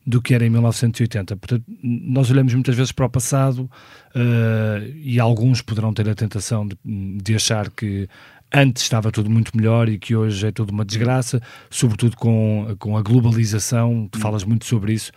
do 0.06 0.22
que 0.22 0.34
era 0.34 0.46
em 0.46 0.50
1980. 0.50 1.38
Portanto, 1.38 1.64
nós 1.84 2.30
olhamos 2.32 2.54
muitas 2.54 2.76
vezes 2.76 2.92
para 2.92 3.06
o 3.06 3.10
passado 3.10 3.70
uh, 4.16 4.94
e 4.96 5.20
alguns 5.20 5.62
poderão 5.62 5.94
ter 5.94 6.10
a 6.10 6.16
tentação 6.16 6.68
de, 6.68 6.78
de, 6.84 7.36
achar 7.36 7.70
que 7.70 8.08
antes 8.54 8.84
estava 8.84 9.12
tudo 9.12 9.30
muito 9.30 9.56
melhor 9.56 9.88
e 9.88 9.98
que 9.98 10.16
hoje 10.16 10.48
é 10.48 10.52
tudo 10.52 10.72
uma 10.72 10.84
desgraça, 10.84 11.42
sobretudo 11.70 12.18
com, 12.18 12.76
com 12.80 12.98
a 12.98 13.02
globalização, 13.02 14.08
tu 14.12 14.20
falas 14.20 14.44
muito 14.44 14.66
sobre 14.66 14.94
isso. 14.94 15.12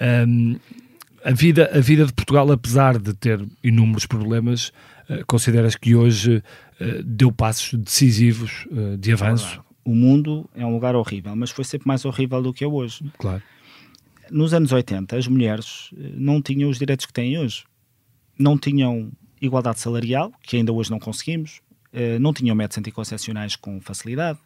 Um, 0.00 0.58
a, 1.24 1.30
vida, 1.30 1.70
a 1.72 1.80
vida 1.80 2.04
de 2.04 2.12
Portugal, 2.12 2.50
apesar 2.50 2.98
de 2.98 3.14
ter 3.14 3.42
inúmeros 3.62 4.04
problemas, 4.04 4.72
uh, 5.08 5.24
consideras 5.26 5.76
que 5.76 5.94
hoje 5.94 6.42
uh, 6.80 7.02
deu 7.04 7.30
passos 7.30 7.78
decisivos 7.78 8.66
de 8.98 9.12
avanço? 9.12 9.62
O 9.84 9.94
mundo 9.94 10.48
é 10.54 10.64
um 10.64 10.72
lugar 10.72 10.96
horrível, 10.96 11.36
mas 11.36 11.50
foi 11.50 11.64
sempre 11.64 11.86
mais 11.86 12.04
horrível 12.04 12.42
do 12.42 12.52
que 12.52 12.64
é 12.64 12.66
hoje. 12.66 13.04
Claro 13.18 13.42
nos 14.30 14.54
anos 14.54 14.72
80, 14.72 15.16
as 15.16 15.26
mulheres 15.26 15.90
eh, 15.96 16.12
não 16.14 16.40
tinham 16.40 16.70
os 16.70 16.78
direitos 16.78 17.06
que 17.06 17.12
têm 17.12 17.38
hoje. 17.38 17.64
Não 18.38 18.58
tinham 18.58 19.12
igualdade 19.40 19.80
salarial, 19.80 20.32
que 20.42 20.56
ainda 20.56 20.72
hoje 20.72 20.90
não 20.90 20.98
conseguimos, 20.98 21.60
eh, 21.92 22.18
não 22.18 22.32
tinham 22.32 22.54
métodos 22.56 22.78
anticoncepcionais 22.78 23.56
com 23.56 23.80
facilidade, 23.80 24.38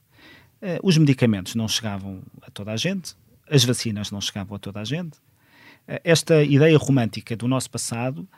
eh, 0.61 0.79
os 0.83 0.97
medicamentos 0.99 1.55
não 1.55 1.69
chegavam 1.69 2.23
a 2.43 2.51
toda 2.51 2.73
a 2.73 2.77
gente, 2.77 3.15
as 3.51 3.65
vacinas 3.65 4.11
não 4.11 4.21
chegavam 4.21 4.57
a 4.57 4.59
toda 4.59 4.81
a 4.81 4.85
gente. 4.85 5.19
Esta 6.05 6.43
ideia 6.45 6.77
romântica 6.77 7.35
do 7.35 7.49
nosso 7.49 7.71
passado 7.71 8.29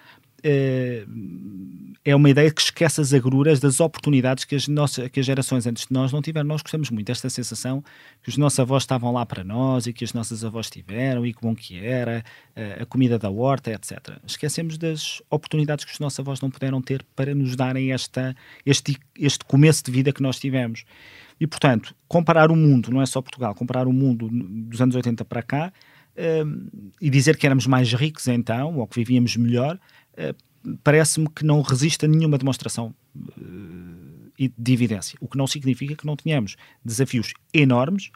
é 0.43 2.17
uma 2.17 2.31
ideia 2.31 2.51
que 2.51 2.61
esquece 2.61 3.01
as 3.01 3.13
agruras 3.13 3.61
das 3.61 3.79
oportunidades 3.79 4.45
que 4.45 4.55
as, 4.55 4.67
nossas, 4.67 5.09
que 5.09 5.21
as 5.21 5.27
gerações 5.27 5.67
antes 5.67 5.87
de 5.87 5.93
nós 5.93 6.13
não 6.13 6.23
tiveram. 6.23 6.47
Nós 6.49 6.63
gostamos 6.63 6.91
muito 6.91 7.07
desta 7.07 7.29
sensação 7.29 7.85
que 8.23 8.31
os 8.31 8.37
nossos 8.39 8.59
avós 8.59 8.85
estavam 8.85 9.13
lá 9.13 9.27
para 9.27 9.45
nós 9.45 9.87
e 9.87 9.93
que 9.93 10.05
as 10.05 10.15
nossas 10.15 10.45
avós 10.45 10.71
tiveram 10.71 11.27
e 11.27 11.35
que 11.35 11.43
bom 11.43 11.55
que 11.55 11.79
era, 11.79 12.25
eh, 12.57 12.79
a 12.81 12.87
comida 12.87 13.19
da 13.19 13.29
horta, 13.29 13.71
etc. 13.71 14.19
Esquecemos 14.27 14.79
das 14.79 15.23
oportunidades 15.29 15.85
que 15.85 15.93
os 15.93 15.99
nossos 15.99 16.19
avós 16.19 16.41
não 16.41 16.51
puderam 16.51 16.81
ter 16.81 17.05
para 17.15 17.35
nos 17.35 17.55
darem 17.55 17.93
esta, 17.93 18.35
este, 18.65 18.99
este 19.19 19.45
começo 19.45 19.85
de 19.85 19.91
vida 19.91 20.13
que 20.13 20.23
nós 20.23 20.39
tivemos. 20.39 20.85
E, 21.39 21.47
portanto, 21.47 21.95
comparar 22.09 22.51
o 22.51 22.57
mundo, 22.57 22.91
não 22.91 23.01
é 23.01 23.07
só 23.07 23.21
Portugal, 23.21 23.55
comparar 23.55 23.87
o 23.87 23.93
mundo 23.93 24.29
dos 24.31 24.81
anos 24.81 24.95
80 24.95 25.25
para 25.25 25.43
cá 25.43 25.73
eh, 26.17 26.45
e 27.01 27.09
dizer 27.09 27.37
que 27.37 27.47
éramos 27.47 27.67
mais 27.67 27.93
ricos 27.93 28.29
então, 28.29 28.79
ou 28.79 28.87
que 28.87 28.99
vivíamos 28.99 29.37
melhor, 29.37 29.77
eh, 29.77 30.00
parece-me 30.83 31.29
que 31.29 31.45
não 31.45 31.63
resiste 31.63 32.05
a 32.05 32.09
nenhuma 32.09 32.39
demonstração 32.39 32.95
uh, 33.17 34.21
de 34.37 34.73
evidência. 34.73 35.19
O 35.21 35.29
que 35.29 35.37
não 35.37 35.47
significa 35.47 35.97
que 35.97 36.07
não 36.07 36.17
tenhamos 36.17 36.57
desafios 36.85 37.33
enormes 37.53 38.11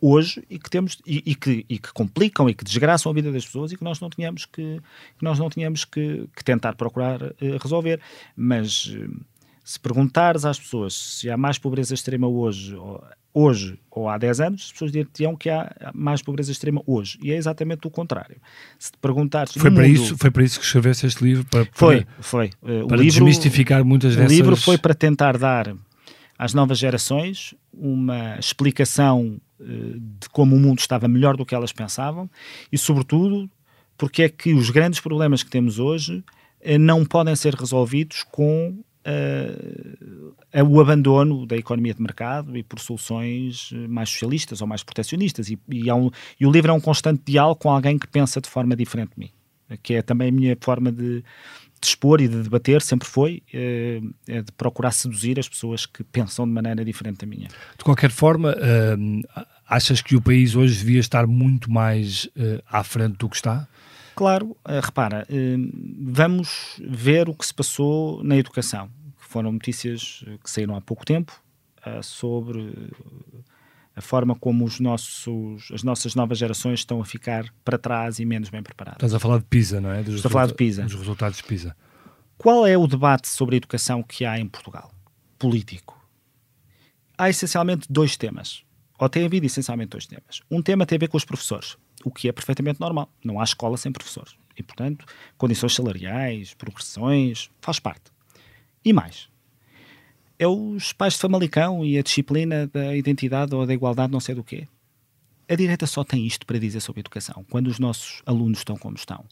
hoje 0.00 0.44
e 0.48 0.58
que 0.58 0.70
temos 0.70 0.98
e, 1.04 1.22
e, 1.26 1.34
que, 1.34 1.66
e 1.68 1.78
que 1.78 1.92
complicam 1.92 2.48
e 2.48 2.54
que 2.54 2.64
desgraçam 2.64 3.10
a 3.10 3.14
vida 3.14 3.32
das 3.32 3.44
pessoas 3.44 3.72
e 3.72 3.76
que 3.76 3.82
nós 3.82 4.00
não 4.00 4.08
tínhamos 4.08 4.46
que, 4.46 4.80
que 5.18 5.24
nós 5.24 5.38
não 5.38 5.50
tínhamos 5.50 5.84
que, 5.84 6.28
que 6.34 6.44
tentar 6.44 6.74
procurar 6.74 7.22
uh, 7.22 7.34
resolver. 7.60 8.00
Mas 8.36 8.86
uh, 8.86 9.20
se 9.64 9.78
perguntares 9.78 10.44
às 10.44 10.58
pessoas 10.58 10.94
se 10.94 11.30
há 11.30 11.36
mais 11.36 11.58
pobreza 11.58 11.94
extrema 11.94 12.26
hoje 12.26 12.74
ou, 12.74 13.02
hoje 13.38 13.78
ou 13.90 14.08
há 14.08 14.18
10 14.18 14.40
anos, 14.40 14.62
as 14.66 14.72
pessoas 14.72 14.92
diriam 14.92 15.36
que 15.36 15.48
há 15.50 15.92
mais 15.94 16.22
pobreza 16.22 16.50
extrema 16.50 16.82
hoje. 16.86 17.18
E 17.22 17.32
é 17.32 17.36
exatamente 17.36 17.86
o 17.86 17.90
contrário. 17.90 18.36
Se 18.78 18.92
te 18.92 18.98
perguntares. 18.98 19.52
Foi, 19.52 19.70
para, 19.70 19.82
mundo, 19.82 19.94
isso, 19.94 20.18
foi 20.18 20.30
para 20.30 20.44
isso 20.44 20.58
que 20.58 20.64
escreveste 20.64 21.06
este 21.06 21.24
livro? 21.24 21.44
Para, 21.44 21.64
para 21.64 21.74
foi, 21.74 22.06
foi. 22.20 22.50
Uh, 22.62 22.86
para 22.86 22.96
livro, 22.96 23.04
desmistificar 23.04 23.84
muitas 23.84 24.16
dessas. 24.16 24.30
O 24.30 24.34
livro 24.34 24.56
foi 24.56 24.78
para 24.78 24.94
tentar 24.94 25.36
dar 25.38 25.74
às 26.38 26.54
novas 26.54 26.78
gerações 26.78 27.54
uma 27.72 28.38
explicação 28.38 29.40
de 29.60 30.28
como 30.30 30.54
o 30.54 30.60
mundo 30.60 30.78
estava 30.78 31.08
melhor 31.08 31.36
do 31.36 31.44
que 31.44 31.54
elas 31.54 31.72
pensavam 31.72 32.30
e, 32.70 32.78
sobretudo, 32.78 33.50
porque 33.96 34.22
é 34.22 34.28
que 34.28 34.54
os 34.54 34.70
grandes 34.70 35.00
problemas 35.00 35.42
que 35.42 35.50
temos 35.50 35.80
hoje 35.80 36.22
não 36.78 37.04
podem 37.04 37.34
ser 37.34 37.54
resolvidos 37.54 38.22
com 38.30 38.78
uh, 39.06 40.64
o 40.64 40.80
abandono 40.80 41.46
da 41.46 41.56
economia 41.56 41.94
de 41.94 42.02
mercado 42.02 42.56
e 42.56 42.62
por 42.62 42.78
soluções 42.80 43.70
mais 43.88 44.10
socialistas 44.10 44.60
ou 44.60 44.66
mais 44.66 44.82
proteccionistas. 44.82 45.50
E, 45.50 45.58
e, 45.68 45.92
um, 45.92 46.10
e 46.38 46.46
o 46.46 46.50
livro 46.50 46.70
é 46.70 46.74
um 46.74 46.80
constante 46.80 47.22
diálogo 47.24 47.60
com 47.60 47.70
alguém 47.70 47.98
que 47.98 48.06
pensa 48.06 48.40
de 48.40 48.48
forma 48.48 48.74
diferente 48.74 49.12
de 49.16 49.20
mim, 49.20 49.30
que 49.82 49.94
é 49.94 50.02
também 50.02 50.28
a 50.28 50.32
minha 50.32 50.56
forma 50.60 50.90
de, 50.90 51.22
de 51.80 51.86
expor 51.86 52.20
e 52.20 52.28
de 52.28 52.42
debater, 52.42 52.82
sempre 52.82 53.08
foi, 53.08 53.42
é, 53.52 54.00
é 54.26 54.42
de 54.42 54.52
procurar 54.52 54.90
seduzir 54.90 55.38
as 55.38 55.48
pessoas 55.48 55.86
que 55.86 56.02
pensam 56.04 56.46
de 56.46 56.52
maneira 56.52 56.84
diferente 56.84 57.18
da 57.18 57.26
minha. 57.26 57.48
De 57.76 57.84
qualquer 57.84 58.10
forma, 58.10 58.50
uh, 58.52 59.46
achas 59.68 60.02
que 60.02 60.16
o 60.16 60.20
país 60.20 60.54
hoje 60.54 60.78
devia 60.78 61.00
estar 61.00 61.26
muito 61.26 61.70
mais 61.70 62.24
uh, 62.36 62.62
à 62.68 62.82
frente 62.82 63.16
do 63.18 63.28
que 63.28 63.36
está? 63.36 63.68
Claro, 64.18 64.56
uh, 64.66 64.80
repara, 64.82 65.24
vamos 66.00 66.80
ver 66.84 67.28
o 67.28 67.34
que 67.34 67.46
se 67.46 67.54
passou 67.54 68.20
na 68.24 68.36
educação 68.36 68.90
foram 69.28 69.52
notícias 69.52 70.24
eh, 70.26 70.38
que 70.42 70.50
saíram 70.50 70.74
há 70.74 70.80
pouco 70.80 71.04
tempo 71.04 71.32
sobre 72.02 72.60
eh, 72.60 73.40
a 73.96 74.00
forma 74.00 74.34
como 74.34 74.64
os 74.64 74.80
nossos, 74.80 75.70
as 75.72 75.82
nossas 75.82 76.14
novas 76.14 76.38
gerações 76.38 76.80
estão 76.80 77.00
a 77.00 77.04
ficar 77.04 77.44
para 77.64 77.78
trás 77.78 78.18
e 78.18 78.24
menos 78.24 78.48
bem 78.50 78.62
preparadas. 78.62 78.96
Estás 78.98 79.14
a 79.14 79.18
falar 79.18 79.38
de 79.38 79.44
PISA, 79.44 79.80
não 79.80 79.90
é? 79.90 80.02
Dos 80.02 80.16
Estou 80.16 80.28
a 80.28 80.32
falar 80.32 80.46
de 80.46 80.54
PISA. 80.54 80.82
Dos 80.82 80.94
resultados 80.94 81.38
de 81.38 81.44
PISA. 81.44 81.76
Qual 82.36 82.66
é 82.66 82.76
o 82.76 82.86
debate 82.86 83.28
sobre 83.28 83.56
a 83.56 83.58
educação 83.58 84.02
que 84.02 84.24
há 84.24 84.38
em 84.38 84.48
Portugal? 84.48 84.92
Político. 85.38 85.98
Há 87.16 87.30
essencialmente 87.30 87.86
dois 87.90 88.16
temas. 88.16 88.62
Ou 88.98 89.08
tem 89.08 89.24
havido 89.24 89.46
essencialmente 89.46 89.90
dois 89.90 90.06
temas. 90.06 90.40
Um 90.50 90.62
tema 90.62 90.84
tem 90.84 90.96
a 90.96 91.00
ver 91.00 91.08
com 91.08 91.16
os 91.16 91.24
professores, 91.24 91.76
o 92.04 92.10
que 92.10 92.28
é 92.28 92.32
perfeitamente 92.32 92.80
normal. 92.80 93.10
Não 93.24 93.40
há 93.40 93.44
escola 93.44 93.76
sem 93.76 93.92
professores. 93.92 94.36
E, 94.56 94.62
portanto, 94.62 95.06
condições 95.36 95.74
salariais, 95.74 96.54
progressões, 96.54 97.50
faz 97.60 97.78
parte. 97.78 98.10
E 98.84 98.92
mais, 98.92 99.28
é 100.38 100.46
os 100.46 100.92
pais 100.92 101.14
de 101.14 101.20
Famalicão 101.20 101.84
e 101.84 101.98
a 101.98 102.02
disciplina 102.02 102.66
da 102.66 102.96
identidade 102.96 103.54
ou 103.54 103.66
da 103.66 103.74
igualdade, 103.74 104.12
não 104.12 104.20
sei 104.20 104.34
do 104.34 104.44
quê. 104.44 104.66
A 105.48 105.54
direita 105.54 105.86
só 105.86 106.04
tem 106.04 106.26
isto 106.26 106.46
para 106.46 106.58
dizer 106.58 106.80
sobre 106.80 107.00
educação, 107.00 107.44
quando 107.50 107.68
os 107.68 107.78
nossos 107.78 108.22
alunos 108.26 108.58
estão 108.58 108.76
como 108.76 108.96
estão. 108.96 109.24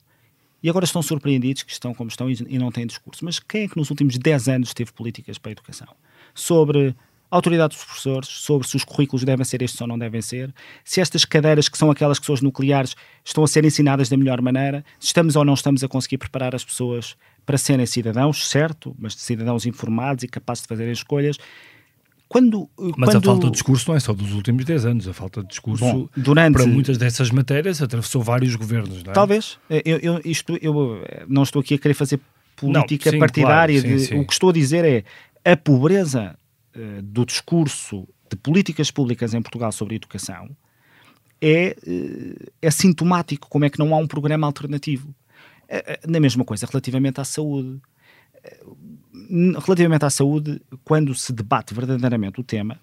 E 0.63 0.71
agora 0.71 0.85
estão 0.85 1.03
surpreendidos 1.03 1.63
que 1.63 1.71
estão 1.71 1.95
como 1.95 2.09
estão 2.09 2.29
e 2.31 2.59
não 2.59 2.73
têm 2.73 2.87
discurso. 2.87 3.25
Mas 3.25 3.39
quem 3.39 3.65
é 3.65 3.69
que 3.69 3.77
nos 3.77 3.91
últimos 3.91 4.19
10 4.19 4.49
anos 4.49 4.75
teve 4.75 4.93
políticas 4.93 5.39
para 5.39 5.51
a 5.51 5.53
educação? 5.53 5.89
Sobre 6.35 6.97
a 7.31 7.37
autoridade 7.37 7.75
dos 7.75 7.85
professores, 7.85 8.29
sobre 8.29 8.67
se 8.69 8.77
os 8.77 8.85
currículos 8.85 9.25
devem 9.25 9.45
ser 9.45 9.63
estes 9.63 9.81
ou 9.81 9.87
não 9.87 9.99
devem 9.99 10.23
ser, 10.23 10.55
se 10.85 11.01
estas 11.01 11.25
cadeiras, 11.25 11.69
que 11.69 11.77
são 11.77 11.91
aquelas 11.91 12.19
que 12.19 12.27
são 12.27 12.35
as 12.35 12.41
nucleares, 12.41 12.95
estão 13.25 13.43
a 13.43 13.49
ser 13.49 13.65
ensinadas 13.65 14.09
da 14.09 14.17
melhor 14.17 14.41
maneira, 14.41 14.85
se 14.99 15.09
estamos 15.09 15.35
ou 15.35 15.45
não 15.45 15.55
estamos 15.55 15.83
a 15.83 15.89
conseguir 15.89 16.19
preparar 16.19 16.55
as 16.55 16.65
pessoas 16.65 17.17
para 17.45 17.59
serem 17.59 17.87
cidadãos, 17.87 18.49
certo, 18.49 18.95
mas 18.99 19.15
cidadãos 19.15 19.67
informados 19.67 20.25
e 20.25 20.29
capazes 20.29 20.63
de 20.63 20.69
fazerem 20.69 20.93
escolhas. 20.93 21.37
Quando, 22.29 22.69
mas 22.97 23.11
quando... 23.11 23.17
a 23.17 23.21
falta 23.21 23.47
de 23.47 23.53
discurso 23.53 23.89
não 23.89 23.97
é 23.97 24.01
só 24.01 24.13
dos 24.13 24.33
últimos 24.33 24.65
10 24.65 24.85
anos, 24.85 25.09
a 25.09 25.13
falta 25.13 25.43
de 25.43 25.49
discurso 25.49 25.85
Bom, 25.85 26.09
durante... 26.17 26.55
para 26.55 26.67
muitas 26.67 26.99
dessas 26.99 27.31
matérias 27.31 27.81
atravessou 27.81 28.21
vários 28.21 28.57
governos, 28.57 29.03
não 29.05 29.13
é? 29.13 29.15
Talvez. 29.15 29.59
Eu, 29.71 29.99
eu, 29.99 30.21
isto, 30.25 30.59
eu 30.61 31.05
não 31.29 31.45
estou 31.45 31.61
aqui 31.61 31.75
a 31.75 31.79
querer 31.79 31.95
fazer 31.95 32.21
política 32.57 33.11
não, 33.11 33.17
sim, 33.17 33.19
partidária. 33.21 33.81
Claro, 33.81 33.99
sim, 33.99 34.07
sim. 34.07 34.19
O 34.19 34.27
que 34.27 34.33
estou 34.33 34.51
a 34.51 34.53
dizer 34.53 34.85
é 35.45 35.53
a 35.53 35.57
pobreza 35.57 36.37
uh, 36.77 37.03
do 37.03 37.25
discurso 37.25 38.07
de 38.31 38.37
políticas 38.37 38.91
públicas 38.91 39.35
em 39.35 39.43
Portugal 39.43 39.73
sobre 39.73 39.97
educação 39.97 40.57
é, 41.41 41.77
uh, 41.87 42.53
é 42.63 42.71
sintomático 42.71 43.49
como 43.49 43.65
é 43.65 43.71
que 43.71 43.79
não 43.79 43.95
há 43.95 43.99
um 43.99 44.07
programa 44.07 44.47
alternativo. 44.47 45.15
É, 45.69 45.99
na 46.07 46.21
mesma 46.21 46.45
coisa 46.45 46.65
relativamente 46.65 47.21
à 47.21 47.25
saúde. 47.25 47.81
Relativamente 49.65 50.05
à 50.05 50.11
saúde, 50.11 50.63
quando 50.85 51.13
se 51.13 51.33
debate 51.33 51.75
verdadeiramente 51.75 52.41
o 52.41 52.45
tema, 52.45 52.81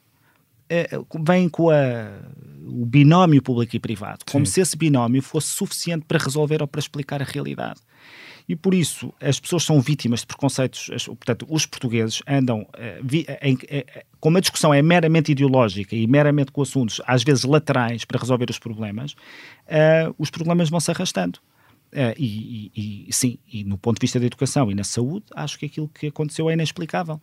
vem 1.26 1.48
com 1.48 1.70
a, 1.70 2.10
o 2.66 2.86
binómio 2.86 3.41
público 3.41 3.76
e 3.76 3.80
privado, 3.80 4.26
como 4.30 4.46
Sim. 4.46 4.52
se 4.52 4.62
esse 4.62 4.78
binómio 4.78 5.22
fosse 5.22 5.48
suficiente 5.48 6.06
para 6.06 6.18
resolver 6.18 6.62
ou 6.62 6.68
para 6.68 6.80
explicar 6.80 7.22
a 7.22 7.26
realidade. 7.26 7.80
E 8.48 8.56
por 8.56 8.74
isso 8.74 9.14
as 9.22 9.39
pessoas 9.39 9.64
são 9.64 9.80
vítimas 9.80 10.22
de 10.22 10.28
preconceitos, 10.28 10.89
portanto, 11.06 11.46
os 11.50 11.66
portugueses 11.66 12.22
andam, 12.28 12.68
em, 13.41 13.58
em, 13.72 13.86
como 14.20 14.38
a 14.38 14.41
discussão 14.41 14.74
é 14.74 14.82
meramente 14.82 15.32
ideológica 15.32 15.96
e 15.96 16.06
meramente 16.08 16.52
com 16.52 16.62
assuntos, 16.62 17.02
às 17.06 17.24
vezes 17.24 17.44
laterais, 17.44 18.06
para 18.06 18.20
resolver 18.20 18.50
os 18.50 18.60
problemas, 18.60 19.16
os 20.18 20.30
problemas 20.30 20.70
vão 20.70 20.80
se 20.80 20.91
arrastando. 20.91 21.39
E, 22.18 22.72
e, 22.76 23.06
e, 23.08 23.14
sim, 23.14 23.38
e 23.52 23.64
no 23.64 23.78
ponto 23.78 23.98
de 23.98 24.04
vista 24.04 24.20
da 24.20 24.26
educação 24.26 24.70
e 24.72 24.76
na 24.76 24.84
saúde, 24.84 25.26
acho 25.36 25.58
que 25.58 25.68
aquilo 25.68 25.88
que 25.88 26.08
aconteceu 26.08 26.50
é 26.50 26.54
inexplicável. 26.54 27.22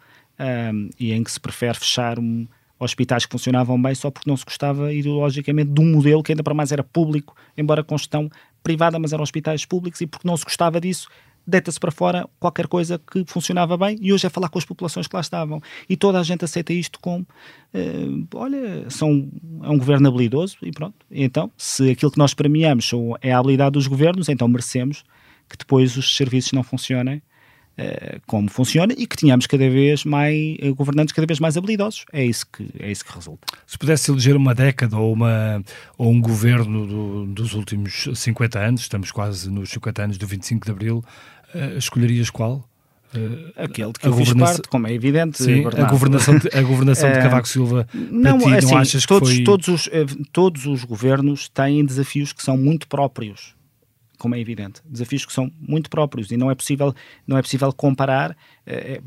E 0.99 1.13
em 1.13 1.23
que 1.23 1.31
se 1.31 1.41
prefere 1.41 1.79
fechar 1.79 2.19
um, 2.19 2.47
hospitais 2.81 3.27
que 3.27 3.33
funcionavam 3.33 3.81
bem 3.81 3.95
só 3.95 4.11
porque 4.11 4.29
não 4.29 4.37
se 4.37 4.45
gostava 4.45 4.93
ideologicamente 4.93 5.71
de 5.71 5.81
um 5.81 5.93
modelo 5.93 6.23
que 6.23 6.33
ainda 6.33 6.43
para 6.43 6.55
mais 6.55 6.73
era 6.73 6.83
público, 6.83 7.37
embora 7.57 7.85
com 7.85 7.97
gestão 7.97 8.31
privada, 8.63 8.99
mas 8.99 9.13
eram 9.13 9.23
hospitais 9.23 9.65
públicos, 9.65 10.01
e 10.01 10.07
porque 10.07 10.27
não 10.27 10.37
se 10.37 10.45
gostava 10.45 10.81
disso, 10.81 11.09
deita-se 11.47 11.81
para 11.81 11.91
fora 11.91 12.29
qualquer 12.39 12.67
coisa 12.67 12.99
que 12.99 13.25
funcionava 13.27 13.77
bem 13.77 13.99
e 14.01 14.13
hoje 14.13 14.27
é 14.27 14.31
falar 14.31 14.49
com 14.49 14.59
as 14.59 14.65
populações 14.65 15.07
que 15.07 15.15
lá 15.15 15.21
estavam. 15.21 15.61
E 15.89 15.97
toda 15.97 16.19
a 16.21 16.23
gente 16.23 16.45
aceita 16.45 16.73
isto 16.73 16.99
como, 17.01 17.27
uh, 17.75 18.27
olha, 18.35 18.89
são, 18.89 19.29
é 19.63 19.69
um 19.69 19.79
governo 19.79 20.09
habilidoso 20.09 20.57
e 20.63 20.71
pronto. 20.71 20.95
então, 21.11 21.51
se 21.57 21.91
aquilo 21.91 22.11
que 22.11 22.19
nós 22.19 22.35
premiamos 22.35 22.91
é 23.21 23.33
a 23.33 23.39
habilidade 23.39 23.73
dos 23.73 23.87
governos, 23.87 24.29
então 24.29 24.47
merecemos 24.47 25.05
que 25.49 25.57
depois 25.57 25.97
os 25.97 26.17
serviços 26.17 26.53
não 26.53 26.63
funcionem 26.63 27.21
uh, 27.81 28.21
como 28.27 28.51
funciona 28.51 28.95
e 28.97 29.07
que 29.07 29.17
tenhamos 29.17 29.47
cada 29.47 29.69
vez 29.69 30.05
mais 30.05 30.57
uh, 30.63 30.75
governantes 30.75 31.13
cada 31.13 31.27
vez 31.27 31.41
mais 31.41 31.57
habilidosos. 31.57 32.05
É 32.13 32.25
isso 32.25 32.47
que, 32.47 32.69
é 32.79 32.91
isso 32.91 33.05
que 33.05 33.13
resulta. 33.13 33.47
Se 33.67 33.79
pudesse 33.79 34.11
eleger 34.11 34.37
uma 34.37 34.55
década 34.55 34.97
ou, 34.97 35.13
uma, 35.13 35.63
ou 35.97 36.11
um 36.11 36.21
governo 36.21 36.87
do, 36.87 37.27
dos 37.27 37.55
últimos 37.55 38.09
50 38.15 38.59
anos, 38.59 38.81
estamos 38.83 39.11
quase 39.11 39.51
nos 39.51 39.71
50 39.71 40.03
anos 40.03 40.19
do 40.19 40.27
25 40.27 40.67
de 40.67 40.71
Abril, 40.71 41.05
uh, 41.55 41.79
escolherias 41.79 42.31
qual? 42.31 42.69
Uh, 43.15 43.53
Aquele 43.57 43.93
de 43.93 43.99
que 43.99 44.07
eu 44.07 44.15
fiz 44.15 44.33
parte, 44.35 44.69
como 44.69 44.87
é 44.87 44.93
evidente. 44.93 45.43
Sim, 45.43 45.65
a 45.67 45.85
governação, 45.85 46.39
de, 46.39 46.49
a 46.57 46.63
governação 46.63 47.11
de 47.11 47.19
Cavaco 47.19 47.49
Silva, 47.49 47.89
não, 47.93 48.39
ti, 48.39 48.55
assim, 48.55 48.71
não 48.71 48.79
achas 48.79 49.05
todos, 49.05 49.31
que 49.31 49.37
foi... 49.37 49.45
Todos 49.45 49.69
os, 49.69 49.91
todos 50.33 50.67
os 50.67 50.85
governos 50.85 51.49
têm 51.49 51.85
desafios 51.85 52.33
que 52.33 52.43
são 52.43 52.57
muito 52.57 52.87
próprios 52.87 53.59
como 54.21 54.35
é 54.35 54.39
evidente. 54.39 54.81
Desafios 54.85 55.25
que 55.25 55.33
são 55.33 55.51
muito 55.59 55.91
próprios 55.91 56.31
e 56.31 56.37
não 56.37 56.51
é 56.51 56.55
possível, 56.55 56.95
não 57.27 57.37
é 57.37 57.43
possível 57.43 57.73
comparar. 57.73 58.37
É, 58.65 59.01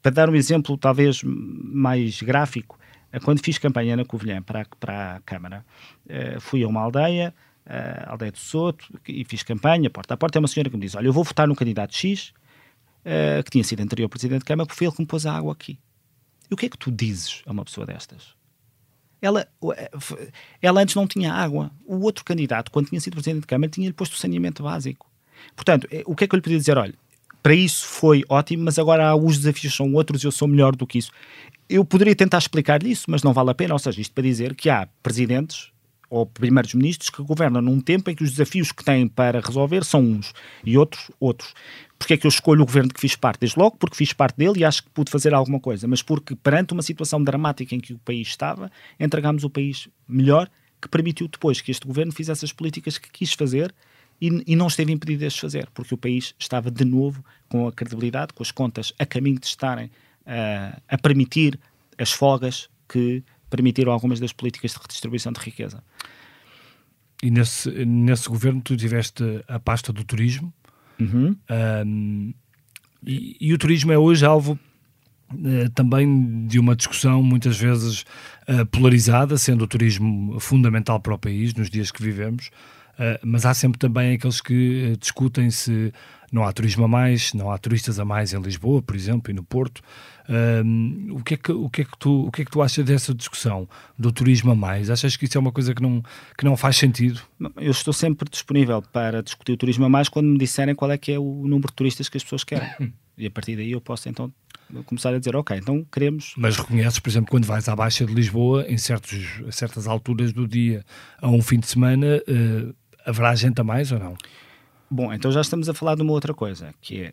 para 0.00 0.12
dar 0.12 0.30
um 0.30 0.34
exemplo 0.34 0.78
talvez 0.78 1.22
mais 1.24 2.22
gráfico, 2.22 2.78
quando 3.24 3.42
fiz 3.42 3.58
campanha 3.58 3.96
na 3.96 4.04
Covilhã 4.04 4.40
para, 4.40 4.64
para 4.78 5.16
a 5.16 5.20
Câmara, 5.20 5.64
fui 6.38 6.62
a 6.62 6.68
uma 6.68 6.80
aldeia, 6.80 7.34
a 7.66 8.12
aldeia 8.12 8.30
do 8.30 8.38
Soto, 8.38 8.86
e 9.06 9.24
fiz 9.24 9.42
campanha, 9.42 9.90
porta 9.90 10.14
a 10.14 10.16
porta, 10.16 10.38
é 10.38 10.40
uma 10.40 10.48
senhora 10.48 10.70
que 10.70 10.76
me 10.76 10.82
diz, 10.82 10.94
olha, 10.94 11.06
eu 11.06 11.12
vou 11.12 11.24
votar 11.24 11.48
no 11.48 11.56
candidato 11.56 11.94
X, 11.94 12.32
que 13.44 13.50
tinha 13.50 13.64
sido 13.64 13.80
anterior 13.80 14.08
presidente 14.08 14.40
de 14.40 14.44
Câmara, 14.44 14.66
porque 14.66 14.78
foi 14.78 14.86
ele 14.86 14.94
que 14.94 15.02
me 15.02 15.06
pôs 15.06 15.26
a 15.26 15.36
água 15.36 15.52
aqui. 15.52 15.78
E 16.50 16.54
o 16.54 16.56
que 16.56 16.66
é 16.66 16.68
que 16.68 16.78
tu 16.78 16.90
dizes 16.90 17.42
a 17.46 17.52
uma 17.52 17.64
pessoa 17.64 17.86
destas? 17.86 18.34
Ela, 19.22 19.46
eh, 19.76 19.90
ela 20.62 20.80
antes 20.80 20.94
não 20.94 21.06
tinha 21.06 21.32
água. 21.32 21.70
O 21.86 22.00
outro 22.00 22.24
candidato, 22.24 22.70
quando 22.70 22.88
tinha 22.88 23.00
sido 23.00 23.14
presidente 23.14 23.42
de 23.42 23.46
Câmara, 23.46 23.70
tinha-lhe 23.70 23.92
posto 23.92 24.14
o 24.14 24.16
saneamento 24.16 24.62
básico. 24.62 25.06
Portanto, 25.54 25.86
eh, 25.90 26.02
o 26.06 26.14
que 26.14 26.24
é 26.24 26.26
que 26.26 26.34
eu 26.34 26.38
lhe 26.38 26.42
podia 26.42 26.58
dizer? 26.58 26.78
Olha, 26.78 26.94
para 27.42 27.54
isso 27.54 27.86
foi 27.86 28.24
ótimo, 28.28 28.64
mas 28.64 28.78
agora 28.78 29.14
os 29.16 29.38
desafios 29.38 29.74
são 29.74 29.92
outros 29.94 30.22
e 30.22 30.26
eu 30.26 30.32
sou 30.32 30.46
melhor 30.48 30.74
do 30.76 30.86
que 30.86 30.98
isso. 30.98 31.10
Eu 31.68 31.84
poderia 31.84 32.14
tentar 32.14 32.38
explicar-lhe 32.38 32.90
isso, 32.90 33.04
mas 33.08 33.22
não 33.22 33.32
vale 33.32 33.50
a 33.50 33.54
pena. 33.54 33.74
Ou 33.74 33.78
seja, 33.78 34.00
isto 34.00 34.12
para 34.12 34.24
dizer 34.24 34.54
que 34.54 34.68
há 34.68 34.88
presidentes 35.02 35.70
ou 36.10 36.26
primeiros-ministros 36.26 37.08
que 37.08 37.22
governam 37.22 37.62
num 37.62 37.80
tempo 37.80 38.10
em 38.10 38.16
que 38.16 38.24
os 38.24 38.32
desafios 38.32 38.72
que 38.72 38.84
têm 38.84 39.06
para 39.06 39.40
resolver 39.40 39.84
são 39.84 40.02
uns 40.02 40.34
e 40.64 40.76
outros, 40.76 41.10
outros. 41.20 41.54
Porque 41.96 42.14
é 42.14 42.16
que 42.16 42.26
eu 42.26 42.28
escolho 42.28 42.62
o 42.62 42.66
governo 42.66 42.92
que 42.92 43.00
fiz 43.00 43.14
parte? 43.14 43.40
Desde 43.40 43.58
logo 43.58 43.76
porque 43.76 43.96
fiz 43.96 44.12
parte 44.12 44.36
dele 44.36 44.60
e 44.60 44.64
acho 44.64 44.82
que 44.82 44.90
pude 44.90 45.10
fazer 45.10 45.32
alguma 45.32 45.60
coisa, 45.60 45.86
mas 45.86 46.02
porque 46.02 46.34
perante 46.34 46.72
uma 46.72 46.82
situação 46.82 47.22
dramática 47.22 47.74
em 47.74 47.80
que 47.80 47.92
o 47.92 47.98
país 47.98 48.26
estava, 48.26 48.72
entregámos 48.98 49.44
o 49.44 49.50
país 49.50 49.88
melhor, 50.08 50.50
que 50.82 50.88
permitiu 50.88 51.28
depois 51.28 51.60
que 51.60 51.70
este 51.70 51.86
governo 51.86 52.10
fizesse 52.10 52.44
as 52.44 52.52
políticas 52.52 52.98
que 52.98 53.10
quis 53.10 53.32
fazer 53.34 53.72
e, 54.20 54.52
e, 54.52 54.56
não 54.56 54.66
esteve 54.66 54.92
impedido 54.92 55.20
de 55.20 55.26
as 55.26 55.38
fazer, 55.38 55.68
porque 55.72 55.94
o 55.94 55.98
país 55.98 56.34
estava 56.38 56.70
de 56.70 56.84
novo 56.84 57.24
com 57.48 57.68
a 57.68 57.72
credibilidade, 57.72 58.32
com 58.34 58.42
as 58.42 58.50
contas 58.50 58.92
a 58.98 59.06
caminho 59.06 59.38
de 59.38 59.46
estarem 59.46 59.86
uh, 59.86 60.80
a 60.88 60.98
permitir 60.98 61.58
as 61.96 62.10
folgas 62.10 62.68
que 62.88 63.22
permitiram 63.50 63.92
algumas 63.92 64.20
das 64.20 64.32
políticas 64.32 64.72
de 64.72 64.78
redistribuição 64.78 65.32
de 65.32 65.40
riqueza. 65.40 65.82
E 67.22 67.30
nesse, 67.30 67.70
nesse 67.84 68.28
governo 68.28 68.62
tu 68.62 68.76
tiveste 68.76 69.22
a 69.46 69.58
pasta 69.58 69.92
do 69.92 70.04
turismo, 70.04 70.52
uhum. 70.98 71.36
um, 71.86 72.34
e, 73.04 73.36
e, 73.40 73.52
o 73.52 73.58
turismo 73.58 73.92
é 73.92 73.98
hoje 73.98 74.24
alvo 74.24 74.58
também 75.74 76.46
de 76.46 76.58
uma 76.58 76.74
discussão 76.74 77.22
muitas 77.22 77.56
vezes 77.56 78.04
polarizada, 78.70 79.38
sendo 79.38 79.62
o 79.62 79.66
turismo 79.66 80.38
fundamental 80.40 81.00
para 81.00 81.14
o 81.14 81.18
país 81.18 81.54
nos 81.54 81.70
dias 81.70 81.90
que 81.90 82.02
vivemos, 82.02 82.50
mas 83.24 83.46
há 83.46 83.54
sempre 83.54 83.78
também 83.78 84.14
aqueles 84.14 84.40
que 84.40 84.96
discutem 84.98 85.50
se 85.50 85.92
não 86.32 86.44
há 86.44 86.52
turismo 86.52 86.84
a 86.84 86.88
mais, 86.88 87.32
não 87.32 87.50
há 87.50 87.58
turistas 87.58 87.98
a 87.98 88.04
mais 88.04 88.32
em 88.32 88.40
Lisboa, 88.40 88.82
por 88.82 88.94
exemplo, 88.94 89.30
e 89.30 89.34
no 89.34 89.42
Porto. 89.42 89.82
Um, 90.30 91.16
o, 91.16 91.24
que 91.24 91.34
é 91.34 91.36
que, 91.36 91.50
o, 91.50 91.68
que 91.68 91.82
é 91.82 91.84
que 91.84 91.98
tu, 91.98 92.26
o 92.26 92.30
que 92.30 92.42
é 92.42 92.44
que 92.44 92.50
tu 92.52 92.62
achas 92.62 92.84
dessa 92.84 93.12
discussão 93.12 93.68
do 93.98 94.12
turismo 94.12 94.52
a 94.52 94.54
mais? 94.54 94.88
Achas 94.88 95.16
que 95.16 95.24
isso 95.24 95.36
é 95.36 95.40
uma 95.40 95.50
coisa 95.50 95.74
que 95.74 95.82
não, 95.82 96.00
que 96.38 96.44
não 96.44 96.56
faz 96.56 96.76
sentido? 96.76 97.20
Eu 97.56 97.72
estou 97.72 97.92
sempre 97.92 98.30
disponível 98.30 98.80
para 98.80 99.24
discutir 99.24 99.52
o 99.52 99.56
turismo 99.56 99.84
a 99.86 99.88
mais 99.88 100.08
quando 100.08 100.26
me 100.26 100.38
disserem 100.38 100.72
qual 100.74 100.92
é 100.92 100.96
que 100.96 101.10
é 101.10 101.18
o 101.18 101.42
número 101.48 101.66
de 101.68 101.74
turistas 101.74 102.08
que 102.08 102.16
as 102.16 102.22
pessoas 102.22 102.44
querem. 102.44 102.70
e 103.18 103.26
a 103.26 103.30
partir 103.30 103.56
daí 103.56 103.72
eu 103.72 103.80
posso 103.80 104.08
então 104.08 104.32
começar 104.86 105.12
a 105.12 105.18
dizer, 105.18 105.34
ok, 105.34 105.56
então 105.56 105.84
queremos... 105.90 106.32
Mas 106.36 106.56
reconheces, 106.56 107.00
por 107.00 107.10
exemplo, 107.10 107.28
quando 107.28 107.44
vais 107.44 107.68
à 107.68 107.74
Baixa 107.74 108.06
de 108.06 108.14
Lisboa, 108.14 108.64
em 108.68 108.78
certos, 108.78 109.42
certas 109.50 109.88
alturas 109.88 110.32
do 110.32 110.46
dia, 110.46 110.84
a 111.20 111.28
um 111.28 111.42
fim 111.42 111.58
de 111.58 111.66
semana, 111.66 112.22
uh, 112.28 112.72
haverá 113.04 113.34
gente 113.34 113.60
a 113.60 113.64
mais 113.64 113.90
ou 113.90 113.98
não? 113.98 114.16
Bom, 114.88 115.12
então 115.12 115.32
já 115.32 115.40
estamos 115.40 115.68
a 115.68 115.74
falar 115.74 115.96
de 115.96 116.02
uma 116.02 116.12
outra 116.12 116.32
coisa, 116.32 116.72
que 116.80 117.02
é 117.02 117.12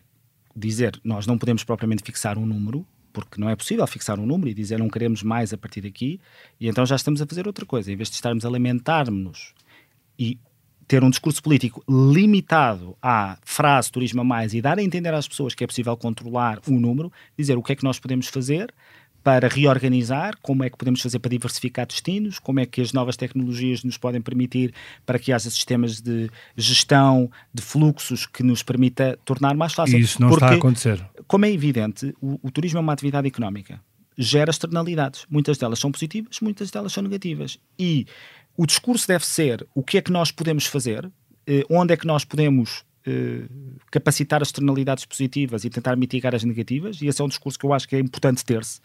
dizer, 0.54 1.00
nós 1.02 1.26
não 1.26 1.36
podemos 1.36 1.64
propriamente 1.64 2.04
fixar 2.04 2.38
um 2.38 2.46
número, 2.46 2.86
porque 3.12 3.40
não 3.40 3.48
é 3.48 3.56
possível 3.56 3.86
fixar 3.86 4.18
um 4.18 4.26
número 4.26 4.50
e 4.50 4.54
dizer 4.54 4.78
não 4.78 4.88
queremos 4.88 5.22
mais 5.22 5.52
a 5.52 5.58
partir 5.58 5.80
daqui, 5.80 6.20
e 6.60 6.68
então 6.68 6.84
já 6.86 6.96
estamos 6.96 7.20
a 7.22 7.26
fazer 7.26 7.46
outra 7.46 7.64
coisa. 7.64 7.92
Em 7.92 7.96
vez 7.96 8.08
de 8.08 8.14
estarmos 8.14 8.44
a 8.44 8.50
lamentar-nos 8.50 9.54
e 10.18 10.38
ter 10.86 11.04
um 11.04 11.10
discurso 11.10 11.42
político 11.42 11.84
limitado 11.86 12.96
à 13.02 13.36
frase 13.44 13.92
turismo 13.92 14.22
a 14.22 14.24
mais 14.24 14.54
e 14.54 14.62
dar 14.62 14.78
a 14.78 14.82
entender 14.82 15.12
às 15.12 15.28
pessoas 15.28 15.54
que 15.54 15.62
é 15.62 15.66
possível 15.66 15.94
controlar 15.96 16.60
o 16.66 16.72
número, 16.72 17.12
dizer 17.36 17.58
o 17.58 17.62
que 17.62 17.72
é 17.72 17.76
que 17.76 17.84
nós 17.84 17.98
podemos 17.98 18.26
fazer 18.28 18.72
para 19.22 19.46
reorganizar, 19.48 20.34
como 20.40 20.64
é 20.64 20.70
que 20.70 20.76
podemos 20.78 21.02
fazer 21.02 21.18
para 21.18 21.28
diversificar 21.28 21.86
destinos, 21.86 22.38
como 22.38 22.60
é 22.60 22.66
que 22.66 22.80
as 22.80 22.94
novas 22.94 23.14
tecnologias 23.14 23.84
nos 23.84 23.98
podem 23.98 24.22
permitir 24.22 24.72
para 25.04 25.18
que 25.18 25.32
haja 25.32 25.50
sistemas 25.50 26.00
de 26.00 26.30
gestão 26.56 27.30
de 27.52 27.60
fluxos 27.60 28.24
que 28.24 28.42
nos 28.42 28.62
permita 28.62 29.18
tornar 29.26 29.54
mais 29.54 29.74
fácil. 29.74 29.98
E 29.98 30.00
isso 30.00 30.18
não 30.22 30.30
Porque, 30.30 30.44
está 30.44 30.54
a 30.54 30.58
acontecer. 30.58 31.04
Como 31.28 31.44
é 31.44 31.52
evidente, 31.52 32.14
o, 32.20 32.40
o 32.42 32.50
turismo 32.50 32.78
é 32.78 32.80
uma 32.80 32.94
atividade 32.94 33.28
económica, 33.28 33.80
gera 34.16 34.50
externalidades. 34.50 35.26
Muitas 35.28 35.58
delas 35.58 35.78
são 35.78 35.92
positivas, 35.92 36.40
muitas 36.40 36.70
delas 36.70 36.92
são 36.92 37.02
negativas. 37.02 37.58
E 37.78 38.06
o 38.56 38.66
discurso 38.66 39.06
deve 39.06 39.24
ser 39.24 39.64
o 39.74 39.82
que 39.82 39.98
é 39.98 40.02
que 40.02 40.10
nós 40.10 40.32
podemos 40.32 40.64
fazer, 40.64 41.08
eh, 41.46 41.64
onde 41.70 41.92
é 41.92 41.96
que 41.98 42.06
nós 42.06 42.24
podemos 42.24 42.82
eh, 43.06 43.46
capacitar 43.90 44.42
as 44.42 44.48
externalidades 44.48 45.04
positivas 45.04 45.64
e 45.64 45.70
tentar 45.70 45.94
mitigar 45.96 46.34
as 46.34 46.42
negativas, 46.42 47.00
e 47.02 47.06
esse 47.06 47.20
é 47.20 47.24
um 47.24 47.28
discurso 47.28 47.58
que 47.58 47.66
eu 47.66 47.72
acho 47.72 47.86
que 47.86 47.94
é 47.94 48.00
importante 48.00 48.44
ter-se. 48.44 48.80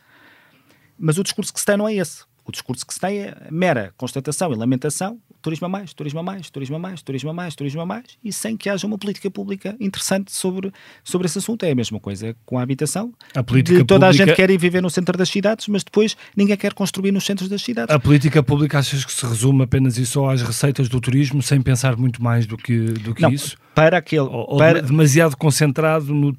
Mas 1.00 1.18
o 1.18 1.24
discurso 1.24 1.52
que 1.52 1.60
se 1.60 1.66
tem 1.66 1.78
não 1.78 1.88
é 1.88 1.96
esse. 1.96 2.26
O 2.46 2.52
discurso 2.52 2.86
que 2.86 2.94
se 2.94 3.00
tem 3.00 3.20
é 3.20 3.36
mera 3.50 3.94
constatação 3.98 4.52
e 4.52 4.56
lamentação, 4.56 5.20
turismo 5.42 5.66
a 5.66 5.70
mais, 5.70 5.94
turismo 5.94 6.20
a 6.20 6.24
mais, 6.24 6.50
turismo 6.50 6.76
a 6.76 6.80
mais, 6.80 7.02
turismo 7.02 7.30
a 7.30 7.34
mais, 7.34 7.56
turismo 7.56 7.82
a 7.82 7.86
mais, 7.86 8.06
e 8.24 8.34
sem 8.34 8.58
que 8.58 8.70
haja 8.70 8.88
uma 8.88 8.98
política 8.98 9.30
pública 9.30 9.76
interessante 9.80 10.32
sobre, 10.32 10.72
sobre 11.04 11.28
esse 11.28 11.38
assunto. 11.38 11.64
É 11.64 11.72
a 11.72 11.76
mesma 11.76 12.00
coisa 12.00 12.36
com 12.46 12.58
a 12.58 12.62
habitação. 12.62 13.14
A 13.36 13.44
política 13.44 13.80
de, 13.80 13.84
toda 13.84 14.08
pública... 14.08 14.24
a 14.24 14.28
gente 14.28 14.36
quer 14.36 14.50
ir 14.50 14.58
viver 14.58 14.82
no 14.82 14.90
centro 14.90 15.18
das 15.18 15.30
cidades, 15.30 15.68
mas 15.68 15.84
depois 15.84 16.16
ninguém 16.36 16.58
quer 16.58 16.74
construir 16.74 17.12
nos 17.12 17.26
centros 17.26 17.50
das 17.50 17.62
cidades. 17.62 17.94
A 17.94 18.00
política 18.00 18.42
pública 18.42 18.80
achas 18.80 19.04
que 19.04 19.12
se 19.12 19.26
resume 19.26 19.64
apenas 19.64 19.98
e 19.98 20.06
só 20.06 20.30
às 20.30 20.42
receitas 20.42 20.88
do 20.88 21.00
turismo, 21.00 21.42
sem 21.42 21.62
pensar 21.62 21.98
muito 21.98 22.24
mais 22.24 22.46
do 22.46 22.58
que, 22.58 22.86
do 22.86 23.14
que 23.14 23.22
não, 23.22 23.30
isso? 23.30 23.58
Para 23.76 23.98
aquele, 23.98 24.22
ou, 24.22 24.58
para... 24.58 24.82
demasiado 24.82 25.36
concentrado 25.36 26.14
no, 26.14 26.38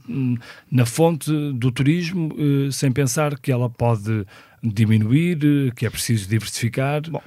na 0.71 0.87
fonte 0.87 1.31
do 1.53 1.71
turismo, 1.73 2.35
eh, 2.39 2.71
sem 2.71 2.93
pensar 2.93 3.39
que 3.39 3.51
ela 3.51 3.69
pode 3.69 4.25
diminuir, 4.65 5.73
que 5.75 5.87
é 5.87 5.91
preciso 5.91 6.29
diversificar. 6.29 7.03
Bom, 7.11 7.23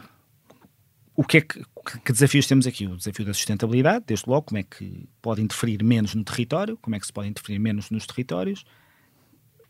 o 1.15 1.23
que 1.23 1.37
é 1.37 1.41
que, 1.41 1.63
que 2.05 2.11
desafios 2.11 2.47
temos 2.47 2.67
aqui? 2.67 2.85
O 2.85 2.97
desafio 2.97 3.25
da 3.25 3.33
sustentabilidade, 3.33 4.05
desde 4.07 4.29
logo, 4.29 4.43
como 4.43 4.59
é 4.59 4.63
que 4.63 5.07
pode 5.21 5.41
interferir 5.41 5.83
menos 5.83 6.15
no 6.15 6.23
território, 6.23 6.77
como 6.81 6.95
é 6.95 6.99
que 6.99 7.05
se 7.05 7.13
pode 7.13 7.27
interferir 7.27 7.59
menos 7.59 7.89
nos 7.89 8.05
territórios, 8.05 8.65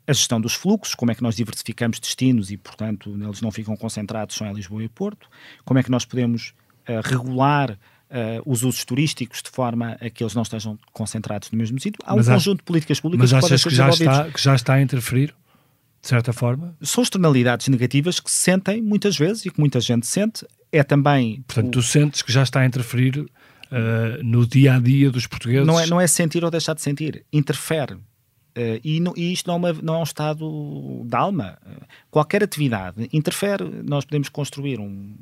a 0.07 0.13
gestão 0.13 0.39
dos 0.39 0.53
fluxos, 0.53 0.95
como 0.95 1.11
é 1.11 1.15
que 1.15 1.22
nós 1.22 1.36
diversificamos 1.36 1.99
destinos 1.99 2.49
e, 2.49 2.57
portanto, 2.57 3.09
eles 3.09 3.41
não 3.41 3.51
ficam 3.51 3.76
concentrados 3.76 4.36
só 4.36 4.45
em 4.45 4.53
Lisboa 4.53 4.84
e 4.84 4.89
Porto, 4.89 5.30
como 5.65 5.80
é 5.80 5.84
que 5.84 5.91
nós 5.91 6.05
podemos 6.05 6.53
uh, 6.88 7.01
regular 7.03 7.72
uh, 7.72 8.41
os 8.45 8.63
usos 8.63 8.86
turísticos 8.86 9.41
de 9.41 9.49
forma 9.49 9.97
a 9.99 10.09
que 10.09 10.24
eles 10.24 10.34
não 10.34 10.43
estejam 10.43 10.80
concentrados 10.93 11.51
no 11.51 11.57
mesmo 11.57 11.80
sítio. 11.80 11.99
Há 12.05 12.13
um 12.13 12.24
conjunto 12.24 12.59
de 12.59 12.63
políticas 12.63 12.99
públicas 13.01 13.32
mas 13.32 13.39
que 13.41 13.53
achas 13.53 13.63
que 13.63 13.70
já, 13.76 13.89
está, 13.89 14.32
que 14.32 14.41
já 14.41 14.55
está 14.55 14.74
a 14.76 14.82
interferir? 14.82 15.36
De 16.08 16.10
certa 16.10 16.32
forma? 16.32 16.74
São 16.82 17.03
externalidades 17.03 17.68
negativas 17.68 18.22
que 18.22 18.32
se 18.32 18.38
sentem 18.38 18.82
muitas 18.82 19.18
vezes 19.18 19.45
e 19.45 19.51
que 19.51 19.60
muita 19.60 19.82
gente 19.82 20.08
sente. 20.08 20.47
É 20.72 20.82
também. 20.82 21.43
Portanto, 21.45 21.68
o... 21.68 21.72
tu 21.72 21.82
sentes 21.82 22.22
que 22.22 22.32
já 22.32 22.43
está 22.43 22.62
a 22.62 22.66
interferir 22.66 23.20
uh, 23.20 24.24
no 24.24 24.47
dia 24.47 24.76
a 24.76 24.80
dia 24.80 25.12
dos 25.12 25.28
portugueses? 25.28 25.68
Não 25.68 25.78
é, 25.78 25.86
não 25.86 25.99
é 25.99 26.08
sentir 26.08 26.45
ou 26.45 26.49
deixar 26.49 26.74
de 26.74 26.82
sentir, 26.82 27.26
interfere. 27.32 27.95
Uh, 27.95 28.80
e, 28.84 29.01
no, 29.01 29.14
e, 29.18 29.34
isto 29.34 29.47
não 29.47 29.55
é, 29.55 29.58
uma, 29.58 29.82
não 29.84 29.95
é, 29.95 29.97
um 29.97 30.03
estado 30.03 31.03
de 31.05 31.16
alma. 31.16 31.58
Qualquer 32.10 32.41
atividade 32.41 33.10
interfere. 33.12 33.66
Nós 33.84 34.05
podemos 34.05 34.30
construir 34.30 34.80
um, 34.80 35.14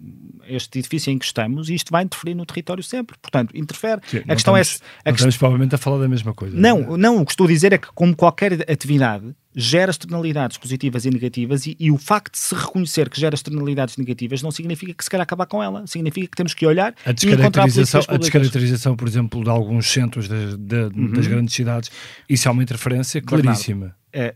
este 0.48 0.78
edifício 0.78 1.12
em 1.12 1.18
que 1.18 1.26
estamos 1.26 1.68
e 1.68 1.74
isto 1.74 1.92
vai 1.92 2.04
interferir 2.04 2.36
no 2.36 2.46
território 2.46 2.84
sempre. 2.84 3.18
Portanto, 3.20 3.58
interfere. 3.58 4.02
Sim, 4.06 4.18
a 4.20 4.36
questão 4.36 4.56
estamos, 4.56 4.82
é. 5.04 5.10
A 5.10 5.12
não 5.12 5.18
quest... 5.18 5.40
provavelmente 5.40 5.74
a 5.74 5.80
falar 5.80 5.98
da 5.98 6.08
mesma 6.08 6.34
coisa. 6.34 6.56
Não, 6.56 6.80
não, 6.80 6.98
não, 6.98 7.22
o 7.24 7.26
que 7.26 7.32
estou 7.32 7.48
a 7.48 7.50
dizer 7.50 7.74
é 7.74 7.80
que, 7.80 7.88
como 7.88 8.16
qualquer 8.16 8.54
atividade, 8.72 9.36
gera 9.56 9.90
externalidades 9.90 10.58
positivas 10.58 11.06
e 11.06 11.10
negativas 11.10 11.66
e, 11.66 11.78
e, 11.80 11.90
o 11.90 11.98
facto 11.98 12.34
de 12.34 12.40
se 12.40 12.54
reconhecer 12.54 13.10
que 13.10 13.20
gera 13.20 13.36
externalidades 13.36 13.96
negativas 13.96 14.42
não 14.42 14.52
significa 14.52 14.94
que 14.94 15.04
se 15.04 15.10
quer 15.10 15.22
acabar 15.22 15.46
com 15.46 15.64
ela, 15.64 15.88
significa 15.88 16.28
que 16.28 16.36
temos 16.36 16.54
que 16.54 16.66
olhar 16.66 16.94
a 17.06 17.12
descaracterização, 17.14 18.02
a 18.08 18.18
descaracterização, 18.18 18.96
por 18.98 19.08
exemplo, 19.08 19.44
de 19.44 19.50
alguns 19.50 19.88
centros 19.88 20.28
de, 20.28 20.58
de, 20.58 20.76
uhum. 20.76 21.14
das 21.14 21.28
grandes 21.28 21.56
cidades, 21.56 21.90
isso 22.28 22.48
é 22.48 22.52
uma 22.52 22.62
interferência 22.62 23.22
claríssima. 23.22 23.96
Bernardo, 24.12 24.36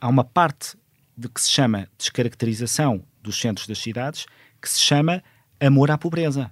há 0.00 0.08
uma 0.08 0.24
parte 0.24 0.76
de 1.16 1.28
que 1.28 1.40
se 1.40 1.50
chama 1.50 1.88
descaracterização 1.96 3.02
dos 3.22 3.40
centros 3.40 3.66
das 3.66 3.78
cidades 3.78 4.26
que 4.60 4.68
se 4.68 4.80
chama 4.80 5.22
amor 5.60 5.90
à 5.90 5.98
pobreza. 5.98 6.50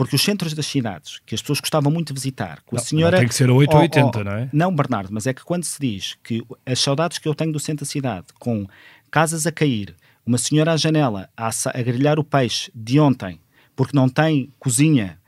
Porque 0.00 0.16
os 0.16 0.22
centros 0.22 0.54
das 0.54 0.64
cidades, 0.64 1.20
que 1.26 1.34
as 1.34 1.42
pessoas 1.42 1.60
gostavam 1.60 1.92
muito 1.92 2.06
de 2.06 2.14
visitar, 2.14 2.62
com 2.64 2.74
a 2.74 2.78
senhora. 2.78 3.18
Não 3.18 3.18
tem 3.18 3.28
que 3.28 3.34
ser 3.34 3.50
8 3.50 3.70
ou 3.70 3.80
80, 3.82 4.24
não 4.24 4.32
é? 4.32 4.48
Não, 4.50 4.74
Bernardo, 4.74 5.10
mas 5.12 5.26
é 5.26 5.34
que 5.34 5.44
quando 5.44 5.64
se 5.64 5.78
diz 5.78 6.16
que 6.24 6.42
as 6.64 6.80
saudades 6.80 7.18
que 7.18 7.28
eu 7.28 7.34
tenho 7.34 7.52
do 7.52 7.60
centro 7.60 7.84
da 7.84 7.90
cidade, 7.90 8.28
com 8.38 8.66
casas 9.10 9.46
a 9.46 9.52
cair, 9.52 9.94
uma 10.24 10.38
senhora 10.38 10.72
à 10.72 10.76
janela 10.78 11.28
a, 11.36 11.50
a 11.50 11.82
grelhar 11.82 12.18
o 12.18 12.24
peixe 12.24 12.72
de 12.74 12.98
ontem, 12.98 13.42
porque 13.76 13.94
não 13.94 14.08
tem 14.08 14.50
cozinha 14.58 15.19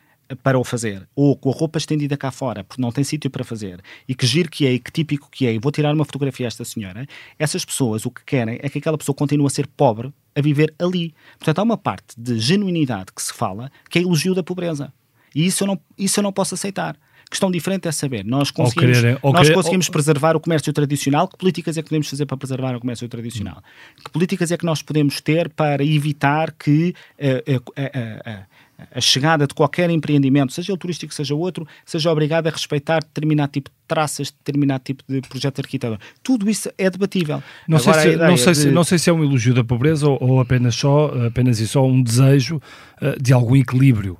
para 0.43 0.59
o 0.59 0.65
fazer, 0.65 1.07
ou 1.15 1.37
com 1.37 1.51
a 1.51 1.53
roupa 1.53 1.79
estendida 1.79 2.17
cá 2.17 2.31
fora, 2.31 2.65
porque 2.65 2.81
não 2.81 2.91
tem 2.91 3.05
sítio 3.05 3.31
para 3.31 3.45
fazer, 3.45 3.81
e 4.09 4.15
que 4.15 4.27
giro 4.27 4.51
que 4.51 4.67
é 4.67 4.73
e 4.73 4.79
que 4.79 4.91
típico 4.91 5.29
que 5.31 5.47
é, 5.47 5.55
e 5.55 5.59
vou 5.59 5.71
tirar 5.71 5.95
uma 5.95 6.05
fotografia 6.05 6.47
a 6.47 6.49
esta 6.49 6.65
senhora, 6.65 7.07
essas 7.39 7.65
pessoas 7.65 8.07
o 8.07 8.11
que 8.11 8.25
querem 8.25 8.59
é 8.63 8.69
que 8.69 8.79
aquela 8.79 8.97
pessoa 8.97 9.15
continue 9.15 9.47
a 9.47 9.51
ser 9.51 9.67
pobre 9.67 10.13
a 10.35 10.41
viver 10.41 10.75
ali. 10.79 11.15
Portanto, 11.39 11.59
há 11.59 11.63
uma 11.63 11.77
parte 11.77 12.19
de 12.19 12.39
genuinidade 12.39 13.13
que 13.15 13.23
se 13.23 13.33
fala 13.33 13.71
que 13.91 13.99
é 13.99 14.03
elogio 14.03 14.35
da 14.35 14.43
pobreza. 14.43 14.93
E 15.35 15.47
isso 15.47 15.65
eu 15.65 15.67
não, 15.67 15.81
isso 15.99 16.19
eu 16.19 16.23
não 16.23 16.33
posso 16.33 16.55
aceitar. 16.55 16.97
Questão 17.31 17.51
diferente 17.51 17.89
é 17.89 17.93
saber, 17.93 18.27
nós 18.27 18.51
conseguimos, 18.51 18.99
querer, 18.99 19.19
nós 19.25 19.41
querer, 19.41 19.55
conseguimos 19.55 19.87
ou... 19.87 19.93
preservar 19.93 20.37
o 20.37 20.41
comércio 20.41 20.71
tradicional, 20.71 21.27
que 21.27 21.39
políticas 21.39 21.79
é 21.79 21.83
que 21.83 21.89
podemos 21.89 22.07
fazer 22.07 22.27
para 22.27 22.37
preservar 22.37 22.77
o 22.77 22.81
comércio 22.81 23.09
tradicional? 23.09 23.57
Hum. 23.57 24.03
Que 24.05 24.11
políticas 24.11 24.51
é 24.53 24.59
que 24.59 24.67
nós 24.67 24.83
podemos 24.83 25.19
ter 25.19 25.49
para 25.49 25.83
evitar 25.83 26.53
que 26.53 26.95
uh, 27.19 27.55
uh, 27.55 27.57
uh, 27.57 28.45
a 28.91 29.01
chegada 29.01 29.47
de 29.47 29.55
qualquer 29.55 29.91
empreendimento, 29.91 30.53
seja 30.53 30.73
ele 30.73 30.79
turístico, 30.79 31.13
seja 31.13 31.35
outro, 31.35 31.67
seja 31.85 32.11
obrigado 32.11 32.47
a 32.47 32.51
respeitar 32.51 33.01
determinado 33.01 33.53
tipo 33.53 33.71
de 33.71 33.77
traças, 33.87 34.31
determinado 34.31 34.83
tipo 34.85 35.03
de 35.09 35.21
projeto 35.23 35.61
arquitetônico. 35.61 36.03
Tudo 36.23 36.49
isso 36.49 36.71
é 36.79 36.89
debatível. 36.89 37.43
Não, 37.69 37.79
sei 37.79 37.93
se, 37.95 38.17
não, 38.17 38.37
sei, 38.37 38.53
de... 38.53 38.59
se, 38.59 38.71
não 38.71 38.85
sei 38.85 38.99
se 38.99 39.11
é 39.11 39.13
um 39.13 39.23
elogio 39.23 39.55
da 39.55 39.65
pobreza 39.65 40.09
ou, 40.09 40.19
ou 40.21 40.41
apenas, 40.41 40.75
só, 40.75 41.13
apenas 41.27 41.61
e 41.61 41.67
só 41.67 41.87
um 41.87 42.03
desejo 42.03 42.57
uh, 42.57 43.21
de 43.21 43.33
algum 43.33 43.57
equilíbrio. 43.57 44.19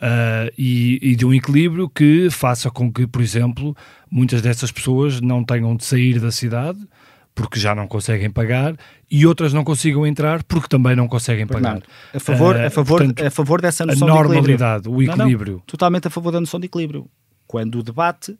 Uh, 0.00 0.50
e, 0.58 0.98
e, 1.00 1.14
de 1.14 1.24
um 1.24 1.32
equilíbrio 1.32 1.88
que 1.88 2.28
faça 2.28 2.68
com 2.70 2.92
que, 2.92 3.06
por 3.06 3.22
exemplo, 3.22 3.76
muitas 4.10 4.42
dessas 4.42 4.72
pessoas 4.72 5.20
não 5.20 5.44
tenham 5.44 5.76
de 5.76 5.84
sair 5.84 6.18
da 6.18 6.32
cidade 6.32 6.80
porque 7.34 7.58
já 7.58 7.74
não 7.74 7.88
conseguem 7.88 8.30
pagar 8.30 8.76
e 9.10 9.26
outras 9.26 9.52
não 9.52 9.64
consigam 9.64 10.06
entrar 10.06 10.42
porque 10.44 10.68
também 10.68 10.94
não 10.94 11.08
conseguem 11.08 11.46
pagar. 11.46 11.82
a 12.12 12.20
favor, 12.20 12.56
uh, 12.56 12.66
a 12.66 12.70
favor, 12.70 12.98
portanto, 12.98 13.26
a 13.26 13.30
favor 13.30 13.60
dessa 13.60 13.86
noção 13.86 14.08
a 14.08 14.14
normalidade, 14.14 14.84
de 14.84 14.88
o 14.88 15.02
equilíbrio. 15.02 15.52
Não, 15.52 15.58
não, 15.58 15.66
totalmente 15.66 16.06
a 16.06 16.10
favor 16.10 16.30
da 16.30 16.40
noção 16.40 16.60
de 16.60 16.66
equilíbrio. 16.66 17.08
Quando 17.46 17.78
o 17.78 17.82
debate 17.82 18.38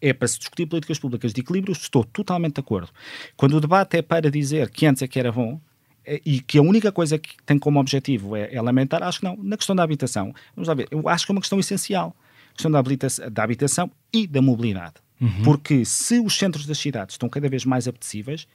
é 0.00 0.12
para 0.12 0.26
se 0.26 0.38
discutir 0.38 0.66
políticas 0.66 0.98
públicas 0.98 1.32
de 1.32 1.40
equilíbrio, 1.40 1.72
estou 1.72 2.04
totalmente 2.04 2.54
de 2.54 2.60
acordo. 2.60 2.90
Quando 3.36 3.56
o 3.56 3.60
debate 3.60 3.98
é 3.98 4.02
para 4.02 4.30
dizer 4.30 4.68
que 4.70 4.84
antes 4.86 5.02
é 5.02 5.08
que 5.08 5.18
era 5.18 5.30
bom 5.30 5.60
é, 6.04 6.20
e 6.26 6.40
que 6.40 6.58
a 6.58 6.62
única 6.62 6.90
coisa 6.90 7.18
que 7.18 7.36
tem 7.44 7.58
como 7.58 7.78
objetivo 7.78 8.34
é, 8.34 8.52
é 8.52 8.60
lamentar, 8.60 9.02
acho 9.02 9.20
que 9.20 9.24
não. 9.24 9.36
Na 9.36 9.56
questão 9.56 9.76
da 9.76 9.82
habitação, 9.82 10.34
vamos 10.56 10.68
lá 10.68 10.74
ver, 10.74 10.88
eu 10.90 11.08
acho 11.08 11.24
que 11.24 11.32
é 11.32 11.34
uma 11.34 11.40
questão 11.40 11.60
essencial. 11.60 12.16
A 12.50 12.54
questão 12.54 12.70
da 12.70 12.78
habitação, 12.78 13.30
da 13.30 13.44
habitação 13.44 13.90
e 14.12 14.26
da 14.26 14.42
mobilidade. 14.42 14.94
Uhum. 15.22 15.42
Porque 15.44 15.84
se 15.84 16.18
os 16.18 16.36
centros 16.36 16.66
das 16.66 16.78
cidades 16.78 17.14
estão 17.14 17.28
cada 17.28 17.48
vez 17.48 17.64
mais 17.64 17.86
apetecíveis, 17.86 18.46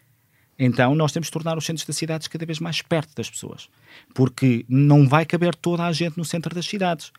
Então 0.59 0.95
nós 0.95 1.11
temos 1.11 1.28
de 1.28 1.32
tornar 1.32 1.57
os 1.57 1.65
centros 1.65 1.86
das 1.86 1.95
cidades 1.95 2.28
cada 2.28 2.45
vez 2.45 2.59
mais 2.59 2.82
perto 2.82 3.15
das 3.15 3.30
pessoas, 3.30 3.70
porque 4.13 4.65
não 4.68 5.07
vai 5.07 5.26
caber 5.26 5.53
toda 5.55 5.86
a 5.86 5.91
gente 5.93 6.18
no 6.18 6.26
centro 6.26 6.53
das 6.53 6.65
cidades. 6.65 7.11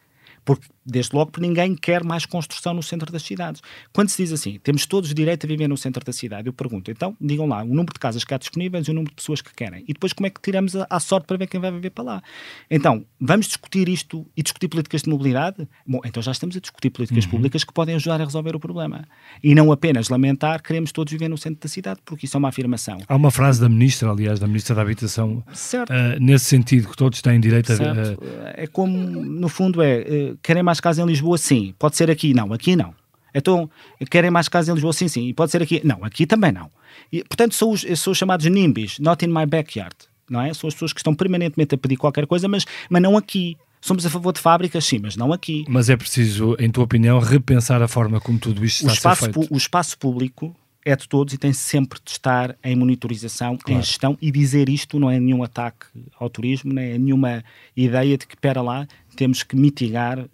Porque, 0.48 0.66
desde 0.82 1.14
logo, 1.14 1.32
ninguém 1.38 1.76
quer 1.76 2.02
mais 2.02 2.24
construção 2.24 2.72
no 2.72 2.82
centro 2.82 3.12
das 3.12 3.20
cidades. 3.20 3.60
Quando 3.92 4.08
se 4.08 4.22
diz 4.22 4.32
assim, 4.32 4.58
temos 4.58 4.86
todos 4.86 5.12
direito 5.12 5.44
a 5.44 5.46
viver 5.46 5.68
no 5.68 5.76
centro 5.76 6.02
da 6.02 6.10
cidade, 6.10 6.48
eu 6.48 6.54
pergunto, 6.54 6.90
então, 6.90 7.14
digam 7.20 7.46
lá, 7.46 7.62
o 7.62 7.66
número 7.66 7.92
de 7.92 8.00
casas 8.00 8.24
que 8.24 8.32
há 8.32 8.38
disponíveis 8.38 8.88
e 8.88 8.90
o 8.90 8.94
número 8.94 9.10
de 9.10 9.16
pessoas 9.16 9.42
que 9.42 9.54
querem. 9.54 9.84
E 9.86 9.92
depois 9.92 10.14
como 10.14 10.26
é 10.26 10.30
que 10.30 10.40
tiramos 10.40 10.74
a, 10.74 10.86
a 10.88 10.98
sorte 11.00 11.26
para 11.26 11.36
ver 11.36 11.48
quem 11.48 11.60
vai 11.60 11.70
viver 11.70 11.90
para 11.90 12.02
lá? 12.02 12.22
Então, 12.70 13.04
vamos 13.20 13.46
discutir 13.46 13.90
isto 13.90 14.26
e 14.34 14.42
discutir 14.42 14.68
políticas 14.68 15.02
de 15.02 15.10
mobilidade? 15.10 15.68
Bom, 15.86 16.00
então 16.02 16.22
já 16.22 16.32
estamos 16.32 16.56
a 16.56 16.60
discutir 16.60 16.88
políticas 16.88 17.26
uhum. 17.26 17.30
públicas 17.30 17.62
que 17.62 17.72
podem 17.74 17.96
ajudar 17.96 18.18
a 18.22 18.24
resolver 18.24 18.56
o 18.56 18.58
problema. 18.58 19.04
E 19.44 19.54
não 19.54 19.70
apenas 19.70 20.08
lamentar, 20.08 20.62
queremos 20.62 20.92
todos 20.92 21.12
viver 21.12 21.28
no 21.28 21.36
centro 21.36 21.60
da 21.60 21.68
cidade, 21.68 22.00
porque 22.06 22.24
isso 22.24 22.34
é 22.34 22.38
uma 22.38 22.48
afirmação. 22.48 22.96
Há 23.06 23.16
uma 23.16 23.30
frase 23.30 23.60
da 23.60 23.68
Ministra, 23.68 24.10
aliás, 24.10 24.40
da 24.40 24.46
Ministra 24.46 24.74
da 24.74 24.80
Habitação, 24.80 25.44
uh, 25.46 26.18
nesse 26.18 26.46
sentido, 26.46 26.88
que 26.88 26.96
todos 26.96 27.20
têm 27.20 27.38
direito 27.38 27.76
certo. 27.76 28.24
a... 28.46 28.62
É 28.62 28.66
como, 28.66 28.96
no 28.96 29.50
fundo, 29.50 29.82
é, 29.82 29.98
uh, 29.98 30.37
querem 30.42 30.62
mais 30.62 30.80
casas 30.80 31.04
em 31.04 31.08
Lisboa 31.08 31.38
sim. 31.38 31.74
Pode 31.78 31.96
ser 31.96 32.10
aqui? 32.10 32.34
Não, 32.34 32.52
aqui 32.52 32.76
não. 32.76 32.94
Então, 33.34 33.70
querem 34.10 34.30
mais 34.30 34.48
casas 34.48 34.68
em 34.68 34.72
Lisboa? 34.74 34.92
Sim, 34.92 35.08
sim. 35.08 35.28
E 35.28 35.34
pode 35.34 35.50
ser 35.50 35.62
aqui? 35.62 35.80
Não, 35.84 36.04
aqui 36.04 36.26
também 36.26 36.52
não. 36.52 36.70
E, 37.12 37.22
portanto, 37.24 37.54
são 37.54 37.70
os, 37.70 37.84
são 37.96 38.12
os 38.12 38.18
chamados 38.18 38.46
NIMBYs, 38.46 38.98
not 38.98 39.24
in 39.24 39.28
my 39.28 39.46
backyard. 39.46 39.94
Não 40.28 40.40
é? 40.40 40.52
São 40.52 40.68
as 40.68 40.74
pessoas 40.74 40.92
que 40.92 41.00
estão 41.00 41.14
permanentemente 41.14 41.74
a 41.74 41.78
pedir 41.78 41.96
qualquer 41.96 42.26
coisa, 42.26 42.48
mas, 42.48 42.64
mas 42.88 43.02
não 43.02 43.16
aqui. 43.16 43.56
Somos 43.80 44.04
a 44.04 44.10
favor 44.10 44.32
de 44.32 44.40
fábricas, 44.40 44.84
sim, 44.84 44.98
mas 45.00 45.16
não 45.16 45.32
aqui. 45.32 45.64
Mas 45.68 45.88
é 45.88 45.96
preciso, 45.96 46.56
em 46.58 46.68
tua 46.68 46.84
opinião, 46.84 47.20
repensar 47.20 47.80
a 47.80 47.86
forma 47.86 48.20
como 48.20 48.38
tudo 48.38 48.64
isto 48.64 48.80
está 48.80 48.90
o 48.90 48.94
espaço, 48.94 49.24
a 49.24 49.26
ser 49.28 49.32
feito. 49.32 49.54
O 49.54 49.56
espaço 49.56 49.96
público 49.96 50.54
é 50.88 50.96
de 50.96 51.06
todos 51.06 51.34
e 51.34 51.38
tem 51.38 51.52
sempre 51.52 51.98
de 52.02 52.10
estar 52.10 52.56
em 52.64 52.74
monitorização, 52.74 53.56
claro. 53.56 53.78
em 53.78 53.82
gestão 53.82 54.16
e 54.22 54.30
dizer 54.30 54.68
isto 54.68 54.98
não 54.98 55.10
é 55.10 55.20
nenhum 55.20 55.42
ataque 55.42 55.86
ao 56.18 56.30
turismo, 56.30 56.72
nem 56.72 56.92
é 56.92 56.98
nenhuma 56.98 57.44
ideia 57.76 58.16
de 58.16 58.26
que, 58.26 58.36
pera 58.36 58.62
lá, 58.62 58.86
temos 59.14 59.42
que 59.42 59.54
mitigar 59.54 60.18
uh, 60.18 60.28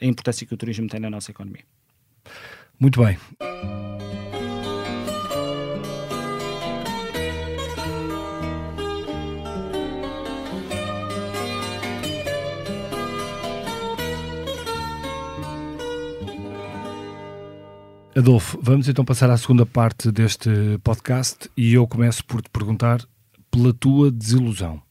a 0.00 0.06
importância 0.06 0.46
que 0.46 0.54
o 0.54 0.56
turismo 0.56 0.88
tem 0.88 1.00
na 1.00 1.10
nossa 1.10 1.30
economia. 1.30 1.62
Muito 2.80 3.02
bem. 3.02 3.18
Adolfo, 18.18 18.58
vamos 18.60 18.88
então 18.88 19.04
passar 19.04 19.30
à 19.30 19.36
segunda 19.36 19.64
parte 19.64 20.10
deste 20.10 20.50
podcast 20.82 21.48
e 21.56 21.74
eu 21.74 21.86
começo 21.86 22.24
por 22.24 22.42
te 22.42 22.50
perguntar 22.50 23.00
pela 23.48 23.72
tua 23.72 24.10
desilusão. 24.10 24.82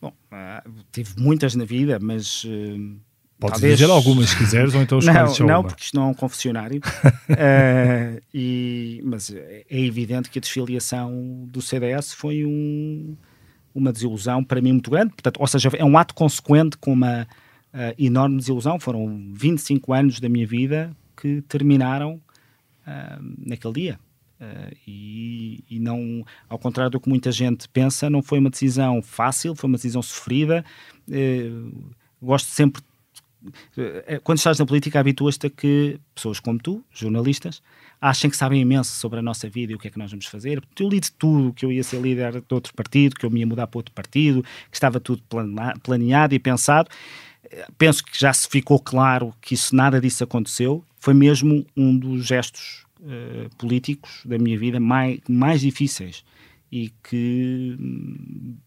Bom, 0.00 0.08
uh, 0.08 0.68
tive 0.90 1.10
muitas 1.16 1.54
na 1.54 1.64
vida, 1.64 2.00
mas. 2.02 2.42
Uh, 2.42 2.98
Podes 3.38 3.60
talvez... 3.60 3.78
dizer 3.78 3.88
algumas 3.88 4.30
se 4.30 4.36
quiseres, 4.36 4.74
ou 4.74 4.82
então 4.82 4.98
escolhes 4.98 5.38
Não, 5.38 5.46
não 5.46 5.62
porque 5.62 5.84
isto 5.84 5.94
não 5.94 6.02
é 6.02 6.06
um 6.06 6.14
confessionário. 6.14 6.80
uh, 6.80 8.20
e, 8.34 9.00
mas 9.04 9.32
é 9.32 9.64
evidente 9.70 10.28
que 10.28 10.40
a 10.40 10.42
desfiliação 10.42 11.46
do 11.46 11.62
CDS 11.62 12.14
foi 12.14 12.44
um, 12.44 13.16
uma 13.72 13.92
desilusão 13.92 14.42
para 14.42 14.60
mim 14.60 14.72
muito 14.72 14.90
grande. 14.90 15.10
Portanto, 15.12 15.38
ou 15.38 15.46
seja, 15.46 15.70
é 15.72 15.84
um 15.84 15.96
ato 15.96 16.16
consequente 16.16 16.76
com 16.78 16.92
uma 16.92 17.28
uh, 17.72 17.94
enorme 17.96 18.38
desilusão. 18.38 18.80
Foram 18.80 19.30
25 19.32 19.92
anos 19.92 20.18
da 20.18 20.28
minha 20.28 20.48
vida 20.48 20.90
que 21.16 21.42
terminaram 21.42 22.20
uh, 22.86 23.34
naquele 23.38 23.74
dia. 23.74 23.98
Uh, 24.40 24.76
e, 24.86 25.64
e, 25.70 25.80
não, 25.80 26.24
ao 26.48 26.58
contrário 26.58 26.90
do 26.90 27.00
que 27.00 27.08
muita 27.08 27.32
gente 27.32 27.68
pensa, 27.70 28.10
não 28.10 28.22
foi 28.22 28.38
uma 28.38 28.50
decisão 28.50 29.00
fácil, 29.02 29.54
foi 29.54 29.68
uma 29.68 29.78
decisão 29.78 30.02
sofrida. 30.02 30.64
Uh, 31.08 31.94
gosto 32.20 32.46
sempre, 32.48 32.82
uh, 33.42 34.20
quando 34.22 34.38
estás 34.38 34.58
na 34.58 34.66
política, 34.66 35.00
habituas-te 35.00 35.46
a 35.46 35.50
que 35.50 35.98
pessoas 36.14 36.38
como 36.38 36.58
tu, 36.58 36.84
jornalistas, 36.90 37.62
achem 37.98 38.28
que 38.28 38.36
sabem 38.36 38.60
imenso 38.60 38.92
sobre 38.96 39.18
a 39.18 39.22
nossa 39.22 39.48
vida 39.48 39.72
e 39.72 39.74
o 39.74 39.78
que 39.78 39.88
é 39.88 39.90
que 39.90 39.98
nós 39.98 40.10
vamos 40.10 40.26
fazer. 40.26 40.62
Eu 40.78 40.88
li 40.88 41.00
de 41.00 41.10
tudo, 41.12 41.54
que 41.54 41.64
eu 41.64 41.72
ia 41.72 41.82
ser 41.82 42.00
líder 42.00 42.42
de 42.42 42.54
outro 42.54 42.74
partido, 42.74 43.14
que 43.14 43.24
eu 43.24 43.30
me 43.30 43.40
ia 43.40 43.46
mudar 43.46 43.66
para 43.66 43.78
outro 43.78 43.94
partido, 43.94 44.42
que 44.42 44.76
estava 44.76 45.00
tudo 45.00 45.22
planeado 45.82 46.34
e 46.34 46.38
pensado. 46.38 46.90
Penso 47.78 48.04
que 48.04 48.18
já 48.18 48.32
se 48.32 48.48
ficou 48.48 48.78
claro 48.78 49.34
que 49.40 49.54
isso 49.54 49.74
nada 49.74 50.00
disso 50.00 50.24
aconteceu. 50.24 50.84
Foi 50.98 51.14
mesmo 51.14 51.66
um 51.76 51.96
dos 51.96 52.26
gestos 52.26 52.84
uh, 53.00 53.54
políticos 53.56 54.22
da 54.24 54.38
minha 54.38 54.58
vida 54.58 54.80
mais, 54.80 55.20
mais 55.28 55.60
difíceis 55.60 56.24
e 56.70 56.92
que, 57.02 57.76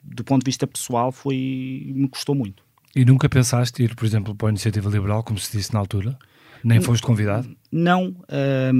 do 0.04 0.24
ponto 0.24 0.44
de 0.44 0.50
vista 0.50 0.66
pessoal, 0.66 1.12
foi, 1.12 1.92
me 1.94 2.08
custou 2.08 2.34
muito. 2.34 2.64
E 2.96 3.06
nunca 3.06 3.30
pensaste 3.30 3.84
ir, 3.84 3.96
por 3.96 4.06
exemplo, 4.06 4.34
para 4.34 4.48
a 4.48 4.52
Iniciativa 4.52 4.90
Liberal, 4.90 5.24
como 5.24 5.38
se 5.38 5.56
disse 5.56 5.74
na 5.74 5.80
altura? 5.80 6.18
Nem 6.64 6.82
foste 6.82 7.04
convidado? 7.04 7.50
Não, 7.72 8.10
uh, 8.10 8.74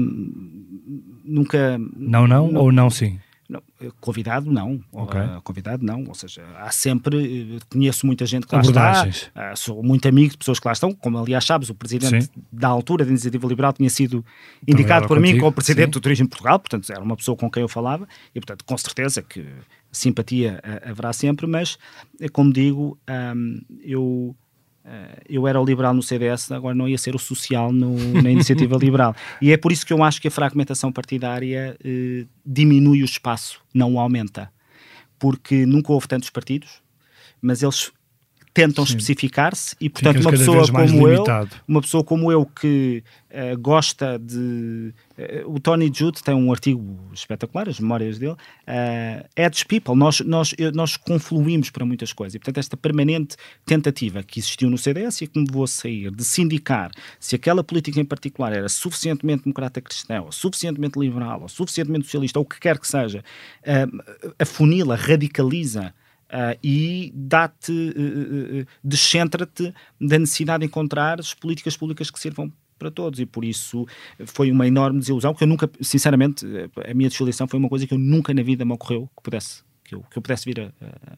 nunca. 1.24 1.78
Não, 1.96 2.26
não, 2.26 2.50
não, 2.50 2.60
ou 2.60 2.72
não 2.72 2.90
sim? 2.90 3.18
Convidado 3.98 4.52
não, 4.52 4.80
okay. 4.92 5.20
uh, 5.20 5.40
convidado 5.42 5.84
não, 5.84 6.04
ou 6.06 6.14
seja, 6.14 6.42
há 6.58 6.70
sempre, 6.70 7.58
conheço 7.70 8.04
muita 8.04 8.26
gente 8.26 8.46
que 8.46 8.54
lá 8.54 8.60
está, 8.60 9.06
uh, 9.08 9.56
sou 9.56 9.82
muito 9.82 10.06
amigo 10.06 10.32
de 10.32 10.36
pessoas 10.36 10.60
que 10.60 10.66
lá 10.68 10.72
estão, 10.72 10.92
como 10.92 11.16
aliás 11.18 11.44
sabes, 11.44 11.70
o 11.70 11.74
presidente 11.74 12.24
Sim. 12.24 12.30
da 12.52 12.68
altura 12.68 13.04
da 13.04 13.10
Iniciativa 13.10 13.46
Liberal 13.46 13.72
tinha 13.72 13.88
sido 13.88 14.22
indicado 14.68 15.08
por 15.08 15.16
contigo. 15.16 15.34
mim 15.34 15.40
como 15.40 15.52
presidente 15.52 15.86
Sim. 15.86 15.90
do 15.92 16.00
Turismo 16.00 16.26
de 16.26 16.30
Portugal, 16.30 16.58
portanto 16.58 16.92
era 16.92 17.02
uma 17.02 17.16
pessoa 17.16 17.36
com 17.36 17.50
quem 17.50 17.62
eu 17.62 17.68
falava 17.68 18.06
e 18.34 18.40
portanto 18.40 18.64
com 18.66 18.76
certeza 18.76 19.22
que 19.22 19.46
simpatia 19.90 20.60
uh, 20.62 20.90
haverá 20.90 21.12
sempre, 21.14 21.46
mas 21.46 21.78
como 22.32 22.52
digo, 22.52 22.98
eu 23.82 24.36
eu 25.28 25.46
era 25.46 25.60
o 25.60 25.64
liberal 25.64 25.94
no 25.94 26.02
CDS, 26.02 26.50
agora 26.50 26.74
não 26.74 26.88
ia 26.88 26.98
ser 26.98 27.14
o 27.14 27.18
social 27.18 27.72
no, 27.72 27.96
na 28.22 28.30
iniciativa 28.30 28.76
liberal. 28.80 29.14
E 29.40 29.52
é 29.52 29.56
por 29.56 29.72
isso 29.72 29.86
que 29.86 29.92
eu 29.92 30.02
acho 30.02 30.20
que 30.20 30.28
a 30.28 30.30
fragmentação 30.30 30.92
partidária 30.92 31.76
uh, 31.84 32.28
diminui 32.44 33.02
o 33.02 33.04
espaço, 33.04 33.60
não 33.72 33.94
o 33.94 34.00
aumenta. 34.00 34.52
Porque 35.18 35.66
nunca 35.66 35.92
houve 35.92 36.08
tantos 36.08 36.30
partidos, 36.30 36.82
mas 37.40 37.62
eles 37.62 37.92
tentam 38.60 38.84
especificar-se 38.84 39.74
e 39.80 39.88
portanto 39.88 40.20
uma 40.20 40.30
pessoa 40.30 40.66
como 40.70 41.08
eu 41.08 41.24
uma 41.66 41.80
pessoa 41.80 42.04
como 42.04 42.30
eu 42.30 42.44
que 42.44 43.02
uh, 43.30 43.58
gosta 43.58 44.18
de 44.18 44.92
uh, 45.18 45.54
o 45.54 45.58
Tony 45.58 45.90
Judd 45.92 46.22
tem 46.22 46.34
um 46.34 46.52
artigo 46.52 46.98
espetacular 47.12 47.68
as 47.68 47.80
memórias 47.80 48.18
dele 48.18 48.32
uh, 48.32 49.28
Edge 49.34 49.64
People. 49.64 49.94
Nós 49.94 50.20
nós 50.20 50.54
nós 50.74 50.96
confluímos 50.96 51.70
para 51.70 51.84
muitas 51.86 52.12
coisas. 52.12 52.34
E 52.34 52.38
portanto 52.38 52.58
esta 52.58 52.76
permanente 52.76 53.36
tentativa 53.64 54.22
que 54.22 54.38
existiu 54.38 54.68
no 54.68 54.76
CDS 54.76 55.22
e 55.22 55.26
que 55.26 55.38
me 55.38 55.46
vou 55.50 55.66
sair 55.66 56.10
de 56.10 56.24
sindicar 56.24 56.90
se 57.18 57.34
aquela 57.34 57.64
política 57.64 58.00
em 58.00 58.04
particular 58.04 58.52
era 58.52 58.68
suficientemente 58.68 59.44
democrata 59.44 59.80
cristã 59.80 60.20
ou 60.20 60.32
suficientemente 60.32 60.98
liberal 60.98 61.42
ou 61.42 61.48
suficientemente 61.48 62.04
socialista 62.04 62.38
ou 62.38 62.44
o 62.44 62.48
que 62.48 62.60
quer 62.60 62.78
que 62.78 62.86
seja 62.86 63.24
uh, 63.62 64.34
afunila 64.38 64.96
radicaliza 64.96 65.94
Uh, 66.30 66.54
e 66.62 67.12
dá-te, 67.12 67.72
uh, 67.72 68.60
uh, 68.60 68.66
descentra-te 68.84 69.74
da 70.00 70.16
necessidade 70.16 70.60
de 70.60 70.66
encontrar 70.66 71.18
as 71.18 71.34
políticas 71.34 71.76
públicas 71.76 72.08
que 72.08 72.20
sirvam 72.20 72.52
para 72.78 72.88
todos 72.88 73.18
e 73.18 73.26
por 73.26 73.44
isso 73.44 73.84
foi 74.26 74.52
uma 74.52 74.64
enorme 74.64 75.00
desilusão 75.00 75.34
que 75.34 75.42
eu 75.42 75.48
nunca, 75.48 75.68
sinceramente, 75.80 76.46
a 76.88 76.94
minha 76.94 77.08
desfiliação 77.08 77.48
foi 77.48 77.58
uma 77.58 77.68
coisa 77.68 77.84
que 77.84 77.92
eu 77.92 77.98
nunca 77.98 78.32
na 78.32 78.42
vida 78.42 78.64
me 78.64 78.72
ocorreu 78.72 79.10
que 79.16 79.22
pudesse 79.24 79.64
que 79.82 79.94
eu, 79.96 80.04
que 80.08 80.16
eu 80.16 80.22
pudesse 80.22 80.44
vir 80.44 80.60
a, 80.60 80.72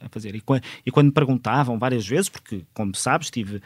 a 0.06 0.08
fazer. 0.08 0.34
E, 0.34 0.40
quando, 0.40 0.62
e 0.84 0.90
quando 0.90 1.08
me 1.08 1.12
perguntavam 1.12 1.78
várias 1.78 2.08
vezes, 2.08 2.30
porque, 2.30 2.64
como 2.72 2.96
sabes, 2.96 3.30
tive 3.30 3.60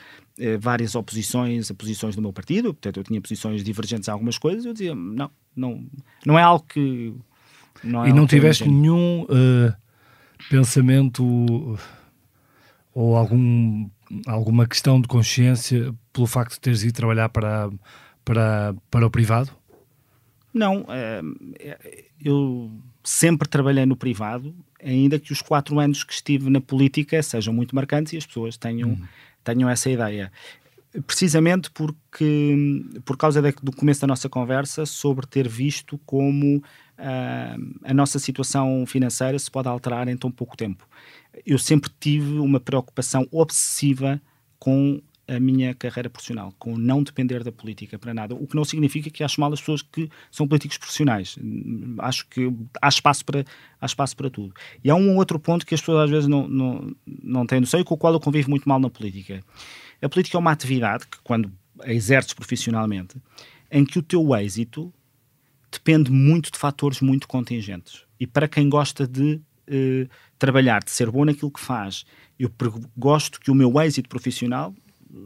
várias 0.59 0.97
oposições 0.97 1.71
a 1.71 1.75
posições 1.75 2.17
do 2.17 2.21
meu 2.21 2.33
partido, 2.33 2.75
portanto, 2.75 2.97
eu 2.97 3.05
tinha 3.05 3.21
posições 3.21 3.63
divergentes 3.63 4.09
a 4.09 4.13
algumas 4.13 4.37
coisas, 4.37 4.65
eu 4.65 4.73
dizia, 4.73 4.97
não, 4.97 5.31
não, 5.55 5.87
não 6.25 6.37
é 6.37 6.43
algo 6.43 6.67
que. 6.69 7.15
Não 7.85 8.05
é 8.05 8.09
e 8.09 8.13
não 8.13 8.27
tiveste 8.27 8.69
nenhum. 8.69 9.25
Pensamento 10.51 11.79
ou 12.95 13.17
algum, 13.17 13.89
alguma 14.27 14.67
questão 14.67 15.01
de 15.01 15.07
consciência 15.07 15.95
pelo 16.13 16.27
facto 16.27 16.55
de 16.55 16.61
teres 16.61 16.83
ido 16.83 16.95
trabalhar 16.95 17.29
para, 17.29 17.71
para, 18.25 18.75
para 18.91 19.07
o 19.07 19.11
privado? 19.11 19.51
Não, 20.53 20.87
é, 20.89 21.21
eu 22.25 22.73
sempre 23.05 23.47
trabalhei 23.47 23.85
no 23.85 23.95
privado, 23.95 24.55
ainda 24.83 25.19
que 25.19 25.31
os 25.33 25.43
quatro 25.43 25.79
anos 25.79 26.03
que 26.03 26.15
estive 26.15 26.49
na 26.49 26.61
política 26.61 27.23
sejam 27.23 27.53
muito 27.53 27.75
marcantes 27.75 28.15
e 28.15 28.17
as 28.17 28.25
pessoas 28.25 28.57
tenham, 28.57 28.91
uhum. 28.91 29.03
tenham 29.45 29.69
essa 29.69 29.91
ideia. 29.91 30.33
Precisamente 31.07 31.71
porque, 31.71 32.57
por 33.05 33.19
causa 33.19 33.43
do 33.63 33.71
começo 33.71 34.01
da 34.01 34.07
nossa 34.07 34.31
conversa, 34.31 34.87
sobre 34.87 35.27
ter 35.27 35.47
visto 35.47 35.99
como 36.07 36.63
uh, 36.99 37.79
a 37.85 37.95
nossa 37.95 38.19
situação 38.19 38.85
financeira 38.87 39.39
se 39.39 39.51
pode 39.51 39.69
alterar 39.69 40.09
em 40.09 40.17
tão 40.17 40.31
pouco 40.31 40.57
tempo. 40.57 40.89
Eu 41.45 41.59
sempre 41.59 41.91
tive 42.01 42.39
uma 42.39 42.61
preocupação 42.61 43.27
obsessiva 43.31 44.21
com 44.59 45.01
a 45.29 45.41
minha 45.41 45.75
carreira 45.75 46.09
profissional, 46.09 46.55
com 46.59 46.77
não 46.77 47.03
depender 47.03 47.43
da 47.43 47.51
política 47.51 47.99
para 47.99 48.15
nada, 48.15 48.35
o 48.35 48.47
que 48.47 48.55
não 48.55 48.65
significa 48.65 49.11
que 49.11 49.25
acho 49.25 49.41
mal 49.41 49.53
as 49.53 49.61
pessoas 49.61 49.83
que 49.83 50.09
são 50.31 50.47
políticos 50.47 50.79
profissionais. 50.79 51.37
Acho 51.99 52.29
que 52.29 52.53
há 52.81 52.89
espaço 52.89 53.25
para, 53.25 53.45
há 53.81 53.87
espaço 53.87 54.17
para 54.17 54.31
tudo. 54.31 54.55
E 54.85 54.91
há 54.91 54.95
um 54.95 55.17
outro 55.17 55.39
ponto 55.39 55.67
que 55.67 55.75
as 55.75 55.81
pessoas 55.81 56.05
às 56.05 56.11
vezes 56.11 56.29
não, 56.29 56.47
não, 56.47 56.97
não 57.23 57.47
têm 57.47 57.61
noção 57.61 57.81
e 57.81 57.85
com 57.85 57.95
o 57.95 57.99
qual 57.99 58.13
eu 58.13 58.21
convivo 58.21 58.51
muito 58.51 58.69
mal 58.69 58.79
na 58.79 58.89
política. 58.89 59.43
A 60.01 60.09
política 60.09 60.37
é 60.37 60.41
uma 60.41 60.53
atividade 60.53 61.07
que, 61.07 61.19
quando 61.25 61.51
a 61.83 61.93
exerces 61.93 62.33
profissionalmente, 62.33 63.17
em 63.71 63.85
que 63.85 63.99
o 63.99 64.03
teu 64.03 64.35
êxito 64.37 64.93
depende 65.79 66.11
muito 66.11 66.51
de 66.51 66.59
fatores 66.59 67.01
muito 67.01 67.29
contingentes. 67.29 68.03
E 68.19 68.27
para 68.27 68.49
quem 68.49 68.69
gosta 68.69 69.07
de 69.07 69.41
eh, 69.69 70.07
trabalhar, 70.39 70.83
de 70.83 70.91
ser 70.91 71.11
bom 71.11 71.25
naquilo 71.25 71.51
que 71.51 71.61
faz, 71.61 72.05
eu 72.39 72.51
gosto 72.97 73.41
que 73.41 73.51
o 73.51 73.55
meu 73.55 73.81
êxito 73.81 74.09
profissional 74.09 74.75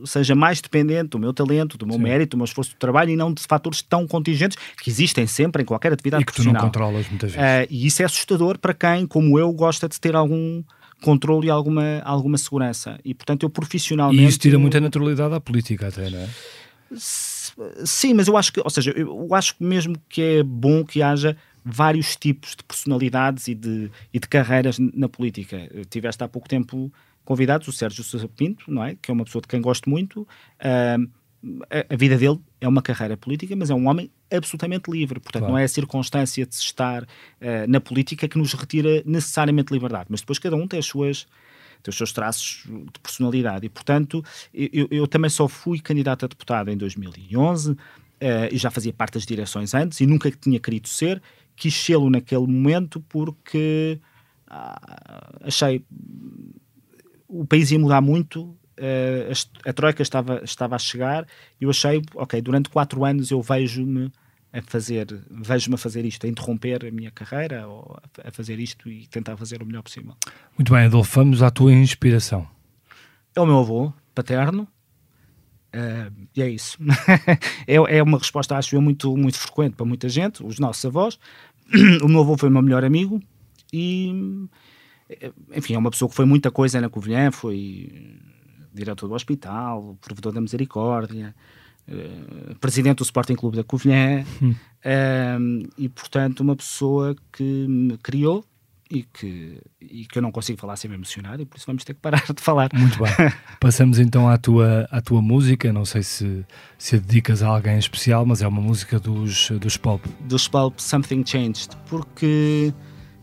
seja 0.05 0.35
mais 0.35 0.61
dependente 0.61 1.11
do 1.11 1.19
meu 1.19 1.33
talento, 1.33 1.77
do 1.77 1.87
meu 1.87 1.97
Sim. 1.97 2.03
mérito, 2.03 2.31
do 2.33 2.37
meu 2.37 2.45
esforço 2.45 2.71
de 2.71 2.77
trabalho 2.77 3.11
e 3.11 3.17
não 3.17 3.33
de 3.33 3.43
fatores 3.43 3.83
tão 3.83 4.07
contingentes 4.07 4.57
que 4.81 4.91
existem 4.91 5.27
sempre 5.27 5.63
em 5.63 5.65
qualquer 5.65 5.93
atividade 5.93 6.23
e 6.23 6.27
que 6.27 6.33
tu 6.33 6.45
não 6.45 6.55
controlas 6.55 7.09
muitas 7.09 7.33
vezes. 7.33 7.47
Uh, 7.47 7.67
e 7.71 7.87
isso 7.87 8.03
é 8.03 8.05
assustador 8.05 8.59
para 8.59 8.75
quem, 8.75 9.07
como 9.07 9.39
eu, 9.39 9.53
gosta 9.53 9.89
de 9.89 9.99
ter 9.99 10.15
algum 10.15 10.63
controle 11.01 11.49
e 11.49 11.51
alguma, 11.51 12.01
alguma 12.05 12.39
segurança. 12.39 12.99
E, 13.05 13.15
portanto, 13.15 13.43
eu 13.43 13.51
profissionalmente... 13.51 14.23
E 14.23 14.27
isso 14.27 14.39
tira 14.39 14.59
muita 14.59 14.81
naturalidade 14.81 15.35
à 15.35 15.41
política 15.41 15.89
até, 15.89 16.09
não 16.11 16.19
é? 16.19 16.29
Sim, 17.85 18.15
mas 18.15 18.29
eu 18.29 18.37
acho 18.37 18.53
que, 18.53 18.61
ou 18.61 18.71
seja, 18.71 18.91
eu 18.93 19.35
acho 19.35 19.55
mesmo 19.61 19.97
que 20.09 20.23
é 20.23 20.43
bom 20.43 20.85
que 20.85 21.03
haja 21.03 21.37
vários 21.65 22.17
tipos 22.17 22.57
de 22.57 22.65
personalidades 22.65 23.49
e 23.49 23.55
de, 23.55 23.91
e 24.13 24.19
de 24.19 24.29
carreiras 24.29 24.79
na 24.79 25.09
política. 25.09 25.69
Tiveste 25.89 26.23
há 26.25 26.29
pouco 26.29 26.49
tempo 26.49 26.93
convidados 27.25 27.69
o 27.69 27.73
Sérgio 27.73 28.03
Sousa 28.03 28.29
Pinto, 28.29 28.71
não 28.71 28.85
é? 28.85 28.97
Que 29.01 29.11
é 29.11 29.15
uma 29.15 29.25
pessoa 29.25 29.43
de 29.43 29.49
quem 29.49 29.61
gosto 29.61 29.89
muito. 29.89 30.23
Uh, 30.23 31.09
a, 31.71 31.95
a, 31.95 31.97
vida 31.97 32.17
dele 32.17 32.39
é 32.61 32.69
uma 32.69 32.83
carreira 32.83 33.17
política, 33.17 33.55
mas 33.57 33.71
é 33.71 33.75
um 33.75 33.89
homem 33.89 34.11
absolutamente 34.31 34.91
livre. 34.91 35.21
Portanto, 35.21 35.43
claro. 35.43 35.53
não 35.53 35.59
é 35.59 35.65
a 35.65 35.69
circunstância 35.69 36.45
de 36.47 36.55
se 36.55 36.63
estar 36.63 37.03
uh, 37.03 37.07
na 37.69 37.81
política 37.81 38.27
que 38.27 38.39
nos 38.39 38.53
retira 38.55 39.03
necessariamente 39.05 39.73
liberdade. 39.73 40.07
Mas 40.09 40.21
depois 40.21 40.39
cada 40.39 40.57
um 40.57 40.67
tem 40.67 40.79
as 40.79 40.87
suas 40.87 41.27
tem 41.83 41.91
os 41.91 41.97
seus 41.97 42.13
traços 42.13 42.65
de 42.67 43.01
personalidade. 43.01 43.67
E, 43.67 43.69
portanto, 43.69 44.25
eu, 44.53 44.89
eu 44.91 45.07
também 45.07 45.31
só 45.31 45.49
fui 45.49 45.81
candidato 45.81 46.25
a 46.25 46.29
deputado 46.29 46.71
em 46.71 46.77
2011 46.77 47.73
uh, 47.73 47.77
e 48.51 48.57
já 48.57 48.71
fazia 48.71 48.93
parte 48.93 49.15
das 49.15 49.27
direções 49.27 49.75
antes 49.75 50.01
e 50.01 50.07
nunca 50.07 50.31
tinha 50.31 50.59
querido 50.59 50.89
ser. 50.89 51.23
Quis 51.57 51.75
sê-lo 51.75 52.09
naquele 52.09 52.47
momento 52.47 53.01
porque 53.01 54.01
ah, 54.47 55.39
achei 55.43 55.85
o 57.29 57.47
país 57.47 57.71
ia 57.71 57.79
mudar 57.79 58.01
muito, 58.01 58.43
uh, 58.43 58.57
a, 59.65 59.71
a, 59.71 59.73
Troika 59.73 60.03
estava, 60.03 60.43
estava 60.43 60.75
a 60.75 60.79
chegar 60.79 61.25
e 61.61 61.65
eu 61.65 61.71
achei, 61.71 62.03
ok, 62.17 62.41
durante 62.43 62.69
quatro 62.69 63.05
anos 63.05 63.31
eu 63.31 63.41
vejo-me 63.41 64.11
a 64.53 64.61
fazer, 64.63 65.07
vejo-me 65.31 65.75
a 65.75 65.79
fazer 65.79 66.05
isto, 66.05 66.27
a 66.27 66.29
interromper 66.29 66.85
a 66.85 66.91
minha 66.91 67.11
carreira 67.11 67.67
ou 67.69 67.97
a 68.25 68.31
fazer 68.33 68.59
isto 68.59 68.89
e 68.89 69.07
tentar 69.07 69.37
fazer 69.37 69.63
o 69.63 69.67
melhor 69.67 69.83
possível. 69.83 70.15
Muito 70.59 70.73
bem, 70.73 70.87
Adolfo, 70.87 71.21
vamos 71.21 71.43
à 71.43 71.51
tua 71.51 71.73
inspiração. 71.73 72.49
É 73.35 73.41
o 73.41 73.47
meu 73.47 73.59
avô 73.59 73.93
paterno, 74.15 74.67
uh, 75.75 76.29
e 76.35 76.43
é 76.43 76.49
isso. 76.49 76.79
é, 77.67 77.75
é 77.75 78.03
uma 78.03 78.19
resposta, 78.19 78.57
acho 78.57 78.75
eu, 78.75 78.83
muito, 78.83 79.17
muito 79.17 79.39
frequente 79.39 79.77
para 79.77 79.87
muita 79.87 80.09
gente, 80.09 80.45
os 80.45 80.59
nossos 80.59 80.85
avós. 80.85 81.19
o 82.03 82.09
meu 82.09 82.21
avô 82.21 82.37
foi 82.37 82.49
o 82.49 82.53
meu 82.53 82.63
melhor 82.63 82.85
amigo 82.85 83.23
e, 83.73 84.49
enfim, 85.55 85.75
é 85.75 85.79
uma 85.79 85.91
pessoa 85.91 86.09
que 86.09 86.17
foi 86.17 86.25
muita 86.25 86.51
coisa 86.51 86.81
na 86.81 86.89
Covilhã, 86.89 87.31
foi 87.31 88.19
diretor 88.73 89.07
do 89.07 89.15
hospital, 89.15 89.97
provedor 90.01 90.33
da 90.33 90.41
misericórdia, 90.41 91.35
eh, 91.91 92.55
presidente 92.61 92.99
do 92.99 93.03
Sporting 93.03 93.35
Clube 93.35 93.57
da 93.57 93.65
Covilhã 93.65 94.25
hum. 94.41 94.55
um, 95.41 95.63
e, 95.77 95.89
portanto, 95.89 96.41
uma 96.41 96.55
pessoa 96.55 97.17
que 97.33 97.43
me 97.43 97.99
criou 97.99 98.45
e 98.89 99.03
que, 99.03 99.61
e 99.81 100.05
que 100.05 100.19
eu 100.19 100.23
não 100.23 100.31
consigo 100.31 100.61
falar 100.61 100.77
sem 100.77 100.89
me 100.89 100.97
emocionar 100.97 101.41
e 101.41 101.45
por 101.45 101.57
isso 101.57 101.67
vamos 101.67 101.85
ter 101.85 101.95
que 101.95 102.01
parar 102.01 102.25
de 102.33 102.41
falar. 102.41 102.71
Muito 102.73 102.99
bem. 102.99 103.11
Passamos 103.61 103.99
então 103.99 104.29
à 104.29 104.39
tua, 104.39 104.89
à 104.91 105.01
tua 105.01 105.21
música, 105.21 105.73
não 105.73 105.85
sei 105.85 106.03
se, 106.03 106.45
se 106.79 106.97
a 106.97 106.99
dedicas 106.99 107.43
a 107.43 107.49
alguém 107.49 107.79
especial, 107.79 108.25
mas 108.25 108.41
é 108.41 108.47
uma 108.47 108.61
música 108.61 109.01
dos, 109.01 109.51
dos 109.51 109.77
Pulp. 109.77 110.05
Dos 110.21 110.47
Pulp, 110.47 110.79
Something 110.79 111.25
Changed, 111.27 111.71
porque 111.89 112.73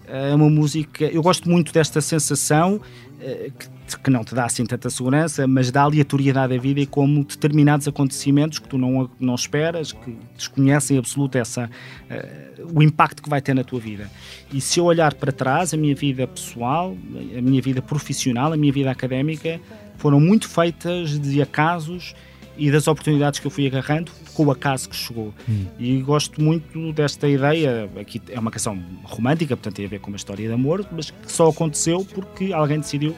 é 0.07 0.35
uma 0.35 0.49
música, 0.49 1.05
eu 1.05 1.21
gosto 1.21 1.49
muito 1.49 1.71
desta 1.71 2.01
sensação 2.01 2.81
eh, 3.19 3.51
que 3.57 3.76
que 3.95 4.09
não 4.09 4.23
te 4.23 4.33
dá 4.33 4.45
assim 4.45 4.65
tanta 4.65 4.89
segurança, 4.89 5.47
mas 5.47 5.71
dá 5.71 5.83
aleatoriedade 5.83 6.55
à 6.55 6.57
vida 6.57 6.79
e 6.79 6.85
como 6.85 7.23
determinados 7.23 7.87
acontecimentos 7.87 8.59
que 8.59 8.67
tu 8.67 8.77
não, 8.77 9.09
não 9.19 9.35
esperas, 9.35 9.91
que 9.91 10.17
desconhecem 10.35 10.97
absoluto 10.97 11.37
essa, 11.37 11.65
uh, 11.65 12.77
o 12.77 12.81
impacto 12.81 13.21
que 13.21 13.29
vai 13.29 13.41
ter 13.41 13.53
na 13.53 13.63
tua 13.63 13.79
vida. 13.79 14.09
E 14.51 14.59
se 14.59 14.79
eu 14.79 14.85
olhar 14.85 15.13
para 15.13 15.31
trás, 15.31 15.73
a 15.73 15.77
minha 15.77 15.95
vida 15.95 16.25
pessoal, 16.27 16.97
a 17.37 17.41
minha 17.41 17.61
vida 17.61 17.81
profissional, 17.81 18.51
a 18.51 18.57
minha 18.57 18.73
vida 18.73 18.89
académica, 18.89 19.59
foram 19.97 20.19
muito 20.19 20.47
feitas 20.49 21.19
de 21.19 21.41
acasos 21.41 22.15
e 22.57 22.71
das 22.71 22.87
oportunidades 22.87 23.39
que 23.39 23.45
eu 23.45 23.51
fui 23.51 23.67
agarrando 23.67 24.11
com 24.33 24.45
o 24.45 24.51
acaso 24.51 24.89
que 24.89 24.95
chegou. 24.95 25.33
Hum. 25.47 25.65
E 25.79 26.01
gosto 26.01 26.41
muito 26.41 26.91
desta 26.91 27.27
ideia. 27.27 27.89
Aqui 27.99 28.21
é 28.29 28.39
uma 28.39 28.51
canção 28.51 28.81
romântica, 29.03 29.55
portanto 29.55 29.75
tem 29.75 29.85
a 29.85 29.89
ver 29.89 29.99
com 29.99 30.09
uma 30.09 30.17
história 30.17 30.47
de 30.47 30.53
amor, 30.53 30.85
mas 30.91 31.11
que 31.11 31.31
só 31.31 31.49
aconteceu 31.49 32.05
porque 32.13 32.51
alguém 32.51 32.79
decidiu 32.79 33.15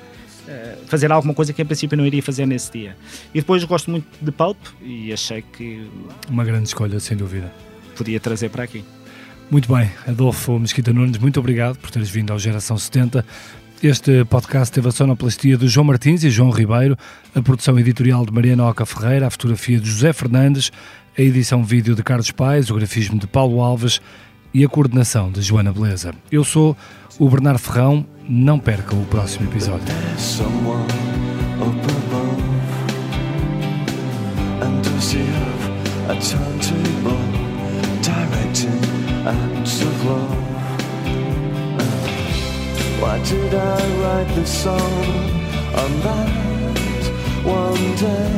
fazer 0.88 1.12
alguma 1.12 1.34
coisa 1.34 1.54
que 1.54 1.62
em 1.62 1.66
princípio 1.66 1.98
não 1.98 2.06
iria 2.06 2.24
fazer 2.24 2.46
nesse 2.46 2.72
dia. 2.72 2.98
E 3.34 3.40
depois 3.40 3.64
gosto 3.64 3.92
muito 3.92 4.08
de 4.22 4.32
Pulp 4.32 4.58
e 4.82 5.14
achei 5.14 5.42
que. 5.42 5.88
Uma 6.30 6.44
grande 6.44 6.68
escolha, 6.68 7.00
sem 7.00 7.16
dúvida. 7.16 7.54
Podia 7.96 8.20
trazer 8.20 8.50
para 8.50 8.64
aqui. 8.64 8.84
Muito 9.52 9.74
bem, 9.74 9.90
Adolfo 10.08 10.60
Mesquita 10.60 10.94
Nunes, 10.94 11.18
muito 11.18 11.40
obrigado 11.40 11.78
por 11.78 11.90
teres 11.90 12.10
vindo 12.10 12.32
ao 12.32 12.38
Geração 12.38 12.78
70. 12.78 13.26
Este 13.82 14.24
podcast 14.26 14.72
teve 14.72 14.90
a 14.90 14.92
sonoplastia 14.92 15.58
de 15.58 15.68
João 15.68 15.86
Martins 15.86 16.24
e 16.24 16.30
João 16.30 16.52
Ribeiro, 16.52 16.96
a 17.34 17.42
produção 17.42 17.80
editorial 17.80 18.26
de 18.26 18.32
Mariana 18.32 18.68
Oca 18.68 18.86
Ferreira, 18.86 19.26
a 19.26 19.30
fotografia 19.30 19.80
de 19.80 19.90
José 19.90 20.14
Fernandes, 20.14 20.72
a 21.18 21.22
edição 21.22 21.64
vídeo 21.64 21.96
de 21.96 22.04
Carlos 22.04 22.30
Paes, 22.30 22.70
o 22.70 22.76
grafismo 22.76 23.18
de 23.18 23.26
Paulo 23.26 23.60
Alves 23.60 24.00
e 24.54 24.64
a 24.64 24.68
coordenação 24.70 25.32
de 25.32 25.42
Joana 25.42 25.74
Beleza. 25.74 26.14
Eu 26.32 26.44
sou 26.44 26.78
o 27.18 27.28
Bernardo 27.28 27.60
Ferrão 27.60 28.06
não 28.30 28.60
perca 28.60 28.96
o 28.96 29.04
próximo 29.08 29.50
episódio. 29.50 29.88
Why 43.02 43.18
did 43.24 43.54
I 43.56 43.58
write 44.02 44.36
this 44.36 44.50
song 44.50 44.78
on 45.74 46.02
that 46.04 46.30
one 47.44 47.96
day? 47.96 48.30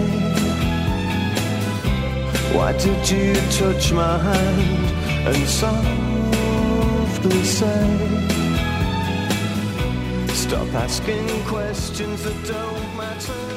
Why 2.53 2.71
did 2.73 3.09
you 3.09 3.33
touch 3.51 3.91
my 3.91 4.17
hand 4.17 4.91
and 5.27 5.49
softly 5.49 5.83
say? 7.43 8.40
Stop 10.51 10.73
asking 10.73 11.45
questions 11.45 12.23
that 12.25 12.45
don't 12.45 12.97
matter. 12.97 13.50